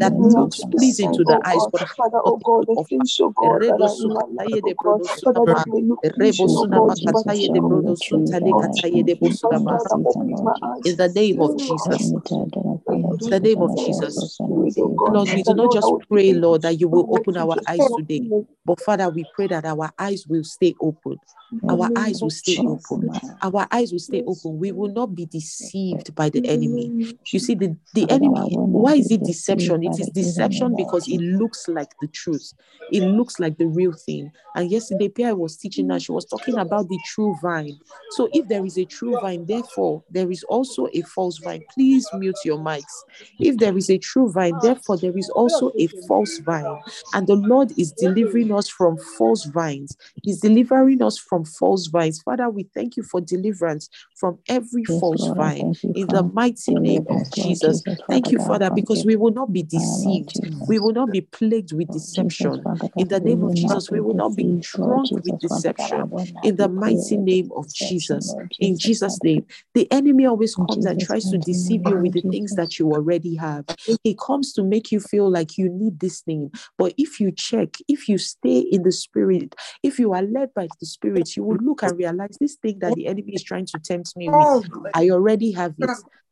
That 0.00 0.14
looks 0.18 0.64
pleasing 0.64 1.12
to 1.12 1.24
the 1.24 1.38
eyes, 1.44 1.66
but 1.72 1.82
Father, 1.96 2.18
God, 2.42 2.66
the 2.66 2.76
things, 2.88 3.16
God, 3.34 3.62
that 3.66 3.80
are 3.80 3.94
in 4.00 4.12
my 4.12 4.24
life, 4.36 4.60
oh 4.64 4.74
God, 4.82 5.02
Father, 5.24 5.46
that 5.46 5.66
may 5.66 5.82
look 5.82 6.00
pleasing, 6.14 6.56
oh 6.58 6.66
in 10.84 10.96
the 10.96 11.08
name 11.14 11.40
of 11.40 11.56
Jesus. 11.56 12.12
In 13.20 13.30
the 13.30 13.40
name 13.40 13.62
of 13.62 13.76
Jesus. 13.76 14.38
Lord, 14.40 15.28
we 15.32 15.42
do 15.42 15.54
not 15.54 15.72
just 15.72 15.92
pray, 16.08 16.32
Lord, 16.32 16.62
that 16.62 16.78
you 16.78 16.88
will 16.88 17.06
open 17.10 17.36
our 17.36 17.56
eyes 17.66 17.88
today, 17.96 18.22
but 18.64 18.80
Father, 18.80 19.08
we 19.08 19.24
pray 19.34 19.46
that 19.48 19.64
our 19.64 19.92
eyes 19.98 20.26
will 20.28 20.44
stay 20.44 20.74
open. 20.80 21.18
Our 21.68 21.90
eyes 21.96 22.22
will 22.22 22.30
stay 22.30 22.58
open. 22.58 23.10
Our 23.42 23.66
eyes 23.70 23.92
will 23.92 23.98
stay 23.98 24.22
open. 24.26 24.58
We 24.58 24.72
will 24.72 24.92
not 24.92 25.14
be 25.14 25.26
deceived 25.26 26.14
by 26.14 26.30
the 26.30 26.46
enemy. 26.46 26.92
You 27.32 27.38
see, 27.38 27.54
the, 27.54 27.76
the 27.92 28.08
enemy, 28.10 28.56
why 28.56 28.94
is 28.94 29.10
it 29.10 29.24
deception? 29.24 29.82
It 29.82 29.98
is 29.98 30.10
deception 30.10 30.74
because 30.76 31.08
it 31.08 31.20
looks 31.20 31.68
like 31.68 31.90
the 32.00 32.06
truth. 32.08 32.52
It 32.92 33.02
looks 33.02 33.40
like 33.40 33.58
the 33.58 33.66
real 33.66 33.92
thing. 33.92 34.30
And 34.54 34.70
yesterday, 34.70 35.08
Pierre 35.08 35.34
was 35.34 35.56
teaching 35.56 35.90
us, 35.90 36.02
she 36.02 36.12
was 36.12 36.24
talking 36.24 36.56
about 36.58 36.88
the 36.88 36.98
true 37.06 37.36
vine. 37.42 37.78
So 38.10 38.28
if 38.32 38.46
there 38.48 38.64
is 38.64 38.78
a 38.78 38.84
true 38.84 39.18
vine, 39.20 39.44
therefore, 39.46 40.02
there 40.10 40.30
is 40.30 40.44
also 40.44 40.88
a 40.92 41.02
false 41.02 41.38
vine. 41.38 41.64
Please 41.74 42.08
mute 42.14 42.38
your 42.44 42.58
mics. 42.60 43.04
If 43.38 43.58
there 43.58 43.76
is 43.76 43.90
a 43.90 43.98
true 43.98 44.30
vine, 44.30 44.58
therefore, 44.62 44.96
there 44.98 45.16
is 45.16 45.28
also 45.30 45.72
a 45.78 45.88
false 46.08 46.38
vine. 46.38 46.64
And 47.14 47.26
the 47.26 47.36
Lord 47.36 47.72
is 47.78 47.92
delivering 47.92 48.52
us 48.52 48.68
from 48.68 48.96
false 49.18 49.44
vines. 49.44 49.96
He's 50.22 50.40
delivering 50.40 51.02
us 51.02 51.18
from 51.18 51.44
false 51.44 51.86
vines. 51.88 52.20
Father, 52.22 52.48
we 52.48 52.64
thank 52.74 52.96
you 52.96 53.02
for 53.02 53.20
deliverance 53.20 53.88
from 54.16 54.38
every 54.48 54.84
false 54.84 55.26
vine 55.36 55.72
in 55.94 56.08
the 56.08 56.22
mighty 56.22 56.74
name 56.74 57.06
of 57.08 57.30
Jesus. 57.32 57.82
Thank 58.08 58.32
you, 58.32 58.38
Father, 58.38 58.70
because 58.70 59.04
we 59.04 59.16
will 59.16 59.32
not 59.32 59.52
be 59.52 59.62
deceived. 59.62 60.40
We 60.68 60.78
will 60.78 60.92
not 60.92 61.10
be 61.10 61.22
plagued 61.22 61.72
with 61.72 61.90
deception. 61.90 62.64
In 62.96 63.08
the 63.08 63.20
name 63.20 63.42
of 63.42 63.54
Jesus, 63.54 63.90
we 63.90 64.00
will 64.00 64.14
not 64.14 64.36
be 64.36 64.44
drunk 64.60 65.12
with 65.24 65.38
deception. 65.40 66.12
In 66.42 66.56
the 66.56 66.68
mighty 66.68 67.16
name 67.16 67.50
of 67.56 67.72
Jesus. 67.72 68.36
In 68.60 68.78
Jesus' 68.78 69.22
name. 69.22 69.46
The 69.74 69.90
enemy 69.90 70.26
always 70.26 70.54
comes 70.54 70.86
and 70.86 71.00
tries 71.00 71.30
to 71.30 71.38
deceive 71.38 71.86
you 71.86 71.96
with 71.98 72.12
the 72.12 72.22
things 72.30 72.49
that 72.56 72.78
you 72.78 72.90
already 72.92 73.36
have. 73.36 73.64
He 74.04 74.16
comes 74.16 74.52
to 74.54 74.62
make 74.62 74.92
you 74.92 75.00
feel 75.00 75.30
like 75.30 75.58
you 75.58 75.68
need 75.68 76.00
this 76.00 76.20
thing. 76.20 76.50
But 76.78 76.94
if 76.96 77.20
you 77.20 77.32
check, 77.32 77.76
if 77.88 78.08
you 78.08 78.18
stay 78.18 78.58
in 78.58 78.82
the 78.82 78.92
spirit, 78.92 79.54
if 79.82 79.98
you 79.98 80.12
are 80.12 80.22
led 80.22 80.52
by 80.54 80.68
the 80.80 80.86
spirit, 80.86 81.36
you 81.36 81.44
will 81.44 81.58
look 81.62 81.82
and 81.82 81.96
realize 81.96 82.36
this 82.40 82.56
thing 82.56 82.78
that 82.80 82.94
the 82.94 83.06
enemy 83.06 83.32
is 83.34 83.42
trying 83.42 83.66
to 83.66 83.78
tempt 83.78 84.16
me 84.16 84.28
with, 84.28 84.36
oh, 84.36 84.86
I 84.94 85.10
already 85.10 85.52
have 85.52 85.74
it. 85.78 85.90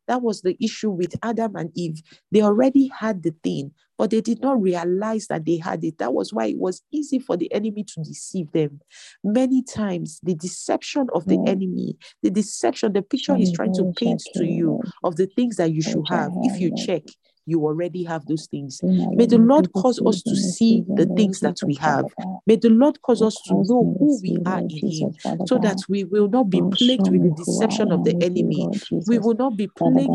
That 0.09 0.23
was 0.23 0.41
the 0.41 0.57
issue 0.59 0.89
with 0.89 1.15
Adam 1.21 1.55
and 1.55 1.69
Eve. 1.75 2.01
They 2.31 2.41
already 2.41 2.87
had 2.87 3.21
the 3.21 3.33
thing, 3.43 3.71
but 3.95 4.09
they 4.09 4.21
did 4.21 4.41
not 4.41 4.59
realize 4.59 5.27
that 5.27 5.45
they 5.45 5.57
had 5.57 5.83
it. 5.83 5.99
That 5.99 6.15
was 6.15 6.33
why 6.33 6.47
it 6.47 6.57
was 6.57 6.81
easy 6.91 7.19
for 7.19 7.37
the 7.37 7.53
enemy 7.53 7.83
to 7.83 8.01
deceive 8.01 8.51
them. 8.51 8.81
Many 9.23 9.61
times, 9.61 10.19
the 10.23 10.33
deception 10.33 11.09
of 11.13 11.27
the 11.27 11.39
enemy, 11.45 11.95
the 12.23 12.31
deception, 12.31 12.93
the 12.93 13.03
picture 13.03 13.35
he's 13.35 13.51
trying 13.51 13.73
to 13.73 13.93
paint 13.95 14.23
to 14.33 14.45
you 14.45 14.81
of 15.03 15.15
the 15.15 15.27
things 15.27 15.57
that 15.57 15.73
you 15.73 15.83
should 15.83 16.07
have, 16.09 16.31
if 16.41 16.59
you 16.59 16.75
check, 16.75 17.03
you 17.49 17.65
already 17.65 18.03
have 18.03 18.25
those 18.27 18.45
things. 18.47 18.81
May 18.83 19.25
the 19.25 19.37
Lord 19.37 19.73
cause 19.73 19.99
us 20.05 20.21
to 20.23 20.35
see 20.35 20.85
the 20.95 21.05
things 21.15 21.39
that 21.41 21.57
we 21.65 21.75
have. 21.75 22.05
May 22.45 22.55
the 22.55 22.69
Lord 22.69 23.01
cause 23.01 23.21
us 23.21 23.41
to 23.47 23.53
know 23.53 23.95
who 23.99 24.19
we 24.21 24.37
are 24.45 24.61
in 24.69 24.87
Him 24.87 25.13
so 25.45 25.57
that 25.59 25.81
we 25.89 26.03
will 26.03 26.27
not 26.29 26.49
be 26.49 26.61
plagued 26.61 27.09
with 27.09 27.21
the 27.23 27.29
deception 27.29 27.91
of 27.91 28.03
the 28.03 28.15
enemy. 28.21 28.67
We 29.07 29.19
will 29.19 29.33
not 29.35 29.57
be 29.57 29.67
plagued 29.67 30.09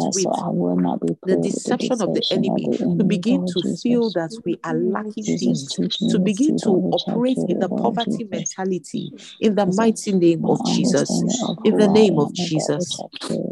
with 1.03 1.19
the 1.25 1.37
deception 1.37 2.01
of 2.01 2.13
the 2.15 2.25
enemy 2.31 2.69
to 2.99 3.05
begin 3.05 3.45
to 3.47 3.63
feel 3.63 4.11
that 4.11 4.33
we 4.45 4.59
are 4.65 4.75
lacking 4.75 5.25
things, 5.25 5.67
to 6.11 6.19
begin 6.19 6.57
to 6.59 6.71
operate 6.93 7.39
in 7.49 7.59
the 7.59 7.69
poverty 7.69 8.25
mentality 8.31 9.13
in 9.41 9.55
the 9.55 9.67
mighty 9.67 10.13
name 10.13 10.45
of 10.47 10.65
Jesus. 10.65 11.23
In 11.65 11.77
the 11.77 11.89
name 11.89 12.19
of 12.19 12.33
Jesus. 12.33 13.01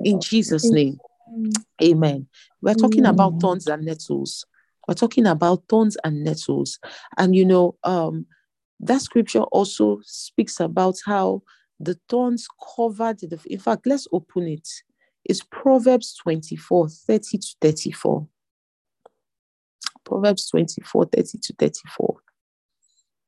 In 0.05 0.21
Jesus' 0.21 0.73
name. 0.73 1.01
Amen. 1.83 2.27
We're 2.61 2.75
talking 2.75 3.05
mm. 3.05 3.11
about 3.11 3.41
thorns 3.41 3.67
and 3.67 3.85
nettles. 3.85 4.45
We're 4.87 4.95
talking 4.95 5.27
about 5.27 5.65
thorns 5.69 5.97
and 6.05 6.25
nettles. 6.25 6.79
And 7.17 7.35
you 7.35 7.45
know, 7.45 7.77
um, 7.85 8.27
that 8.81 9.01
scripture 9.01 9.43
also 9.43 10.01
speaks 10.05 10.61
about 10.61 10.97
how 11.05 11.43
the 11.79 11.99
thorns 12.09 12.47
covered 12.77 13.19
the 13.21 13.41
in 13.47 13.59
fact, 13.59 13.87
let's 13.87 14.07
open 14.13 14.49
it. 14.49 14.69
It's 15.25 15.43
Proverbs 15.43 16.17
24, 16.23 16.89
30 16.89 17.39
to 17.39 17.49
34. 17.61 18.27
Proverbs 20.05 20.51
24, 20.51 21.07
30 21.07 21.39
to 21.39 21.55
34. 21.55 22.17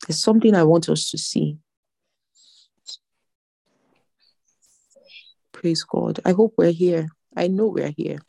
There's 0.07 0.21
something 0.21 0.55
I 0.55 0.65
want 0.65 0.89
us 0.89 1.11
to 1.11 1.19
see. 1.19 1.59
Praise 5.53 5.85
God. 5.85 6.21
I 6.25 6.33
hope 6.33 6.55
we're 6.59 6.73
here. 6.73 7.09
I 7.37 7.49
know 7.49 7.67
we're 7.67 7.95
here. 7.97 8.21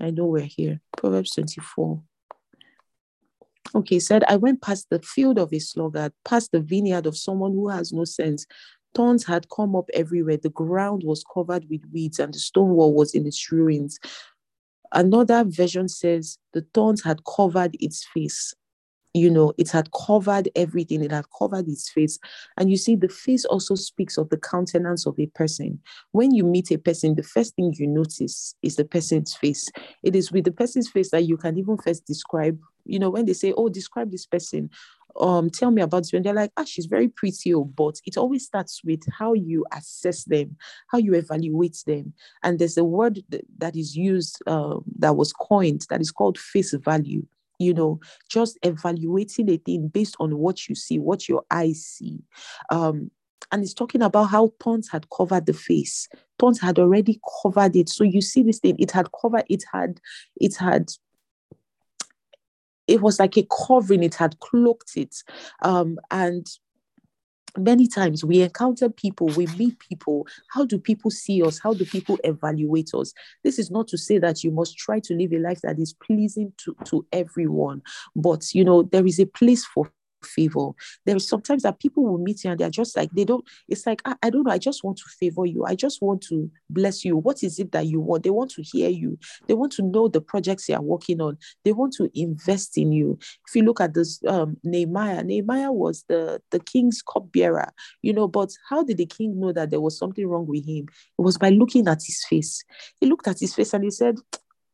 I 0.00 0.10
know 0.10 0.26
we're 0.26 0.40
here. 0.40 0.80
Proverbs 0.96 1.34
24. 1.34 2.02
Okay, 3.74 3.98
said, 3.98 4.24
I 4.26 4.36
went 4.36 4.62
past 4.62 4.88
the 4.90 5.00
field 5.00 5.38
of 5.38 5.52
a 5.52 5.58
sluggard, 5.58 6.12
past 6.24 6.52
the 6.52 6.60
vineyard 6.60 7.06
of 7.06 7.16
someone 7.16 7.52
who 7.52 7.68
has 7.68 7.92
no 7.92 8.04
sense. 8.04 8.46
Thorns 8.94 9.24
had 9.24 9.48
come 9.48 9.76
up 9.76 9.88
everywhere. 9.94 10.36
The 10.36 10.50
ground 10.50 11.02
was 11.04 11.24
covered 11.32 11.66
with 11.70 11.82
weeds, 11.92 12.18
and 12.18 12.34
the 12.34 12.38
stone 12.38 12.70
wall 12.70 12.94
was 12.94 13.14
in 13.14 13.26
its 13.26 13.52
ruins. 13.52 13.98
Another 14.92 15.44
version 15.44 15.88
says 15.88 16.38
the 16.52 16.66
thorns 16.74 17.04
had 17.04 17.22
covered 17.24 17.76
its 17.78 18.04
face 18.12 18.54
you 19.14 19.30
know, 19.30 19.52
it 19.58 19.70
had 19.70 19.90
covered 19.92 20.48
everything, 20.54 21.02
it 21.02 21.10
had 21.10 21.26
covered 21.36 21.66
his 21.66 21.88
face. 21.88 22.18
And 22.56 22.70
you 22.70 22.76
see, 22.76 22.96
the 22.96 23.08
face 23.08 23.44
also 23.44 23.74
speaks 23.74 24.16
of 24.16 24.28
the 24.28 24.36
countenance 24.36 25.06
of 25.06 25.18
a 25.18 25.26
person. 25.26 25.80
When 26.12 26.32
you 26.32 26.44
meet 26.44 26.70
a 26.70 26.78
person, 26.78 27.16
the 27.16 27.22
first 27.22 27.56
thing 27.56 27.74
you 27.76 27.86
notice 27.86 28.54
is 28.62 28.76
the 28.76 28.84
person's 28.84 29.34
face. 29.34 29.68
It 30.02 30.14
is 30.14 30.30
with 30.30 30.44
the 30.44 30.52
person's 30.52 30.88
face 30.88 31.10
that 31.10 31.24
you 31.24 31.36
can 31.36 31.58
even 31.58 31.76
first 31.78 32.06
describe, 32.06 32.58
you 32.84 32.98
know, 32.98 33.10
when 33.10 33.26
they 33.26 33.32
say, 33.32 33.52
Oh, 33.56 33.68
describe 33.68 34.10
this 34.10 34.26
person, 34.26 34.70
um, 35.18 35.50
tell 35.50 35.70
me 35.72 35.82
about 35.82 36.02
this. 36.02 36.12
When 36.12 36.22
they're 36.22 36.32
like, 36.32 36.52
ah, 36.56 36.64
she's 36.64 36.86
very 36.86 37.08
pretty, 37.08 37.52
oh, 37.52 37.64
but 37.64 37.96
it 38.06 38.16
always 38.16 38.44
starts 38.44 38.82
with 38.84 39.00
how 39.18 39.34
you 39.34 39.64
assess 39.72 40.24
them, 40.24 40.56
how 40.88 40.98
you 40.98 41.14
evaluate 41.14 41.82
them. 41.84 42.12
And 42.44 42.58
there's 42.58 42.76
a 42.76 42.84
word 42.84 43.20
that 43.58 43.76
is 43.76 43.96
used 43.96 44.40
uh, 44.46 44.76
that 44.98 45.16
was 45.16 45.32
coined 45.32 45.86
that 45.90 46.00
is 46.00 46.12
called 46.12 46.38
face 46.38 46.72
value 46.74 47.26
you 47.60 47.74
know, 47.74 48.00
just 48.28 48.58
evaluating 48.62 49.50
a 49.50 49.58
thing 49.58 49.88
based 49.88 50.16
on 50.18 50.36
what 50.38 50.68
you 50.68 50.74
see, 50.74 50.98
what 50.98 51.28
your 51.28 51.44
eyes 51.50 51.84
see. 51.84 52.18
Um, 52.70 53.10
and 53.52 53.62
it's 53.62 53.74
talking 53.74 54.02
about 54.02 54.24
how 54.24 54.52
thorns 54.60 54.88
had 54.88 55.08
covered 55.10 55.46
the 55.46 55.52
face. 55.52 56.08
Thorns 56.38 56.60
had 56.60 56.78
already 56.78 57.20
covered 57.42 57.76
it. 57.76 57.88
So 57.88 58.02
you 58.02 58.22
see 58.22 58.42
this 58.42 58.60
thing, 58.60 58.76
it 58.78 58.90
had 58.90 59.08
covered, 59.20 59.44
it 59.48 59.62
had, 59.72 60.00
it 60.40 60.56
had 60.56 60.90
it 62.86 63.02
was 63.02 63.20
like 63.20 63.36
a 63.36 63.46
covering, 63.68 64.02
it 64.02 64.16
had 64.16 64.40
cloaked 64.40 64.96
it. 64.96 65.14
Um, 65.62 65.98
and 66.10 66.46
many 67.56 67.86
times 67.86 68.24
we 68.24 68.42
encounter 68.42 68.88
people, 68.88 69.28
we 69.28 69.46
meet 69.58 69.78
people. 69.78 70.26
How 70.48 70.64
do 70.64 70.78
people 70.78 71.10
see 71.10 71.42
us? 71.42 71.58
How 71.58 71.74
do 71.74 71.84
people 71.84 72.18
evaluate 72.24 72.90
us? 72.94 73.12
This 73.44 73.58
is 73.58 73.70
not 73.70 73.88
to 73.88 73.98
say 73.98 74.18
that 74.18 74.42
you 74.44 74.50
must 74.50 74.76
try 74.76 75.00
to 75.00 75.14
live 75.14 75.32
a 75.32 75.38
life 75.38 75.60
that 75.62 75.78
is 75.78 75.92
pleasing 75.92 76.52
to, 76.58 76.76
to 76.84 77.06
everyone, 77.12 77.82
but 78.16 78.54
you 78.54 78.64
know, 78.64 78.82
there 78.82 79.06
is 79.06 79.18
a 79.18 79.26
place 79.26 79.64
for 79.64 79.90
favor. 80.24 80.70
There 81.06 81.16
is 81.16 81.28
sometimes 81.28 81.62
that 81.62 81.80
people 81.80 82.04
will 82.04 82.18
meet 82.18 82.44
you 82.44 82.50
and 82.50 82.60
they're 82.60 82.70
just 82.70 82.96
like, 82.96 83.10
they 83.12 83.24
don't, 83.24 83.44
it's 83.68 83.86
like, 83.86 84.02
I, 84.04 84.14
I, 84.22 84.30
don't 84.30 84.44
know, 84.44 84.52
I 84.52 84.58
just 84.58 84.84
want 84.84 84.98
to 84.98 85.04
favor 85.18 85.46
you. 85.46 85.64
I 85.64 85.74
just 85.74 86.02
want 86.02 86.22
to 86.22 86.50
bless 86.68 87.04
you. 87.04 87.16
What 87.16 87.42
is 87.42 87.58
it 87.58 87.72
that 87.72 87.86
you 87.86 88.00
want? 88.00 88.24
They 88.24 88.30
want 88.30 88.50
to 88.52 88.62
hear 88.62 88.88
you. 88.88 89.18
They 89.48 89.54
want 89.54 89.72
to 89.72 89.82
know 89.82 90.08
the 90.08 90.20
projects 90.20 90.68
you 90.68 90.74
are 90.74 90.82
working 90.82 91.20
on. 91.20 91.38
They 91.64 91.72
want 91.72 91.94
to 91.94 92.10
invest 92.14 92.76
in 92.78 92.92
you. 92.92 93.18
If 93.48 93.54
you 93.54 93.62
look 93.62 93.80
at 93.80 93.94
this, 93.94 94.20
um, 94.26 94.56
Nehemiah, 94.64 95.22
Nehemiah 95.22 95.72
was 95.72 96.04
the, 96.08 96.40
the 96.50 96.60
king's 96.60 97.02
cupbearer, 97.02 97.72
you 98.02 98.12
know, 98.12 98.28
but 98.28 98.50
how 98.68 98.82
did 98.82 98.98
the 98.98 99.06
king 99.06 99.38
know 99.40 99.52
that 99.52 99.70
there 99.70 99.80
was 99.80 99.98
something 99.98 100.26
wrong 100.26 100.46
with 100.46 100.66
him? 100.66 100.86
It 101.18 101.22
was 101.22 101.38
by 101.38 101.50
looking 101.50 101.88
at 101.88 102.02
his 102.02 102.24
face. 102.28 102.64
He 103.00 103.06
looked 103.06 103.28
at 103.28 103.40
his 103.40 103.54
face 103.54 103.74
and 103.74 103.84
he 103.84 103.90
said, 103.90 104.16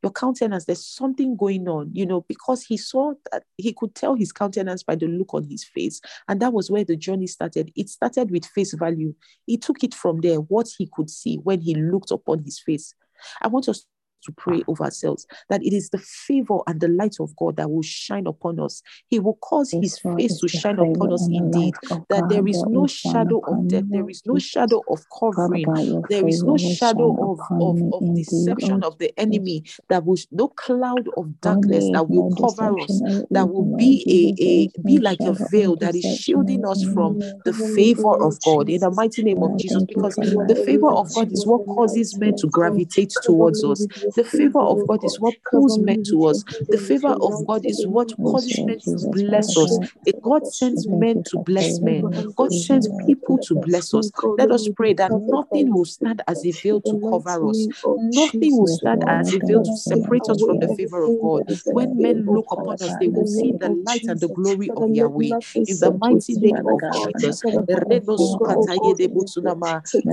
your 0.07 0.13
countenance, 0.13 0.67
there's 0.67 0.87
something 0.87 1.37
going 1.37 1.67
on, 1.67 1.91
you 1.93 2.07
know, 2.07 2.25
because 2.29 2.63
he 2.63 2.77
saw 2.77 3.13
that 3.33 3.43
he 3.57 3.73
could 3.73 3.93
tell 3.97 4.15
his 4.15 4.31
countenance 4.31 4.85
by 4.85 4.95
the 4.95 5.09
look 5.09 5.35
on 5.35 5.43
his 5.43 5.65
face. 5.65 6.01
And 6.29 6.41
that 6.41 6.53
was 6.53 6.71
where 6.71 6.85
the 6.85 6.95
journey 6.95 7.27
started. 7.27 7.73
It 7.75 7.89
started 7.89 8.31
with 8.31 8.47
face 8.47 8.73
value. 8.75 9.15
He 9.47 9.57
took 9.59 9.83
it 9.83 9.95
from 9.95 10.21
there, 10.21 10.37
what 10.37 10.69
he 10.79 10.89
could 10.93 11.11
see 11.11 11.39
when 11.39 11.61
he 11.61 11.75
looked 11.75 12.13
upon 12.13 12.45
his 12.45 12.61
face. 12.61 12.95
I 13.43 13.49
want 13.49 13.69
us 13.69 13.85
to 14.27 14.33
pray 14.33 14.63
over 14.69 14.85
ourselves 14.85 15.27
that 15.49 15.63
it 15.65 15.73
is 15.73 15.91
the 15.91 15.99
favor 15.99 16.59
and 16.67 16.81
the 16.81 16.89
light 16.89 17.17
of 17.21 17.35
God 17.37 17.57
that 17.57 17.71
will 17.71 17.83
shine 17.83 18.27
upon 18.27 18.61
us. 18.61 18.83
He 19.09 19.19
will 19.19 19.37
cause 19.37 19.75
His 19.81 19.99
face 20.17 20.39
to 20.41 20.49
shine 20.49 20.79
upon 20.79 21.13
us 21.13 21.29
indeed. 21.33 21.79
That 22.11 22.29
there 22.29 22.47
is 22.47 22.65
no 22.67 22.87
shadow 22.87 23.43
of 23.47 23.69
death, 23.69 23.85
there 23.91 24.09
is 24.11 24.23
no 24.27 24.39
shadow 24.39 24.85
of 24.89 25.05
covering, 25.19 25.67
there 26.09 26.27
is 26.29 26.45
no 26.45 26.57
shadow 26.59 27.17
of, 27.23 27.41
of, 27.61 27.83
of 27.93 28.13
deception 28.15 28.83
of 28.85 28.99
the 28.99 29.13
enemy, 29.19 29.65
that 29.89 30.05
will 30.05 30.17
no 30.33 30.49
cloud 30.49 31.09
of 31.17 31.41
darkness 31.41 31.91
that 31.91 32.09
will 32.09 32.27
cover 32.39 32.79
us, 32.81 33.03
that 33.33 33.49
will 33.49 33.65
be 33.79 34.05
a, 34.39 34.43
a 34.43 34.71
be 34.85 34.99
like 34.99 35.25
a 35.27 35.33
veil 35.33 35.77
that 35.77 35.95
is 35.95 36.05
shielding 36.07 36.65
us 36.67 36.83
from 36.83 37.19
the 37.45 37.53
favor 37.53 38.15
of 38.23 38.41
God 38.43 38.69
in 38.69 38.81
the 38.81 38.91
mighty 38.91 39.23
name 39.23 39.43
of 39.43 39.57
Jesus. 39.57 39.85
Because 39.85 40.17
the 40.47 40.55
favor 40.57 40.91
of 40.91 41.13
God 41.15 41.33
is 41.33 41.47
what 41.47 41.67
causes 41.67 42.17
men 42.17 42.35
to 42.37 42.49
gravitate 42.49 43.15
towards 43.23 43.65
us. 43.65 43.87
The 44.17 44.25
favor 44.25 44.61
of 44.61 44.85
God 44.87 45.05
is 45.05 45.21
what 45.21 45.37
pulls 45.51 45.79
men 45.79 46.01
to 46.07 46.27
us. 46.27 46.45
The 46.71 46.79
favor 46.79 47.17
of 47.23 47.45
God 47.47 47.67
is 47.67 47.87
what 47.87 48.13
causes 48.25 48.63
men 48.65 48.83
to 48.93 48.99
bless 49.01 49.57
us. 49.57 49.79
God 50.23 50.47
sends 50.47 50.89
men 50.89 51.23
to 51.27 51.39
bless 51.39 51.81
men. 51.83 52.11
God 52.37 52.53
sends 52.53 52.89
people 53.07 53.39
to 53.41 53.57
bless 53.57 53.95
us. 53.95 54.11
Let 54.39 54.51
us 54.53 54.69
pray 54.69 54.95
that 54.95 55.13
nothing 55.13 55.73
will 55.73 55.85
stand 55.87 56.23
as 56.29 56.45
a 56.45 56.53
veil 56.53 56.81
to 56.83 56.99
cover 57.09 57.49
us. 57.49 57.69
Nothing 57.97 58.59
will 58.59 58.69
stand 58.69 59.05
as 59.09 59.33
a 59.33 59.41
veil 59.41 59.63
to 59.63 59.77
separate 59.77 60.29
us 60.31 60.43
from 60.43 60.59
the 60.61 60.69
favor 60.69 61.05
of 61.05 61.19
God. 61.21 61.45
When 61.71 62.01
men 62.01 62.33
look 62.35 62.47
upon 62.53 62.83
us, 62.83 62.97
they 62.97 63.09
will 63.09 63.27
see 63.27 63.53
the 63.53 63.71
light 63.71 64.05
and 64.09 64.21
the 64.21 64.29
glory 64.29 64.73
of 64.77 64.89
Yahweh. 64.91 65.35
In 65.67 65.79
the 65.81 65.93
mighty 65.93 66.37
name 66.37 66.63
of 66.67 66.91
Jesus. 66.91 67.45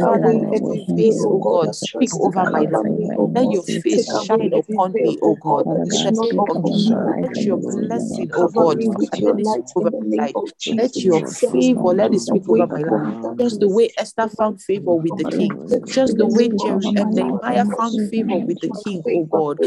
Father, 0.02 0.34
let 0.52 0.64
your 0.72 0.86
face, 0.96 1.28
God, 1.42 1.76
speak 1.76 2.12
over 2.20 2.46
my 2.48 2.66
life. 2.66 2.96
Let 3.34 3.50
your 3.50 3.64
face 3.64 3.93
face 3.96 4.26
shine 4.26 4.52
upon 4.54 4.94
me, 4.94 5.18
oh 5.22 5.36
God. 5.36 5.66
Let 7.22 7.46
your 7.46 7.58
blessing, 7.58 8.30
oh 8.34 8.48
God, 8.50 8.84
over 8.86 9.10
my 9.12 9.36
life. 10.18 10.36
Let 10.72 11.04
your 11.04 11.26
favor, 11.26 11.94
let 11.94 12.14
it 12.14 12.20
speak 12.20 12.50
over 12.50 12.68
my 12.68 12.82
life. 12.82 13.38
Just 13.40 13.60
the 13.60 13.68
way 13.70 13.90
Esther 13.98 14.28
found 14.30 14.62
favor 14.62 14.96
with 14.96 15.16
the 15.18 15.26
king, 15.26 15.58
just 15.88 16.18
the 16.18 16.26
way 16.28 16.50
Jerry 16.50 16.94
and 16.98 17.14
Nehemiah 17.14 17.66
found 17.78 18.00
favor 18.10 18.38
with 18.38 18.60
the 18.60 18.72
king, 18.84 19.02
oh 19.06 19.26
God. 19.26 19.60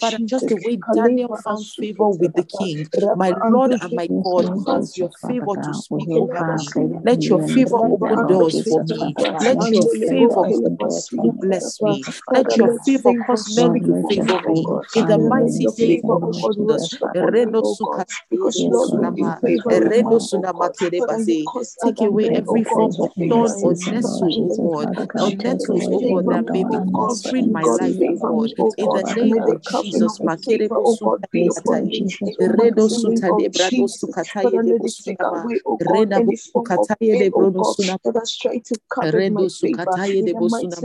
Father, 0.00 0.18
just 0.26 0.48
the 0.48 0.56
way 0.56 0.76
Daniel 0.92 1.36
found 1.36 1.64
favor 1.66 2.10
with 2.10 2.34
the 2.34 2.42
king, 2.42 2.86
my 3.16 3.34
Lord 3.44 3.72
and 3.80 3.94
my 3.94 4.06
God, 4.08 4.46
cause 4.64 4.96
your 4.96 5.10
favor 5.26 5.56
to 5.56 5.74
speak 5.74 6.08
over 6.16 6.44
me. 6.44 6.68
Let 7.04 7.28
your 7.28 7.40
favor 7.40 7.76
open 7.76 8.26
doors 8.26 8.60
for 8.68 8.82
me. 8.84 9.14
Let 9.40 9.70
your 9.70 9.88
favor 9.88 10.44
bless 11.40 11.73
me. 11.82 12.02
Let 12.30 12.56
your 12.56 12.70
favor 12.84 13.14
cause 13.26 13.48
men 13.56 13.80
to 13.86 13.94
favor 14.08 14.40
me. 14.48 14.66
In 14.94 15.06
the 15.06 15.18
mighty 15.18 15.68
name 15.78 16.02
of 16.10 16.24
Jesus. 16.32 16.90
Take 21.82 22.00
away 22.00 22.30
every 22.34 22.64
form 22.64 22.96
of 23.00 23.10
thorn 23.28 23.52
or 23.62 23.74
nestle, 23.74 24.30
God, 24.68 24.88
or 25.20 25.30
nettles, 25.30 25.88
O 25.92 26.00
God, 26.00 26.26
that 26.26 26.44
may 26.50 26.64
be 26.64 26.80
covering 26.94 27.52
my 27.52 27.64
life, 27.64 27.96
O 28.06 28.14
God. 28.20 28.44
Eh, 28.78 28.78
in 28.78 28.90
the 28.92 29.14
name 29.14 29.38
of 29.48 29.62
Jesus. 29.62 30.18
Redo 32.40 32.90
suta 32.90 33.32
de 33.32 33.48
brado 33.48 33.88
sukataye 33.88 34.58
de 34.64 34.74
busuna 34.74 35.48
reda 35.80 36.20
busukataye 36.20 37.16
de 37.18 37.30
brodo 37.30 37.64
suna 37.64 37.98
redo 39.02 39.48
sukataye 39.48 40.22
de 40.24 40.34
busuna 40.34 40.76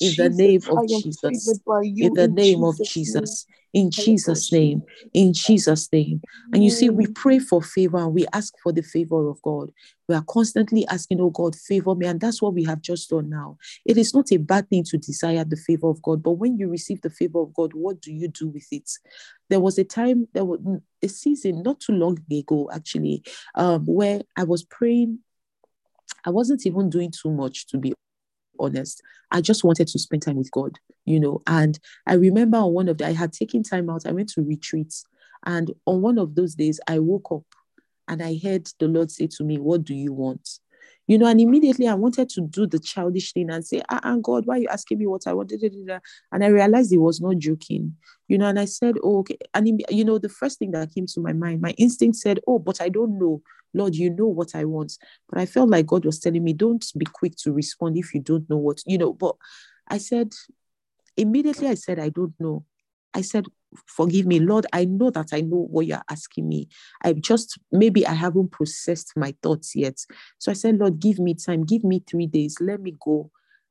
in 0.00 0.14
the 0.16 0.21
name 0.28 0.62
of 0.70 0.88
Jesus 0.88 1.60
in 1.96 2.14
the 2.14 2.28
name 2.28 2.64
of 2.64 2.82
Jesus 2.84 3.46
in 3.72 3.90
Jesus' 3.90 4.52
name, 4.52 4.82
in 5.14 5.32
Jesus' 5.32 5.90
name. 5.92 6.20
And 6.52 6.62
you 6.62 6.70
see, 6.70 6.90
we 6.90 7.06
pray 7.06 7.38
for 7.38 7.62
favor 7.62 7.98
and 7.98 8.12
we 8.12 8.26
ask 8.32 8.54
for 8.62 8.72
the 8.72 8.82
favor 8.82 9.28
of 9.28 9.40
God. 9.42 9.70
We 10.08 10.14
are 10.14 10.24
constantly 10.28 10.86
asking, 10.88 11.20
Oh 11.20 11.30
God, 11.30 11.56
favor 11.56 11.94
me. 11.94 12.06
And 12.06 12.20
that's 12.20 12.42
what 12.42 12.54
we 12.54 12.64
have 12.64 12.82
just 12.82 13.08
done 13.10 13.30
now. 13.30 13.56
It 13.86 13.96
is 13.96 14.14
not 14.14 14.30
a 14.32 14.36
bad 14.36 14.68
thing 14.68 14.84
to 14.84 14.98
desire 14.98 15.44
the 15.44 15.56
favor 15.56 15.88
of 15.88 16.02
God, 16.02 16.22
but 16.22 16.32
when 16.32 16.58
you 16.58 16.68
receive 16.68 17.00
the 17.00 17.10
favor 17.10 17.40
of 17.40 17.54
God, 17.54 17.72
what 17.72 18.00
do 18.00 18.12
you 18.12 18.28
do 18.28 18.48
with 18.48 18.66
it? 18.70 18.90
There 19.48 19.60
was 19.60 19.78
a 19.78 19.84
time, 19.84 20.28
there 20.34 20.44
was 20.44 20.60
a 21.02 21.08
season 21.08 21.62
not 21.62 21.80
too 21.80 21.92
long 21.92 22.18
ago, 22.30 22.70
actually, 22.72 23.22
um, 23.54 23.86
where 23.86 24.22
I 24.36 24.44
was 24.44 24.64
praying. 24.64 25.20
I 26.24 26.30
wasn't 26.30 26.66
even 26.66 26.88
doing 26.88 27.10
too 27.10 27.30
much, 27.30 27.66
to 27.68 27.78
be 27.78 27.94
honest. 28.62 29.02
I 29.30 29.40
just 29.40 29.64
wanted 29.64 29.88
to 29.88 29.98
spend 29.98 30.22
time 30.22 30.36
with 30.36 30.50
God, 30.50 30.78
you 31.04 31.18
know. 31.20 31.42
And 31.46 31.78
I 32.06 32.14
remember 32.14 32.58
on 32.58 32.72
one 32.72 32.88
of 32.88 32.98
the, 32.98 33.06
I 33.06 33.12
had 33.12 33.32
taken 33.32 33.62
time 33.62 33.90
out, 33.90 34.06
I 34.06 34.12
went 34.12 34.28
to 34.30 34.42
retreats. 34.42 35.04
And 35.44 35.72
on 35.86 36.02
one 36.02 36.18
of 36.18 36.34
those 36.34 36.54
days, 36.54 36.80
I 36.86 36.98
woke 36.98 37.32
up 37.32 37.44
and 38.08 38.22
I 38.22 38.38
heard 38.42 38.68
the 38.78 38.88
Lord 38.88 39.10
say 39.10 39.26
to 39.26 39.44
me, 39.44 39.58
What 39.58 39.84
do 39.84 39.94
you 39.94 40.12
want? 40.12 40.48
You 41.08 41.18
know, 41.18 41.26
and 41.26 41.40
immediately 41.40 41.88
I 41.88 41.94
wanted 41.94 42.28
to 42.30 42.42
do 42.42 42.66
the 42.66 42.78
childish 42.78 43.32
thing 43.32 43.50
and 43.50 43.66
say, 43.66 43.82
ah, 43.90 44.00
ah 44.04 44.16
God, 44.16 44.46
why 44.46 44.56
are 44.56 44.58
you 44.58 44.68
asking 44.68 44.98
me 44.98 45.06
what 45.06 45.26
I 45.26 45.32
wanted? 45.32 45.62
And 46.32 46.44
I 46.44 46.46
realized 46.46 46.92
he 46.92 46.98
was 46.98 47.20
not 47.20 47.38
joking, 47.38 47.96
you 48.28 48.38
know, 48.38 48.46
and 48.46 48.58
I 48.58 48.66
said, 48.66 48.96
oh, 49.02 49.18
okay. 49.18 49.36
And, 49.52 49.82
you 49.90 50.04
know, 50.04 50.18
the 50.18 50.28
first 50.28 50.58
thing 50.58 50.70
that 50.72 50.94
came 50.94 51.06
to 51.06 51.20
my 51.20 51.32
mind, 51.32 51.60
my 51.60 51.70
instinct 51.76 52.16
said, 52.18 52.40
oh, 52.46 52.58
but 52.58 52.80
I 52.80 52.88
don't 52.88 53.18
know. 53.18 53.42
Lord, 53.74 53.94
you 53.94 54.10
know 54.10 54.26
what 54.26 54.54
I 54.54 54.64
want. 54.64 54.96
But 55.28 55.40
I 55.40 55.46
felt 55.46 55.70
like 55.70 55.86
God 55.86 56.04
was 56.04 56.20
telling 56.20 56.44
me, 56.44 56.52
don't 56.52 56.84
be 56.96 57.06
quick 57.06 57.36
to 57.38 57.52
respond 57.52 57.96
if 57.96 58.14
you 58.14 58.20
don't 58.20 58.48
know 58.48 58.58
what, 58.58 58.82
you 58.86 58.98
know. 58.98 59.12
But 59.12 59.34
I 59.88 59.98
said, 59.98 60.32
immediately 61.16 61.68
I 61.68 61.74
said, 61.74 61.98
I 61.98 62.10
don't 62.10 62.34
know. 62.38 62.64
I 63.14 63.22
said, 63.22 63.46
Forgive 63.86 64.26
me, 64.26 64.40
Lord. 64.40 64.66
I 64.72 64.84
know 64.84 65.10
that 65.10 65.28
I 65.32 65.40
know 65.40 65.66
what 65.70 65.86
you're 65.86 66.02
asking 66.10 66.48
me. 66.48 66.68
I 67.02 67.12
just, 67.14 67.58
maybe 67.70 68.06
I 68.06 68.14
haven't 68.14 68.50
processed 68.50 69.12
my 69.16 69.34
thoughts 69.42 69.74
yet. 69.74 69.98
So 70.38 70.50
I 70.50 70.54
said, 70.54 70.78
Lord, 70.78 71.00
give 71.00 71.18
me 71.18 71.34
time, 71.34 71.64
give 71.64 71.84
me 71.84 72.02
three 72.06 72.26
days. 72.26 72.56
Let 72.60 72.80
me 72.80 72.96
go 73.04 73.30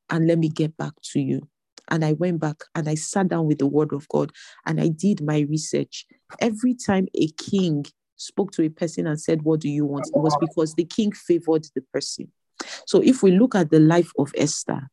and 0.10 0.28
let 0.28 0.38
me 0.38 0.50
get 0.50 0.76
back 0.78 0.94
to 1.14 1.20
you. 1.20 1.48
And 1.90 2.06
I 2.06 2.14
went 2.14 2.40
back 2.40 2.58
and 2.76 2.88
I 2.88 2.96
sat 2.96 3.28
down 3.28 3.48
with 3.48 3.60
the 3.60 3.68
word 3.68 3.94
of 3.94 4.08
God 4.10 4.32
and 4.66 4.80
I 4.80 4.88
did 4.88 5.22
my 5.22 5.40
research. 5.42 6.06
Every 6.40 6.74
time 6.74 7.08
a 7.16 7.28
king 7.38 7.86
spoke 8.16 8.52
to 8.54 8.64
a 8.64 8.70
person 8.70 9.08
and 9.08 9.20
said, 9.20 9.42
What 9.42 9.60
do 9.60 9.70
you 9.70 9.86
want? 9.86 10.08
It 10.08 10.16
was 10.16 10.38
because 10.38 10.76
the 10.76 10.86
king 10.86 11.12
favored 11.12 11.66
the 11.76 11.82
person. 11.94 12.32
So 12.86 13.02
if 13.02 13.24
we 13.24 13.32
look 13.32 13.56
at 13.56 13.72
the 13.72 13.80
life 13.80 14.12
of 14.18 14.32
Esther, 14.38 14.90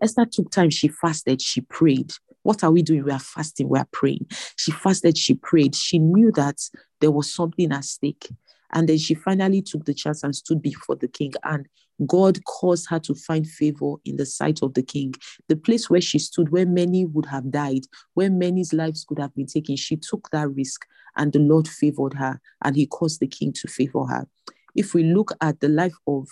Esther 0.00 0.26
took 0.30 0.50
time, 0.50 0.70
she 0.70 0.88
fasted, 0.88 1.42
she 1.42 1.60
prayed. 1.60 2.12
What 2.42 2.64
are 2.64 2.70
we 2.70 2.82
doing? 2.82 3.04
We 3.04 3.12
are 3.12 3.18
fasting, 3.18 3.68
we 3.68 3.78
are 3.78 3.88
praying. 3.92 4.26
She 4.56 4.72
fasted, 4.72 5.18
she 5.18 5.34
prayed. 5.34 5.74
She 5.74 5.98
knew 5.98 6.32
that 6.32 6.56
there 7.00 7.10
was 7.10 7.32
something 7.32 7.72
at 7.72 7.84
stake. 7.84 8.28
And 8.72 8.88
then 8.88 8.98
she 8.98 9.14
finally 9.14 9.62
took 9.62 9.84
the 9.84 9.94
chance 9.94 10.22
and 10.22 10.34
stood 10.34 10.60
before 10.60 10.96
the 10.96 11.08
king. 11.08 11.32
And 11.42 11.66
God 12.06 12.44
caused 12.44 12.88
her 12.90 12.98
to 13.00 13.14
find 13.14 13.46
favor 13.46 13.94
in 14.04 14.16
the 14.16 14.26
sight 14.26 14.60
of 14.62 14.74
the 14.74 14.82
king. 14.82 15.14
The 15.48 15.56
place 15.56 15.88
where 15.88 16.00
she 16.00 16.18
stood, 16.18 16.50
where 16.50 16.66
many 16.66 17.06
would 17.06 17.26
have 17.26 17.50
died, 17.50 17.84
where 18.14 18.30
many's 18.30 18.72
lives 18.72 19.04
could 19.04 19.18
have 19.18 19.34
been 19.34 19.46
taken, 19.46 19.76
she 19.76 19.96
took 19.96 20.28
that 20.30 20.48
risk 20.50 20.86
and 21.16 21.32
the 21.32 21.40
Lord 21.40 21.66
favored 21.66 22.14
her 22.14 22.40
and 22.62 22.76
he 22.76 22.86
caused 22.86 23.20
the 23.20 23.26
king 23.26 23.52
to 23.54 23.68
favor 23.68 24.04
her. 24.04 24.28
If 24.76 24.94
we 24.94 25.02
look 25.02 25.32
at 25.40 25.60
the 25.60 25.68
life 25.68 25.96
of 26.06 26.28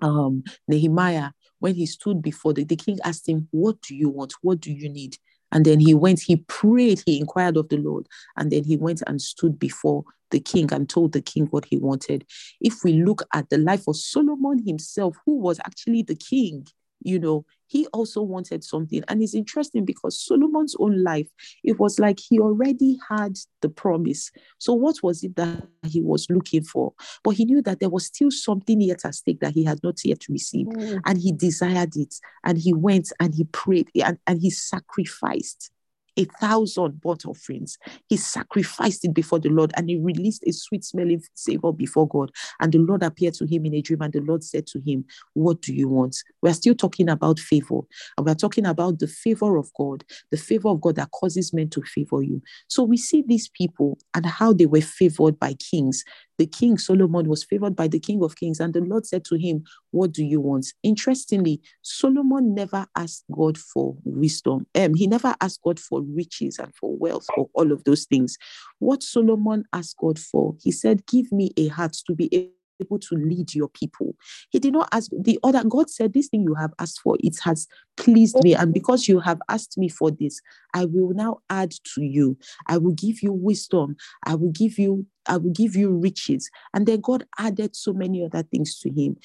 um, 0.00 0.42
Nehemiah, 0.66 1.30
when 1.60 1.74
he 1.74 1.86
stood 1.86 2.22
before 2.22 2.52
the, 2.52 2.64
the 2.64 2.76
king 2.76 2.98
asked 3.04 3.28
him, 3.28 3.48
What 3.50 3.80
do 3.82 3.94
you 3.94 4.08
want? 4.08 4.34
What 4.42 4.60
do 4.60 4.72
you 4.72 4.88
need? 4.88 5.16
And 5.52 5.64
then 5.64 5.78
he 5.78 5.94
went, 5.94 6.20
he 6.20 6.36
prayed, 6.36 7.02
he 7.06 7.18
inquired 7.18 7.56
of 7.56 7.68
the 7.68 7.76
Lord, 7.76 8.08
and 8.36 8.50
then 8.50 8.64
he 8.64 8.76
went 8.76 9.02
and 9.06 9.22
stood 9.22 9.58
before 9.58 10.04
the 10.30 10.40
king 10.40 10.72
and 10.72 10.88
told 10.88 11.12
the 11.12 11.22
king 11.22 11.46
what 11.46 11.64
he 11.64 11.76
wanted. 11.76 12.26
If 12.60 12.82
we 12.82 12.94
look 12.94 13.22
at 13.32 13.50
the 13.50 13.58
life 13.58 13.86
of 13.86 13.96
Solomon 13.96 14.66
himself, 14.66 15.16
who 15.24 15.38
was 15.38 15.60
actually 15.60 16.02
the 16.02 16.16
king, 16.16 16.66
you 17.04 17.18
know, 17.18 17.44
he 17.66 17.86
also 17.88 18.22
wanted 18.22 18.64
something. 18.64 19.02
And 19.08 19.22
it's 19.22 19.34
interesting 19.34 19.84
because 19.84 20.24
Solomon's 20.24 20.74
own 20.78 21.02
life, 21.02 21.28
it 21.62 21.78
was 21.78 21.98
like 21.98 22.18
he 22.20 22.38
already 22.40 22.98
had 23.08 23.36
the 23.60 23.68
promise. 23.68 24.30
So, 24.58 24.72
what 24.74 24.96
was 25.02 25.22
it 25.22 25.36
that 25.36 25.66
he 25.86 26.00
was 26.00 26.26
looking 26.30 26.64
for? 26.64 26.94
But 27.22 27.32
he 27.32 27.44
knew 27.44 27.62
that 27.62 27.80
there 27.80 27.90
was 27.90 28.06
still 28.06 28.30
something 28.30 28.80
yet 28.80 29.04
at 29.04 29.14
stake 29.14 29.40
that 29.40 29.52
he 29.52 29.64
had 29.64 29.80
not 29.82 30.04
yet 30.04 30.28
received. 30.28 30.70
Mm. 30.70 31.00
And 31.04 31.18
he 31.18 31.32
desired 31.32 31.96
it. 31.96 32.14
And 32.42 32.58
he 32.58 32.72
went 32.72 33.12
and 33.20 33.34
he 33.34 33.44
prayed 33.44 33.90
and, 34.02 34.18
and 34.26 34.40
he 34.40 34.50
sacrificed 34.50 35.70
a 36.16 36.24
thousand 36.40 37.00
burnt 37.00 37.26
offerings. 37.26 37.78
He 38.08 38.16
sacrificed 38.16 39.04
it 39.04 39.14
before 39.14 39.38
the 39.38 39.48
Lord 39.48 39.72
and 39.76 39.88
he 39.88 39.96
released 39.96 40.44
a 40.46 40.52
sweet 40.52 40.84
smelling 40.84 41.22
savor 41.34 41.72
before 41.72 42.08
God. 42.08 42.30
And 42.60 42.72
the 42.72 42.78
Lord 42.78 43.02
appeared 43.02 43.34
to 43.34 43.46
him 43.46 43.66
in 43.66 43.74
a 43.74 43.82
dream, 43.82 44.02
and 44.02 44.12
the 44.12 44.20
Lord 44.20 44.44
said 44.44 44.66
to 44.68 44.80
him, 44.80 45.04
What 45.34 45.62
do 45.62 45.74
you 45.74 45.88
want? 45.88 46.16
We're 46.42 46.54
still 46.54 46.74
talking 46.74 47.08
about 47.08 47.38
favor, 47.38 47.80
and 48.16 48.26
we're 48.26 48.34
talking 48.34 48.66
about 48.66 48.98
the 48.98 49.08
favor 49.08 49.56
of 49.56 49.70
God, 49.78 50.04
the 50.30 50.36
favor 50.36 50.68
of 50.68 50.80
God 50.80 50.96
that 50.96 51.10
causes 51.10 51.52
men 51.52 51.68
to 51.70 51.82
favor 51.82 52.22
you. 52.22 52.42
So 52.68 52.82
we 52.82 52.96
see 52.96 53.22
these 53.26 53.48
people 53.48 53.98
and 54.14 54.26
how 54.26 54.52
they 54.52 54.66
were 54.66 54.80
favored 54.80 55.38
by 55.38 55.54
kings 55.54 56.04
the 56.38 56.46
king 56.46 56.78
Solomon 56.78 57.28
was 57.28 57.44
favored 57.44 57.76
by 57.76 57.88
the 57.88 58.00
king 58.00 58.22
of 58.22 58.36
kings, 58.36 58.60
and 58.60 58.74
the 58.74 58.80
Lord 58.80 59.06
said 59.06 59.24
to 59.26 59.36
him, 59.36 59.64
What 59.90 60.12
do 60.12 60.24
you 60.24 60.40
want? 60.40 60.66
Interestingly, 60.82 61.60
Solomon 61.82 62.54
never 62.54 62.86
asked 62.96 63.24
God 63.32 63.56
for 63.58 63.96
wisdom. 64.04 64.66
Um, 64.74 64.94
he 64.94 65.06
never 65.06 65.34
asked 65.40 65.60
God 65.62 65.78
for 65.78 66.02
riches 66.02 66.58
and 66.58 66.74
for 66.74 66.96
wealth 66.96 67.26
or 67.36 67.48
all 67.54 67.72
of 67.72 67.84
those 67.84 68.04
things. 68.04 68.36
What 68.78 69.02
Solomon 69.02 69.64
asked 69.72 69.96
God 69.98 70.18
for, 70.18 70.54
he 70.60 70.72
said, 70.72 71.06
Give 71.06 71.30
me 71.32 71.50
a 71.56 71.68
heart 71.68 71.96
to 72.06 72.14
be 72.14 72.52
able 72.80 72.98
to 72.98 73.14
lead 73.14 73.54
your 73.54 73.68
people. 73.68 74.14
He 74.50 74.58
did 74.58 74.72
not 74.72 74.88
ask 74.92 75.10
the 75.16 75.38
other. 75.42 75.62
God 75.64 75.90
said, 75.90 76.12
This 76.12 76.28
thing 76.28 76.42
you 76.42 76.54
have 76.54 76.72
asked 76.78 77.00
for, 77.00 77.16
it 77.20 77.36
has 77.44 77.66
pleased 77.96 78.36
me. 78.42 78.54
And 78.54 78.72
because 78.72 79.08
you 79.08 79.20
have 79.20 79.40
asked 79.48 79.78
me 79.78 79.88
for 79.88 80.10
this, 80.10 80.40
I 80.74 80.86
will 80.86 81.14
now 81.14 81.38
add 81.50 81.72
to 81.94 82.02
you. 82.02 82.36
I 82.68 82.78
will 82.78 82.92
give 82.94 83.22
you 83.22 83.32
wisdom. 83.32 83.96
I 84.24 84.34
will 84.34 84.52
give 84.52 84.78
you, 84.78 85.06
I 85.26 85.36
will 85.36 85.52
give 85.52 85.76
you 85.76 85.90
riches. 85.90 86.50
And 86.72 86.86
then 86.86 87.00
God 87.00 87.24
added 87.38 87.76
so 87.76 87.92
many 87.92 88.24
other 88.24 88.42
things 88.42 88.78
to 88.80 88.90
him. 88.90 89.16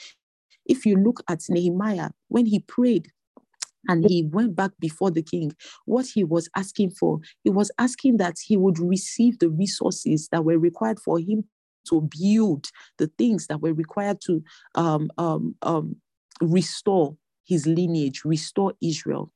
If 0.66 0.86
you 0.86 0.96
look 0.98 1.24
at 1.28 1.42
Nehemiah, 1.50 2.12
when 2.28 2.46
he 2.46 2.60
prayed, 2.60 3.12
and 3.88 4.06
he 4.08 4.24
went 4.24 4.56
back 4.56 4.72
before 4.80 5.10
the 5.10 5.24
king. 5.24 5.54
What 5.86 6.06
he 6.06 6.24
was 6.24 6.50
asking 6.56 6.92
for, 6.92 7.20
he 7.44 7.50
was 7.50 7.72
asking 7.80 8.18
that 8.18 8.36
he 8.44 8.58
would 8.58 8.78
receive 8.78 9.40
the 9.40 9.50
resources 9.50 10.28
that 10.32 10.44
were 10.44 10.60
required 10.60 11.00
for 11.00 11.18
him 11.18 11.46
to 11.90 12.08
build 12.20 12.70
the 12.98 13.08
things 13.18 13.48
that 13.48 13.62
were 13.62 13.74
required 13.74 14.22
to 14.22 14.44
um, 14.76 15.10
um, 15.18 15.56
um, 15.62 15.96
restore 16.42 17.16
his 17.46 17.66
lineage, 17.66 18.24
restore 18.26 18.74
Israel. 18.82 19.32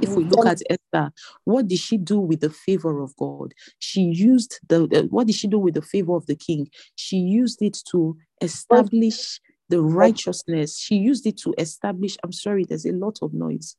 If 0.00 0.16
we 0.16 0.24
look 0.24 0.46
at 0.46 0.62
Esther, 0.70 1.12
what 1.44 1.68
did 1.68 1.78
she 1.78 1.98
do 1.98 2.18
with 2.18 2.40
the 2.40 2.50
favor 2.50 3.02
of 3.02 3.14
God? 3.16 3.52
She 3.78 4.02
used 4.02 4.58
the, 4.68 4.86
the, 4.86 5.02
what 5.10 5.26
did 5.26 5.36
she 5.36 5.48
do 5.48 5.58
with 5.58 5.74
the 5.74 5.82
favor 5.82 6.14
of 6.14 6.26
the 6.26 6.36
king? 6.36 6.68
She 6.94 7.18
used 7.18 7.60
it 7.60 7.78
to 7.90 8.16
establish 8.40 9.40
the 9.68 9.82
righteousness. 9.82 10.78
She 10.78 10.96
used 10.96 11.26
it 11.26 11.36
to 11.38 11.54
establish. 11.58 12.16
I'm 12.24 12.32
sorry, 12.32 12.64
there's 12.64 12.86
a 12.86 12.92
lot 12.92 13.18
of 13.20 13.34
noise. 13.34 13.76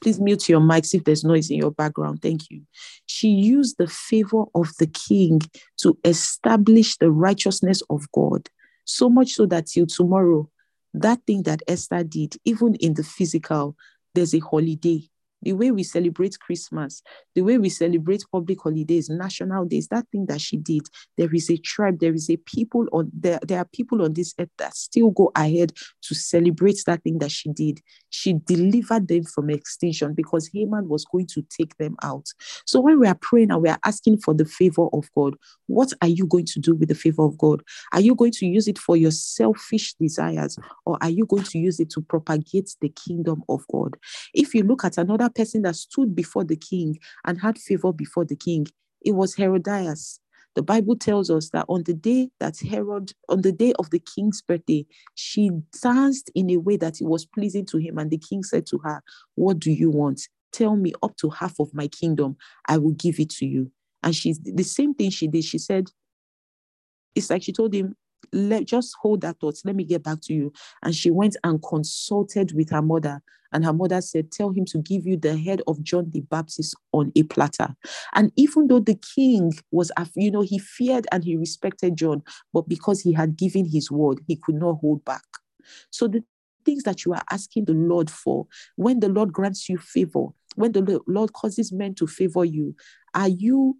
Please 0.00 0.20
mute 0.20 0.48
your 0.48 0.60
mics 0.60 0.94
if 0.94 1.04
there's 1.04 1.24
noise 1.24 1.50
in 1.50 1.58
your 1.58 1.70
background. 1.70 2.20
Thank 2.20 2.50
you. 2.50 2.62
She 3.06 3.28
used 3.28 3.78
the 3.78 3.86
favor 3.86 4.44
of 4.54 4.70
the 4.78 4.86
king 4.86 5.40
to 5.78 5.98
establish 6.04 6.96
the 6.96 7.10
righteousness 7.10 7.82
of 7.90 8.10
God, 8.12 8.48
so 8.84 9.08
much 9.08 9.32
so 9.32 9.46
that 9.46 9.66
till 9.66 9.86
tomorrow, 9.86 10.48
that 10.92 11.20
thing 11.26 11.42
that 11.44 11.62
Esther 11.66 12.04
did, 12.04 12.36
even 12.44 12.74
in 12.76 12.94
the 12.94 13.02
physical, 13.02 13.76
there's 14.14 14.34
a 14.34 14.40
holiday 14.40 15.08
the 15.44 15.52
way 15.52 15.70
we 15.70 15.82
celebrate 15.82 16.40
Christmas, 16.40 17.02
the 17.34 17.42
way 17.42 17.58
we 17.58 17.68
celebrate 17.68 18.24
public 18.32 18.60
holidays, 18.62 19.10
national 19.10 19.66
days, 19.66 19.86
that 19.88 20.06
thing 20.10 20.26
that 20.26 20.40
she 20.40 20.56
did, 20.56 20.82
there 21.16 21.32
is 21.32 21.50
a 21.50 21.56
tribe, 21.58 22.00
there 22.00 22.14
is 22.14 22.30
a 22.30 22.36
people 22.38 22.88
on 22.92 23.10
there, 23.12 23.38
there 23.46 23.58
are 23.58 23.66
people 23.66 24.02
on 24.02 24.14
this 24.14 24.34
earth 24.40 24.48
that 24.58 24.74
still 24.74 25.10
go 25.10 25.30
ahead 25.36 25.72
to 26.02 26.14
celebrate 26.14 26.82
that 26.86 27.02
thing 27.04 27.18
that 27.18 27.30
she 27.30 27.50
did. 27.50 27.80
She 28.14 28.34
delivered 28.34 29.08
them 29.08 29.24
from 29.24 29.50
extinction 29.50 30.14
because 30.14 30.48
Haman 30.54 30.88
was 30.88 31.04
going 31.04 31.26
to 31.34 31.42
take 31.42 31.76
them 31.78 31.96
out. 32.04 32.28
So 32.64 32.78
when 32.78 33.00
we 33.00 33.08
are 33.08 33.18
praying 33.20 33.50
and 33.50 33.60
we 33.60 33.68
are 33.68 33.78
asking 33.84 34.18
for 34.18 34.34
the 34.34 34.44
favor 34.44 34.86
of 34.92 35.10
God, 35.16 35.34
what 35.66 35.92
are 36.00 36.08
you 36.08 36.24
going 36.24 36.46
to 36.46 36.60
do 36.60 36.76
with 36.76 36.90
the 36.90 36.94
favor 36.94 37.24
of 37.24 37.36
God? 37.36 37.64
Are 37.92 38.00
you 38.00 38.14
going 38.14 38.30
to 38.30 38.46
use 38.46 38.68
it 38.68 38.78
for 38.78 38.96
your 38.96 39.10
selfish 39.10 39.94
desires 39.94 40.56
or 40.86 40.96
are 41.00 41.10
you 41.10 41.26
going 41.26 41.42
to 41.42 41.58
use 41.58 41.80
it 41.80 41.90
to 41.90 42.02
propagate 42.02 42.76
the 42.80 42.90
kingdom 42.90 43.42
of 43.48 43.64
God? 43.72 43.96
If 44.32 44.54
you 44.54 44.62
look 44.62 44.84
at 44.84 44.96
another 44.96 45.28
person 45.28 45.62
that 45.62 45.74
stood 45.74 46.14
before 46.14 46.44
the 46.44 46.56
king 46.56 47.00
and 47.26 47.40
had 47.40 47.58
favor 47.58 47.92
before 47.92 48.24
the 48.24 48.36
king, 48.36 48.68
it 49.04 49.12
was 49.12 49.34
Herodias. 49.34 50.20
The 50.54 50.62
Bible 50.62 50.96
tells 50.96 51.30
us 51.30 51.50
that 51.50 51.66
on 51.68 51.82
the 51.82 51.94
day 51.94 52.30
that 52.38 52.58
Herod, 52.60 53.12
on 53.28 53.42
the 53.42 53.52
day 53.52 53.72
of 53.78 53.90
the 53.90 53.98
king's 53.98 54.40
birthday, 54.40 54.86
she 55.14 55.50
danced 55.82 56.30
in 56.34 56.50
a 56.50 56.58
way 56.58 56.76
that 56.76 57.00
it 57.00 57.06
was 57.06 57.26
pleasing 57.26 57.66
to 57.66 57.78
him. 57.78 57.98
And 57.98 58.10
the 58.10 58.18
king 58.18 58.44
said 58.44 58.66
to 58.66 58.78
her, 58.84 59.02
What 59.34 59.58
do 59.58 59.72
you 59.72 59.90
want? 59.90 60.28
Tell 60.52 60.76
me 60.76 60.92
up 61.02 61.16
to 61.16 61.30
half 61.30 61.58
of 61.58 61.74
my 61.74 61.88
kingdom, 61.88 62.36
I 62.68 62.78
will 62.78 62.92
give 62.92 63.18
it 63.18 63.30
to 63.30 63.46
you. 63.46 63.72
And 64.04 64.14
she's 64.14 64.38
the 64.38 64.62
same 64.62 64.94
thing 64.94 65.10
she 65.10 65.26
did. 65.26 65.44
She 65.44 65.58
said, 65.58 65.88
It's 67.16 67.30
like 67.30 67.42
she 67.42 67.52
told 67.52 67.74
him, 67.74 67.96
let 68.32 68.66
just 68.66 68.94
hold 69.00 69.22
that 69.22 69.40
thought. 69.40 69.56
Let 69.64 69.76
me 69.76 69.84
get 69.84 70.02
back 70.02 70.20
to 70.22 70.34
you. 70.34 70.52
And 70.82 70.94
she 70.94 71.10
went 71.10 71.36
and 71.44 71.62
consulted 71.62 72.52
with 72.54 72.70
her 72.70 72.82
mother. 72.82 73.22
And 73.52 73.64
her 73.64 73.72
mother 73.72 74.00
said, 74.00 74.32
Tell 74.32 74.50
him 74.50 74.64
to 74.66 74.78
give 74.78 75.06
you 75.06 75.16
the 75.16 75.36
head 75.36 75.62
of 75.66 75.82
John 75.82 76.10
the 76.10 76.20
Baptist 76.22 76.74
on 76.92 77.12
a 77.14 77.22
platter. 77.22 77.74
And 78.14 78.32
even 78.36 78.66
though 78.66 78.80
the 78.80 78.98
king 79.14 79.52
was, 79.70 79.92
you 80.16 80.30
know, 80.30 80.40
he 80.42 80.58
feared 80.58 81.06
and 81.12 81.24
he 81.24 81.36
respected 81.36 81.96
John, 81.96 82.22
but 82.52 82.68
because 82.68 83.00
he 83.00 83.12
had 83.12 83.36
given 83.36 83.64
his 83.64 83.90
word, 83.90 84.20
he 84.26 84.36
could 84.36 84.56
not 84.56 84.78
hold 84.80 85.04
back. 85.04 85.22
So 85.90 86.08
the 86.08 86.24
things 86.64 86.82
that 86.82 87.04
you 87.04 87.12
are 87.12 87.22
asking 87.30 87.66
the 87.66 87.74
Lord 87.74 88.10
for, 88.10 88.46
when 88.76 89.00
the 89.00 89.08
Lord 89.08 89.32
grants 89.32 89.68
you 89.68 89.78
favor, 89.78 90.26
when 90.56 90.72
the 90.72 91.00
Lord 91.06 91.32
causes 91.32 91.72
men 91.72 91.94
to 91.96 92.06
favor 92.06 92.44
you, 92.44 92.74
are 93.14 93.28
you 93.28 93.78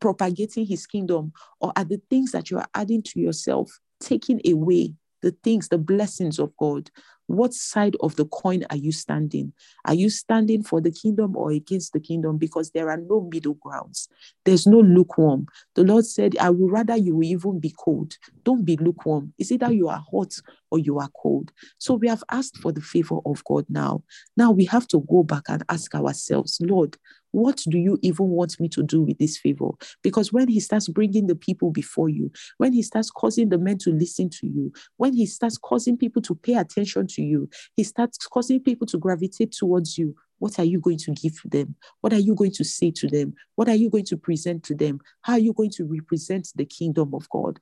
propagating 0.00 0.66
his 0.66 0.86
kingdom 0.86 1.32
or 1.60 1.72
are 1.76 1.84
the 1.84 2.00
things 2.10 2.32
that 2.32 2.50
you 2.50 2.58
are 2.58 2.68
adding 2.74 3.02
to 3.02 3.20
yourself 3.20 3.78
taking 4.00 4.40
away 4.46 4.94
the 5.22 5.30
things, 5.42 5.68
the 5.68 5.78
blessings 5.78 6.38
of 6.38 6.56
God? 6.56 6.90
What 7.26 7.54
side 7.54 7.96
of 8.00 8.16
the 8.16 8.26
coin 8.26 8.64
are 8.68 8.76
you 8.76 8.92
standing? 8.92 9.52
Are 9.86 9.94
you 9.94 10.10
standing 10.10 10.62
for 10.62 10.80
the 10.80 10.90
kingdom 10.90 11.36
or 11.36 11.50
against 11.52 11.92
the 11.92 12.00
kingdom? 12.00 12.36
Because 12.36 12.72
there 12.72 12.90
are 12.90 12.98
no 12.98 13.26
middle 13.32 13.54
grounds. 13.54 14.08
There's 14.44 14.66
no 14.66 14.80
lukewarm. 14.80 15.46
The 15.74 15.84
Lord 15.84 16.04
said, 16.04 16.36
I 16.38 16.50
would 16.50 16.70
rather 16.70 16.96
you 16.96 17.22
even 17.22 17.60
be 17.60 17.74
cold. 17.78 18.18
Don't 18.44 18.64
be 18.64 18.76
lukewarm. 18.76 19.32
It's 19.38 19.52
either 19.52 19.72
you 19.72 19.88
are 19.88 20.02
hot 20.10 20.34
or 20.70 20.78
you 20.78 20.98
are 20.98 21.08
cold. 21.22 21.52
So 21.78 21.94
we 21.94 22.08
have 22.08 22.24
asked 22.30 22.58
for 22.58 22.72
the 22.72 22.82
favor 22.82 23.18
of 23.24 23.42
God 23.44 23.64
now. 23.68 24.02
Now 24.36 24.50
we 24.50 24.64
have 24.66 24.86
to 24.88 25.00
go 25.08 25.22
back 25.22 25.44
and 25.48 25.62
ask 25.68 25.94
ourselves, 25.94 26.58
Lord, 26.60 26.98
what 27.32 27.62
do 27.68 27.78
you 27.78 27.98
even 28.02 28.28
want 28.28 28.60
me 28.60 28.68
to 28.68 28.82
do 28.82 29.02
with 29.02 29.18
this 29.18 29.38
favor? 29.38 29.70
Because 30.02 30.32
when 30.32 30.48
he 30.48 30.60
starts 30.60 30.88
bringing 30.88 31.26
the 31.26 31.34
people 31.34 31.70
before 31.70 32.08
you, 32.08 32.30
when 32.58 32.72
he 32.72 32.82
starts 32.82 33.10
causing 33.10 33.48
the 33.48 33.58
men 33.58 33.78
to 33.78 33.90
listen 33.90 34.30
to 34.30 34.46
you, 34.46 34.72
when 34.98 35.14
he 35.14 35.26
starts 35.26 35.58
causing 35.58 35.96
people 35.96 36.22
to 36.22 36.34
pay 36.34 36.54
attention 36.54 37.06
to 37.08 37.22
you, 37.22 37.48
he 37.74 37.84
starts 37.84 38.18
causing 38.26 38.60
people 38.60 38.86
to 38.86 38.98
gravitate 38.98 39.52
towards 39.52 39.98
you. 39.98 40.14
What 40.38 40.58
are 40.58 40.64
you 40.64 40.80
going 40.80 40.98
to 40.98 41.12
give 41.12 41.40
them? 41.44 41.76
What 42.00 42.12
are 42.12 42.18
you 42.18 42.34
going 42.34 42.52
to 42.52 42.64
say 42.64 42.90
to 42.90 43.06
them? 43.06 43.34
What 43.54 43.68
are 43.68 43.76
you 43.76 43.88
going 43.90 44.06
to 44.06 44.16
present 44.16 44.64
to 44.64 44.74
them? 44.74 45.00
How 45.22 45.34
are 45.34 45.38
you 45.38 45.52
going 45.52 45.70
to 45.70 45.84
represent 45.84 46.48
the 46.54 46.64
kingdom 46.66 47.14
of 47.14 47.28
God? 47.30 47.60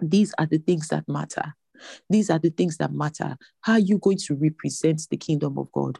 These 0.00 0.34
are 0.38 0.46
the 0.46 0.58
things 0.58 0.88
that 0.88 1.08
matter. 1.08 1.54
These 2.10 2.30
are 2.30 2.38
the 2.38 2.50
things 2.50 2.76
that 2.78 2.92
matter. 2.92 3.36
How 3.62 3.74
are 3.74 3.78
you 3.78 3.98
going 3.98 4.18
to 4.18 4.34
represent 4.34 5.02
the 5.10 5.16
kingdom 5.16 5.58
of 5.58 5.70
God? 5.72 5.98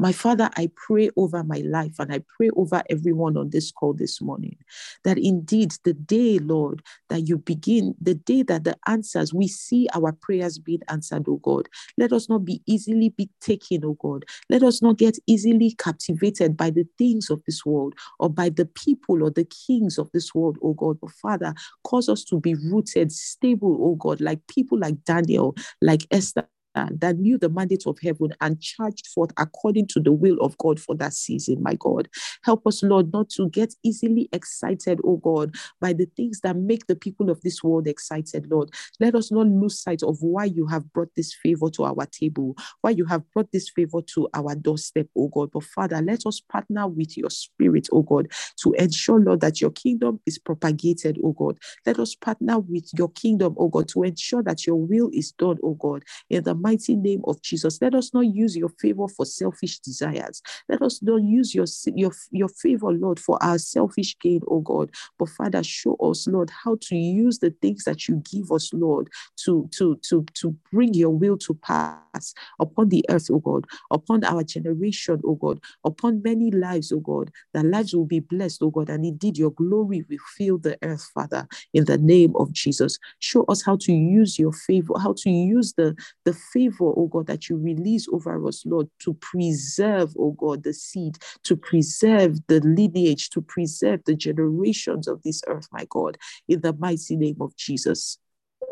My 0.00 0.12
Father, 0.12 0.48
I 0.56 0.70
pray 0.76 1.10
over 1.18 1.44
my 1.44 1.58
life 1.58 1.98
and 1.98 2.10
I 2.10 2.22
pray 2.34 2.48
over 2.56 2.82
everyone 2.88 3.36
on 3.36 3.50
this 3.50 3.70
call 3.70 3.92
this 3.92 4.22
morning 4.22 4.56
that 5.04 5.18
indeed 5.18 5.74
the 5.84 5.92
day, 5.92 6.38
Lord, 6.38 6.82
that 7.10 7.28
you 7.28 7.36
begin, 7.36 7.94
the 8.00 8.14
day 8.14 8.42
that 8.44 8.64
the 8.64 8.78
answers, 8.86 9.34
we 9.34 9.46
see 9.46 9.88
our 9.92 10.12
prayers 10.12 10.58
being 10.58 10.80
answered, 10.88 11.26
oh 11.28 11.36
God. 11.36 11.68
Let 11.98 12.14
us 12.14 12.30
not 12.30 12.46
be 12.46 12.62
easily 12.64 13.10
be 13.10 13.28
taken, 13.42 13.84
oh 13.84 13.98
God. 14.00 14.24
Let 14.48 14.62
us 14.62 14.80
not 14.80 14.96
get 14.96 15.18
easily 15.26 15.72
captivated 15.72 16.56
by 16.56 16.70
the 16.70 16.86
things 16.96 17.28
of 17.28 17.42
this 17.44 17.66
world 17.66 17.94
or 18.18 18.30
by 18.30 18.48
the 18.48 18.64
people 18.64 19.22
or 19.22 19.30
the 19.30 19.44
kings 19.66 19.98
of 19.98 20.10
this 20.12 20.34
world, 20.34 20.56
oh 20.62 20.72
God. 20.72 20.98
But 20.98 21.10
Father, 21.10 21.52
cause 21.84 22.08
us 22.08 22.24
to 22.24 22.40
be 22.40 22.54
rooted, 22.54 23.12
stable, 23.12 23.76
oh 23.78 23.96
God, 23.96 24.22
like 24.22 24.40
people 24.46 24.78
like 24.78 25.04
Daniel, 25.04 25.54
like 25.82 26.06
Esther 26.10 26.48
Uh, 26.76 26.88
that 26.92 27.18
knew 27.18 27.36
the 27.38 27.48
mandate 27.48 27.84
of 27.86 27.98
heaven 28.02 28.28
and 28.40 28.60
charged 28.60 29.08
forth 29.08 29.30
according 29.38 29.86
to 29.86 30.00
the 30.00 30.12
will 30.12 30.38
of 30.40 30.56
God 30.58 30.78
for 30.80 30.94
that 30.96 31.12
season, 31.12 31.62
my 31.62 31.74
God. 31.80 32.08
Help 32.44 32.66
us, 32.66 32.82
Lord, 32.82 33.12
not 33.12 33.28
to 33.30 33.48
get 33.50 33.74
easily 33.82 34.28
excited, 34.32 35.00
oh 35.04 35.16
God, 35.18 35.54
by 35.80 35.92
the 35.92 36.06
things 36.16 36.40
that 36.42 36.56
make 36.56 36.86
the 36.86 36.96
people 36.96 37.30
of 37.30 37.40
this 37.42 37.62
world 37.62 37.86
excited, 37.88 38.46
Lord. 38.50 38.70
Let 39.00 39.14
us 39.14 39.32
not 39.32 39.46
lose 39.46 39.80
sight 39.80 40.02
of 40.02 40.18
why 40.20 40.44
you 40.46 40.66
have 40.66 40.92
brought 40.92 41.10
this 41.16 41.34
favor 41.34 41.70
to 41.70 41.84
our 41.84 42.06
table, 42.06 42.56
why 42.82 42.90
you 42.90 43.04
have 43.06 43.22
brought 43.32 43.52
this 43.52 43.68
favor 43.70 44.00
to 44.14 44.28
our 44.34 44.54
doorstep, 44.54 45.08
oh 45.16 45.28
God. 45.28 45.50
But 45.52 45.64
Father, 45.64 46.00
let 46.02 46.26
us 46.26 46.40
partner 46.40 46.88
with 46.88 47.16
your 47.16 47.30
spirit, 47.30 47.88
oh 47.92 48.02
God, 48.02 48.28
to 48.62 48.72
ensure, 48.74 49.20
Lord, 49.20 49.40
that 49.40 49.60
your 49.60 49.70
kingdom 49.70 50.20
is 50.26 50.38
propagated, 50.38 51.18
oh 51.24 51.32
God. 51.32 51.58
Let 51.86 51.98
us 51.98 52.14
partner 52.14 52.58
with 52.60 52.90
your 52.96 53.10
kingdom, 53.10 53.54
oh 53.58 53.68
God, 53.68 53.88
to 53.88 54.04
ensure 54.04 54.42
that 54.44 54.66
your 54.66 54.76
will 54.76 55.10
is 55.12 55.32
done, 55.32 55.58
oh 55.62 55.74
God, 55.74 56.04
in 56.30 56.44
the 56.44 56.54
mighty 56.60 56.96
name 56.96 57.22
of 57.24 57.40
Jesus. 57.42 57.80
Let 57.80 57.94
us 57.94 58.12
not 58.14 58.26
use 58.26 58.56
your 58.56 58.70
favor 58.80 59.08
for 59.08 59.26
selfish 59.26 59.78
desires. 59.80 60.42
Let 60.68 60.82
us 60.82 61.02
not 61.02 61.22
use 61.22 61.54
your, 61.54 61.66
your, 61.94 62.12
your 62.30 62.48
favor, 62.48 62.92
Lord, 62.92 63.18
for 63.18 63.42
our 63.42 63.58
selfish 63.58 64.16
gain, 64.20 64.40
oh 64.48 64.60
God. 64.60 64.90
But 65.18 65.30
Father, 65.30 65.62
show 65.62 65.96
us, 65.96 66.26
Lord, 66.26 66.50
how 66.50 66.76
to 66.82 66.96
use 66.96 67.38
the 67.38 67.50
things 67.62 67.84
that 67.84 68.08
you 68.08 68.22
give 68.30 68.52
us, 68.52 68.72
Lord, 68.72 69.08
to, 69.44 69.68
to, 69.76 69.98
to, 70.08 70.24
to 70.34 70.56
bring 70.72 70.94
your 70.94 71.10
will 71.10 71.36
to 71.38 71.54
pass 71.54 72.34
upon 72.58 72.88
the 72.88 73.04
earth, 73.08 73.28
oh 73.30 73.38
God, 73.38 73.66
upon 73.90 74.24
our 74.24 74.42
generation, 74.42 75.20
oh 75.24 75.34
God, 75.34 75.60
upon 75.84 76.22
many 76.22 76.50
lives, 76.50 76.92
oh 76.92 77.00
God, 77.00 77.30
that 77.54 77.64
lives 77.64 77.94
will 77.94 78.06
be 78.06 78.20
blessed, 78.20 78.62
oh 78.62 78.70
God, 78.70 78.90
and 78.90 79.04
indeed 79.04 79.38
your 79.38 79.50
glory 79.50 80.04
will 80.08 80.18
fill 80.36 80.58
the 80.58 80.78
earth, 80.82 81.10
Father, 81.14 81.46
in 81.72 81.84
the 81.84 81.98
name 81.98 82.34
of 82.36 82.52
Jesus. 82.52 82.98
Show 83.18 83.44
us 83.44 83.62
how 83.64 83.76
to 83.80 83.92
use 83.92 84.38
your 84.38 84.52
favor, 84.52 84.94
how 84.98 85.14
to 85.18 85.30
use 85.30 85.74
the, 85.74 85.96
the 86.24 86.34
favor, 86.52 86.92
oh 86.96 87.08
God, 87.10 87.26
that 87.26 87.48
you 87.48 87.56
release 87.56 88.08
over 88.12 88.46
us, 88.46 88.64
Lord, 88.66 88.88
to 89.00 89.14
preserve, 89.14 90.14
oh 90.18 90.32
God, 90.32 90.62
the 90.62 90.74
seed, 90.74 91.18
to 91.44 91.56
preserve 91.56 92.38
the 92.48 92.60
lineage, 92.60 93.30
to 93.30 93.40
preserve 93.42 94.00
the 94.04 94.14
generations 94.14 95.08
of 95.08 95.22
this 95.22 95.42
earth, 95.48 95.68
my 95.72 95.86
God, 95.90 96.18
in 96.48 96.60
the 96.60 96.72
mighty 96.74 97.16
name 97.16 97.36
of 97.40 97.56
Jesus. 97.56 98.18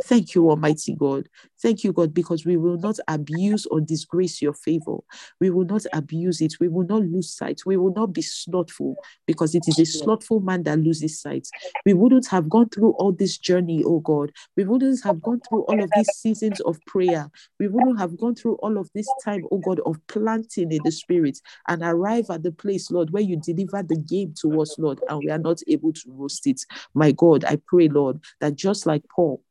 Thank 0.04 0.34
you, 0.34 0.48
Almighty 0.48 0.94
God. 0.94 1.28
Thank 1.60 1.82
you, 1.82 1.92
God, 1.92 2.14
because 2.14 2.46
we 2.46 2.56
will 2.56 2.78
not 2.78 2.98
abuse 3.08 3.66
or 3.66 3.80
disgrace 3.80 4.40
your 4.40 4.54
favor. 4.54 4.98
We 5.40 5.50
will 5.50 5.64
not 5.64 5.84
abuse 5.92 6.40
it. 6.40 6.54
We 6.60 6.68
will 6.68 6.86
not 6.86 7.02
lose 7.02 7.32
sight. 7.32 7.62
We 7.66 7.76
will 7.76 7.92
not 7.92 8.12
be 8.12 8.22
slothful 8.22 8.96
because 9.26 9.56
it 9.56 9.66
is 9.66 9.78
a 9.80 9.84
slothful 9.84 10.40
man 10.40 10.62
that 10.64 10.78
loses 10.78 11.20
sight. 11.20 11.48
We 11.84 11.94
wouldn't 11.94 12.28
have 12.28 12.48
gone 12.48 12.68
through 12.68 12.92
all 12.92 13.12
this 13.12 13.38
journey, 13.38 13.82
oh 13.84 13.98
God. 14.00 14.30
We 14.56 14.64
wouldn't 14.64 15.02
have 15.02 15.20
gone 15.20 15.40
through 15.40 15.62
all 15.62 15.82
of 15.82 15.92
these 15.94 16.12
seasons 16.12 16.60
of 16.60 16.78
prayer. 16.86 17.28
We 17.58 17.66
wouldn't 17.66 17.98
have 17.98 18.16
gone 18.18 18.36
through 18.36 18.54
all 18.56 18.78
of 18.78 18.88
this 18.94 19.14
time, 19.14 19.44
oh 19.50 19.58
God, 19.58 19.80
of 19.80 19.98
planting 20.06 20.70
in 20.70 20.82
the 20.84 20.92
spirit 20.92 21.38
and 21.66 21.82
arrive 21.82 22.30
at 22.30 22.44
the 22.44 22.52
place, 22.52 22.90
Lord, 22.90 23.10
where 23.10 23.22
you 23.22 23.36
deliver 23.36 23.82
the 23.82 23.96
game 23.96 24.32
to 24.42 24.60
us, 24.60 24.78
Lord, 24.78 25.00
and 25.08 25.24
we 25.24 25.30
are 25.30 25.38
not 25.38 25.60
able 25.66 25.92
to 25.92 26.02
roast 26.12 26.46
it. 26.46 26.64
My 26.94 27.10
God, 27.10 27.44
I 27.44 27.56
pray, 27.66 27.88
Lord, 27.88 28.20
that 28.40 28.54
just 28.54 28.86
like 28.86 29.02
Paul, 29.08 29.42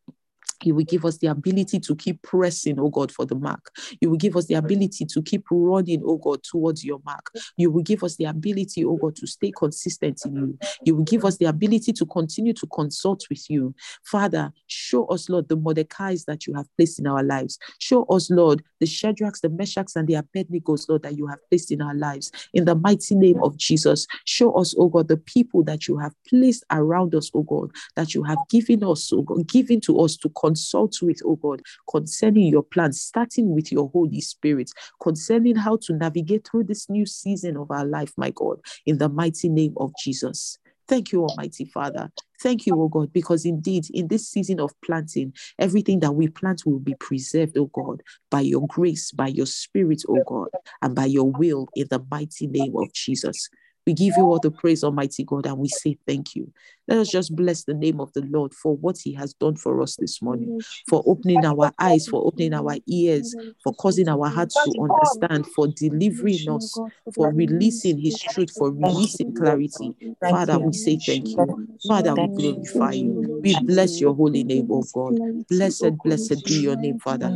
you 0.64 0.76
will 0.76 0.86
give 0.86 1.06
us 1.06 1.18
the 1.18 1.28
ability 1.28 1.80
to 1.80 1.96
keep 1.96 2.22
pressing, 2.22 2.80
oh 2.80 2.90
God, 2.90 3.12
for 3.12 3.26
the 3.26 3.36
mark. 3.36 3.72
You 4.02 4.10
will 4.10 4.18
give 4.18 4.36
us 4.36 4.46
the 4.46 4.56
ability 4.56 5.06
to 5.06 5.22
keep 5.22 5.46
running, 5.52 6.02
oh 6.06 6.18
God, 6.18 6.44
towards 6.44 6.84
your 6.84 7.00
mark. 7.06 7.32
You 7.58 7.72
will 7.72 7.84
give 7.84 8.04
us 8.04 8.16
the 8.16 8.26
ability, 8.26 8.84
oh 8.86 8.98
God, 8.98 9.16
to 9.18 9.28
stay 9.28 9.52
consistent 9.52 10.22
in 10.26 10.36
you. 10.36 10.60
You 10.84 10.96
will 10.96 11.04
give 11.04 11.26
us 11.26 11.38
the 11.38 11.46
ability 11.46 11.94
to 11.94 12.06
continue 12.06 12.54
to 12.54 12.68
consult 12.68 13.24
with 13.30 13.50
you. 13.50 13.76
Father, 14.04 14.52
show 14.68 15.06
us, 15.06 15.30
Lord, 15.30 15.48
the 15.48 15.56
Mordecai's 15.56 16.26
that 16.26 16.48
you 16.48 16.54
have 16.54 16.68
placed 16.78 17.00
in 17.00 17.08
our 17.08 17.24
lives. 17.24 17.60
Show 17.80 18.04
us, 18.06 18.30
Lord, 18.30 18.64
the 18.80 18.86
Shadrachs, 18.86 19.42
the 19.42 19.50
Meshachs, 19.50 19.96
and 19.96 20.08
the 20.08 20.16
Abednego's, 20.16 20.88
Lord, 20.90 21.04
that 21.04 21.18
you 21.18 21.28
have 21.28 21.40
placed 21.50 21.72
in 21.72 21.82
our 21.82 21.96
lives. 21.96 22.32
In 22.54 22.66
the 22.66 22.76
mighty 22.76 23.16
name 23.16 23.42
of 23.44 23.58
Jesus, 23.58 24.08
show 24.26 24.52
us, 24.54 24.76
oh 24.78 24.90
God, 24.90 25.08
the 25.08 25.18
people 25.18 25.64
that 25.64 25.88
you 25.88 25.98
have 25.98 26.14
placed 26.28 26.64
around 26.72 27.16
us, 27.16 27.30
oh 27.34 27.44
God, 27.44 27.72
that 27.96 28.14
you 28.14 28.24
have 28.24 28.40
given 28.50 28.84
us, 28.84 29.12
oh 29.14 29.22
God, 29.22 29.48
given 29.48 29.82
to 29.82 30.00
us 30.00 30.18
to 30.18 30.30
consult 30.48 30.96
with, 31.02 31.20
oh 31.26 31.36
God, 31.36 31.62
concerning 31.90 32.48
your 32.48 32.64
plans, 32.64 33.02
starting 33.02 33.54
with 33.54 33.72
your 33.72 33.90
Holy 33.90 34.22
Spirit, 34.22 34.72
concerning 35.02 35.56
how 35.56 35.78
to 35.82 35.94
navigate 35.94 36.48
through 36.48 36.64
this 36.64 36.90
new 36.90 37.06
season 37.06 37.58
of 37.58 37.70
our 37.70 37.86
life, 37.86 38.14
my 38.16 38.32
God, 38.32 38.60
in 38.86 38.98
the 38.98 39.10
mighty 39.10 39.50
name 39.50 39.74
of 39.78 39.92
Jesus. 40.02 40.58
Thank 40.88 41.12
you, 41.12 41.24
Almighty 41.24 41.66
Father. 41.66 42.10
Thank 42.40 42.66
you, 42.66 42.82
oh 42.82 42.88
God, 42.88 43.12
because 43.12 43.44
indeed 43.46 43.88
in 43.94 44.08
this 44.08 44.30
season 44.30 44.62
of 44.62 44.72
planting, 44.86 45.34
everything 45.60 46.00
that 46.00 46.14
we 46.14 46.30
plant 46.30 46.64
will 46.66 46.80
be 46.80 46.96
preserved, 46.96 47.58
oh 47.58 47.70
God, 47.74 48.02
by 48.32 48.40
your 48.42 48.66
grace, 48.68 49.12
by 49.12 49.28
your 49.28 49.48
spirit, 49.48 50.04
oh 50.08 50.24
God, 50.26 50.48
and 50.82 50.96
by 50.96 51.06
your 51.06 51.30
will 51.30 51.68
in 51.76 51.88
the 51.90 52.02
mighty 52.10 52.48
name 52.48 52.74
of 52.78 52.94
Jesus. 52.94 53.50
We 53.88 53.94
give 53.94 54.18
you 54.18 54.26
all 54.26 54.40
the 54.40 54.52
praise, 54.52 54.84
Almighty 54.84 55.24
God, 55.24 55.46
and 55.46 55.58
we 55.58 55.70
say 55.70 55.98
thank 56.06 56.36
you. 56.36 56.52
Let 56.90 56.98
us 57.00 57.10
just 57.10 57.34
bless 57.34 57.64
the 57.64 57.74
name 57.74 58.02
of 58.02 58.12
the 58.12 58.22
Lord 58.22 58.54
for 58.54 58.76
what 58.76 58.98
He 59.02 59.14
has 59.14 59.34
done 59.34 59.56
for 59.56 59.82
us 59.82 59.96
this 59.96 60.22
morning, 60.22 60.62
for 60.90 61.02
opening 61.08 61.46
our 61.46 61.72
eyes, 61.80 62.06
for 62.06 62.22
opening 62.28 62.54
our 62.54 62.76
ears, 62.86 63.34
for 63.64 63.74
causing 63.74 64.10
our 64.10 64.28
hearts 64.28 64.56
to 64.66 64.74
understand, 64.82 65.48
for 65.48 65.68
delivering 65.70 66.50
us, 66.50 66.78
for 67.16 67.30
releasing 67.32 67.98
His 67.98 68.20
truth, 68.20 68.52
for 68.52 68.72
releasing 68.72 69.32
clarity. 69.34 69.96
Father, 70.20 70.60
we 70.60 70.74
say 70.74 70.98
thank 70.98 71.30
you. 71.38 71.48
Father, 71.88 72.14
we 72.14 72.28
glorify 72.28 72.92
you. 72.92 73.40
We 73.42 73.56
bless 73.62 74.02
your 74.02 74.14
holy 74.14 74.44
name, 74.44 74.68
oh 74.70 74.84
God. 74.94 75.16
Blessed, 75.50 76.04
blessed 76.04 76.44
be 76.44 76.56
your 76.56 76.76
name, 76.76 77.00
Father. 77.00 77.32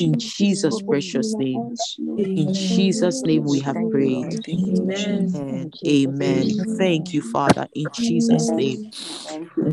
In 0.00 0.18
Jesus' 0.18 0.82
precious 0.82 1.38
name. 1.38 1.72
In 2.36 2.52
Jesus' 2.52 3.24
name 3.24 3.44
we 3.44 3.60
have 3.60 3.76
prayed. 3.90 4.26
Amen. 4.48 5.19
Amen. 5.20 5.70
Amen. 5.86 6.48
Thank 6.78 7.12
you, 7.12 7.22
Father. 7.22 7.68
In 7.74 7.90
Jesus' 7.92 8.50
name. 8.50 8.90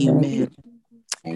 Amen. 0.02 0.50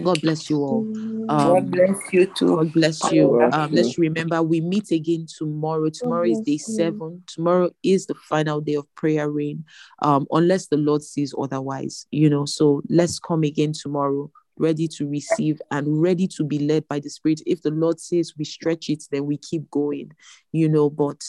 God 0.04 0.20
bless 0.20 0.50
you 0.50 0.58
all. 0.58 0.86
God 1.28 1.70
bless 1.70 2.12
you 2.12 2.26
too. 2.26 2.56
God 2.56 2.72
bless 2.72 3.12
you. 3.12 3.40
Um, 3.52 3.72
let's 3.72 3.96
remember 3.96 4.42
we 4.42 4.60
meet 4.60 4.90
again 4.90 5.26
tomorrow. 5.38 5.88
Tomorrow 5.88 6.24
is 6.24 6.40
day 6.40 6.58
seven. 6.58 7.22
Tomorrow 7.26 7.70
is 7.82 8.06
the 8.06 8.14
final 8.14 8.60
day 8.60 8.74
of 8.74 8.92
prayer 8.96 9.30
rain. 9.30 9.64
Um, 10.00 10.26
unless 10.30 10.66
the 10.66 10.76
Lord 10.76 11.02
sees 11.02 11.34
otherwise, 11.38 12.06
you 12.10 12.28
know. 12.28 12.44
So 12.44 12.82
let's 12.88 13.18
come 13.18 13.44
again 13.44 13.72
tomorrow 13.72 14.30
ready 14.56 14.86
to 14.86 15.08
receive 15.08 15.60
and 15.70 16.02
ready 16.02 16.28
to 16.28 16.44
be 16.44 16.58
led 16.58 16.86
by 16.88 17.00
the 17.00 17.08
Spirit. 17.08 17.40
If 17.46 17.62
the 17.62 17.70
Lord 17.70 18.00
says 18.00 18.34
we 18.36 18.44
stretch 18.44 18.88
it, 18.88 19.04
then 19.10 19.26
we 19.26 19.38
keep 19.38 19.70
going, 19.70 20.12
you 20.52 20.68
know. 20.68 20.90
But 20.90 21.22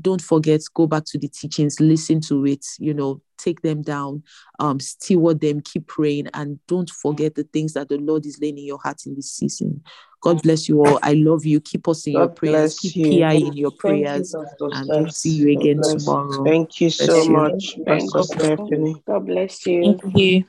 don't 0.00 0.22
forget, 0.22 0.60
go 0.74 0.86
back 0.86 1.04
to 1.06 1.18
the 1.18 1.28
teachings, 1.28 1.80
listen 1.80 2.20
to 2.22 2.46
it, 2.46 2.64
you 2.78 2.94
know, 2.94 3.20
take 3.38 3.62
them 3.62 3.82
down, 3.82 4.22
um, 4.58 4.80
steward 4.80 5.40
them, 5.40 5.60
keep 5.60 5.86
praying, 5.86 6.28
and 6.34 6.58
don't 6.66 6.90
forget 6.90 7.34
the 7.34 7.44
things 7.44 7.74
that 7.74 7.88
the 7.88 7.98
Lord 7.98 8.26
is 8.26 8.38
laying 8.40 8.58
in 8.58 8.64
your 8.64 8.80
heart 8.82 9.06
in 9.06 9.14
this 9.14 9.30
season. 9.30 9.82
God 10.20 10.42
bless 10.42 10.68
you 10.68 10.84
all. 10.84 10.98
I 11.02 11.12
love 11.12 11.44
you. 11.44 11.60
Keep 11.60 11.86
us 11.88 12.06
in 12.06 12.14
God 12.14 12.18
your 12.18 12.28
prayers. 12.30 12.78
Keep 12.78 12.96
you. 12.96 13.20
PI 13.20 13.32
in 13.34 13.52
your 13.52 13.70
Thank 13.70 13.80
prayers. 13.80 14.34
You, 14.34 14.70
and 14.72 14.88
we'll 14.88 15.10
see 15.10 15.30
you 15.30 15.60
again 15.60 15.80
tomorrow. 15.80 16.44
Thank 16.44 16.80
you 16.80 16.90
so 16.90 17.24
you. 17.24 17.30
much. 17.30 17.78
Thank 17.86 18.12
you, 18.12 18.22
Stephanie. 18.22 19.02
God 19.06 19.26
bless 19.26 19.64
you. 19.64 19.98
Thank 20.00 20.16
you. 20.16 20.44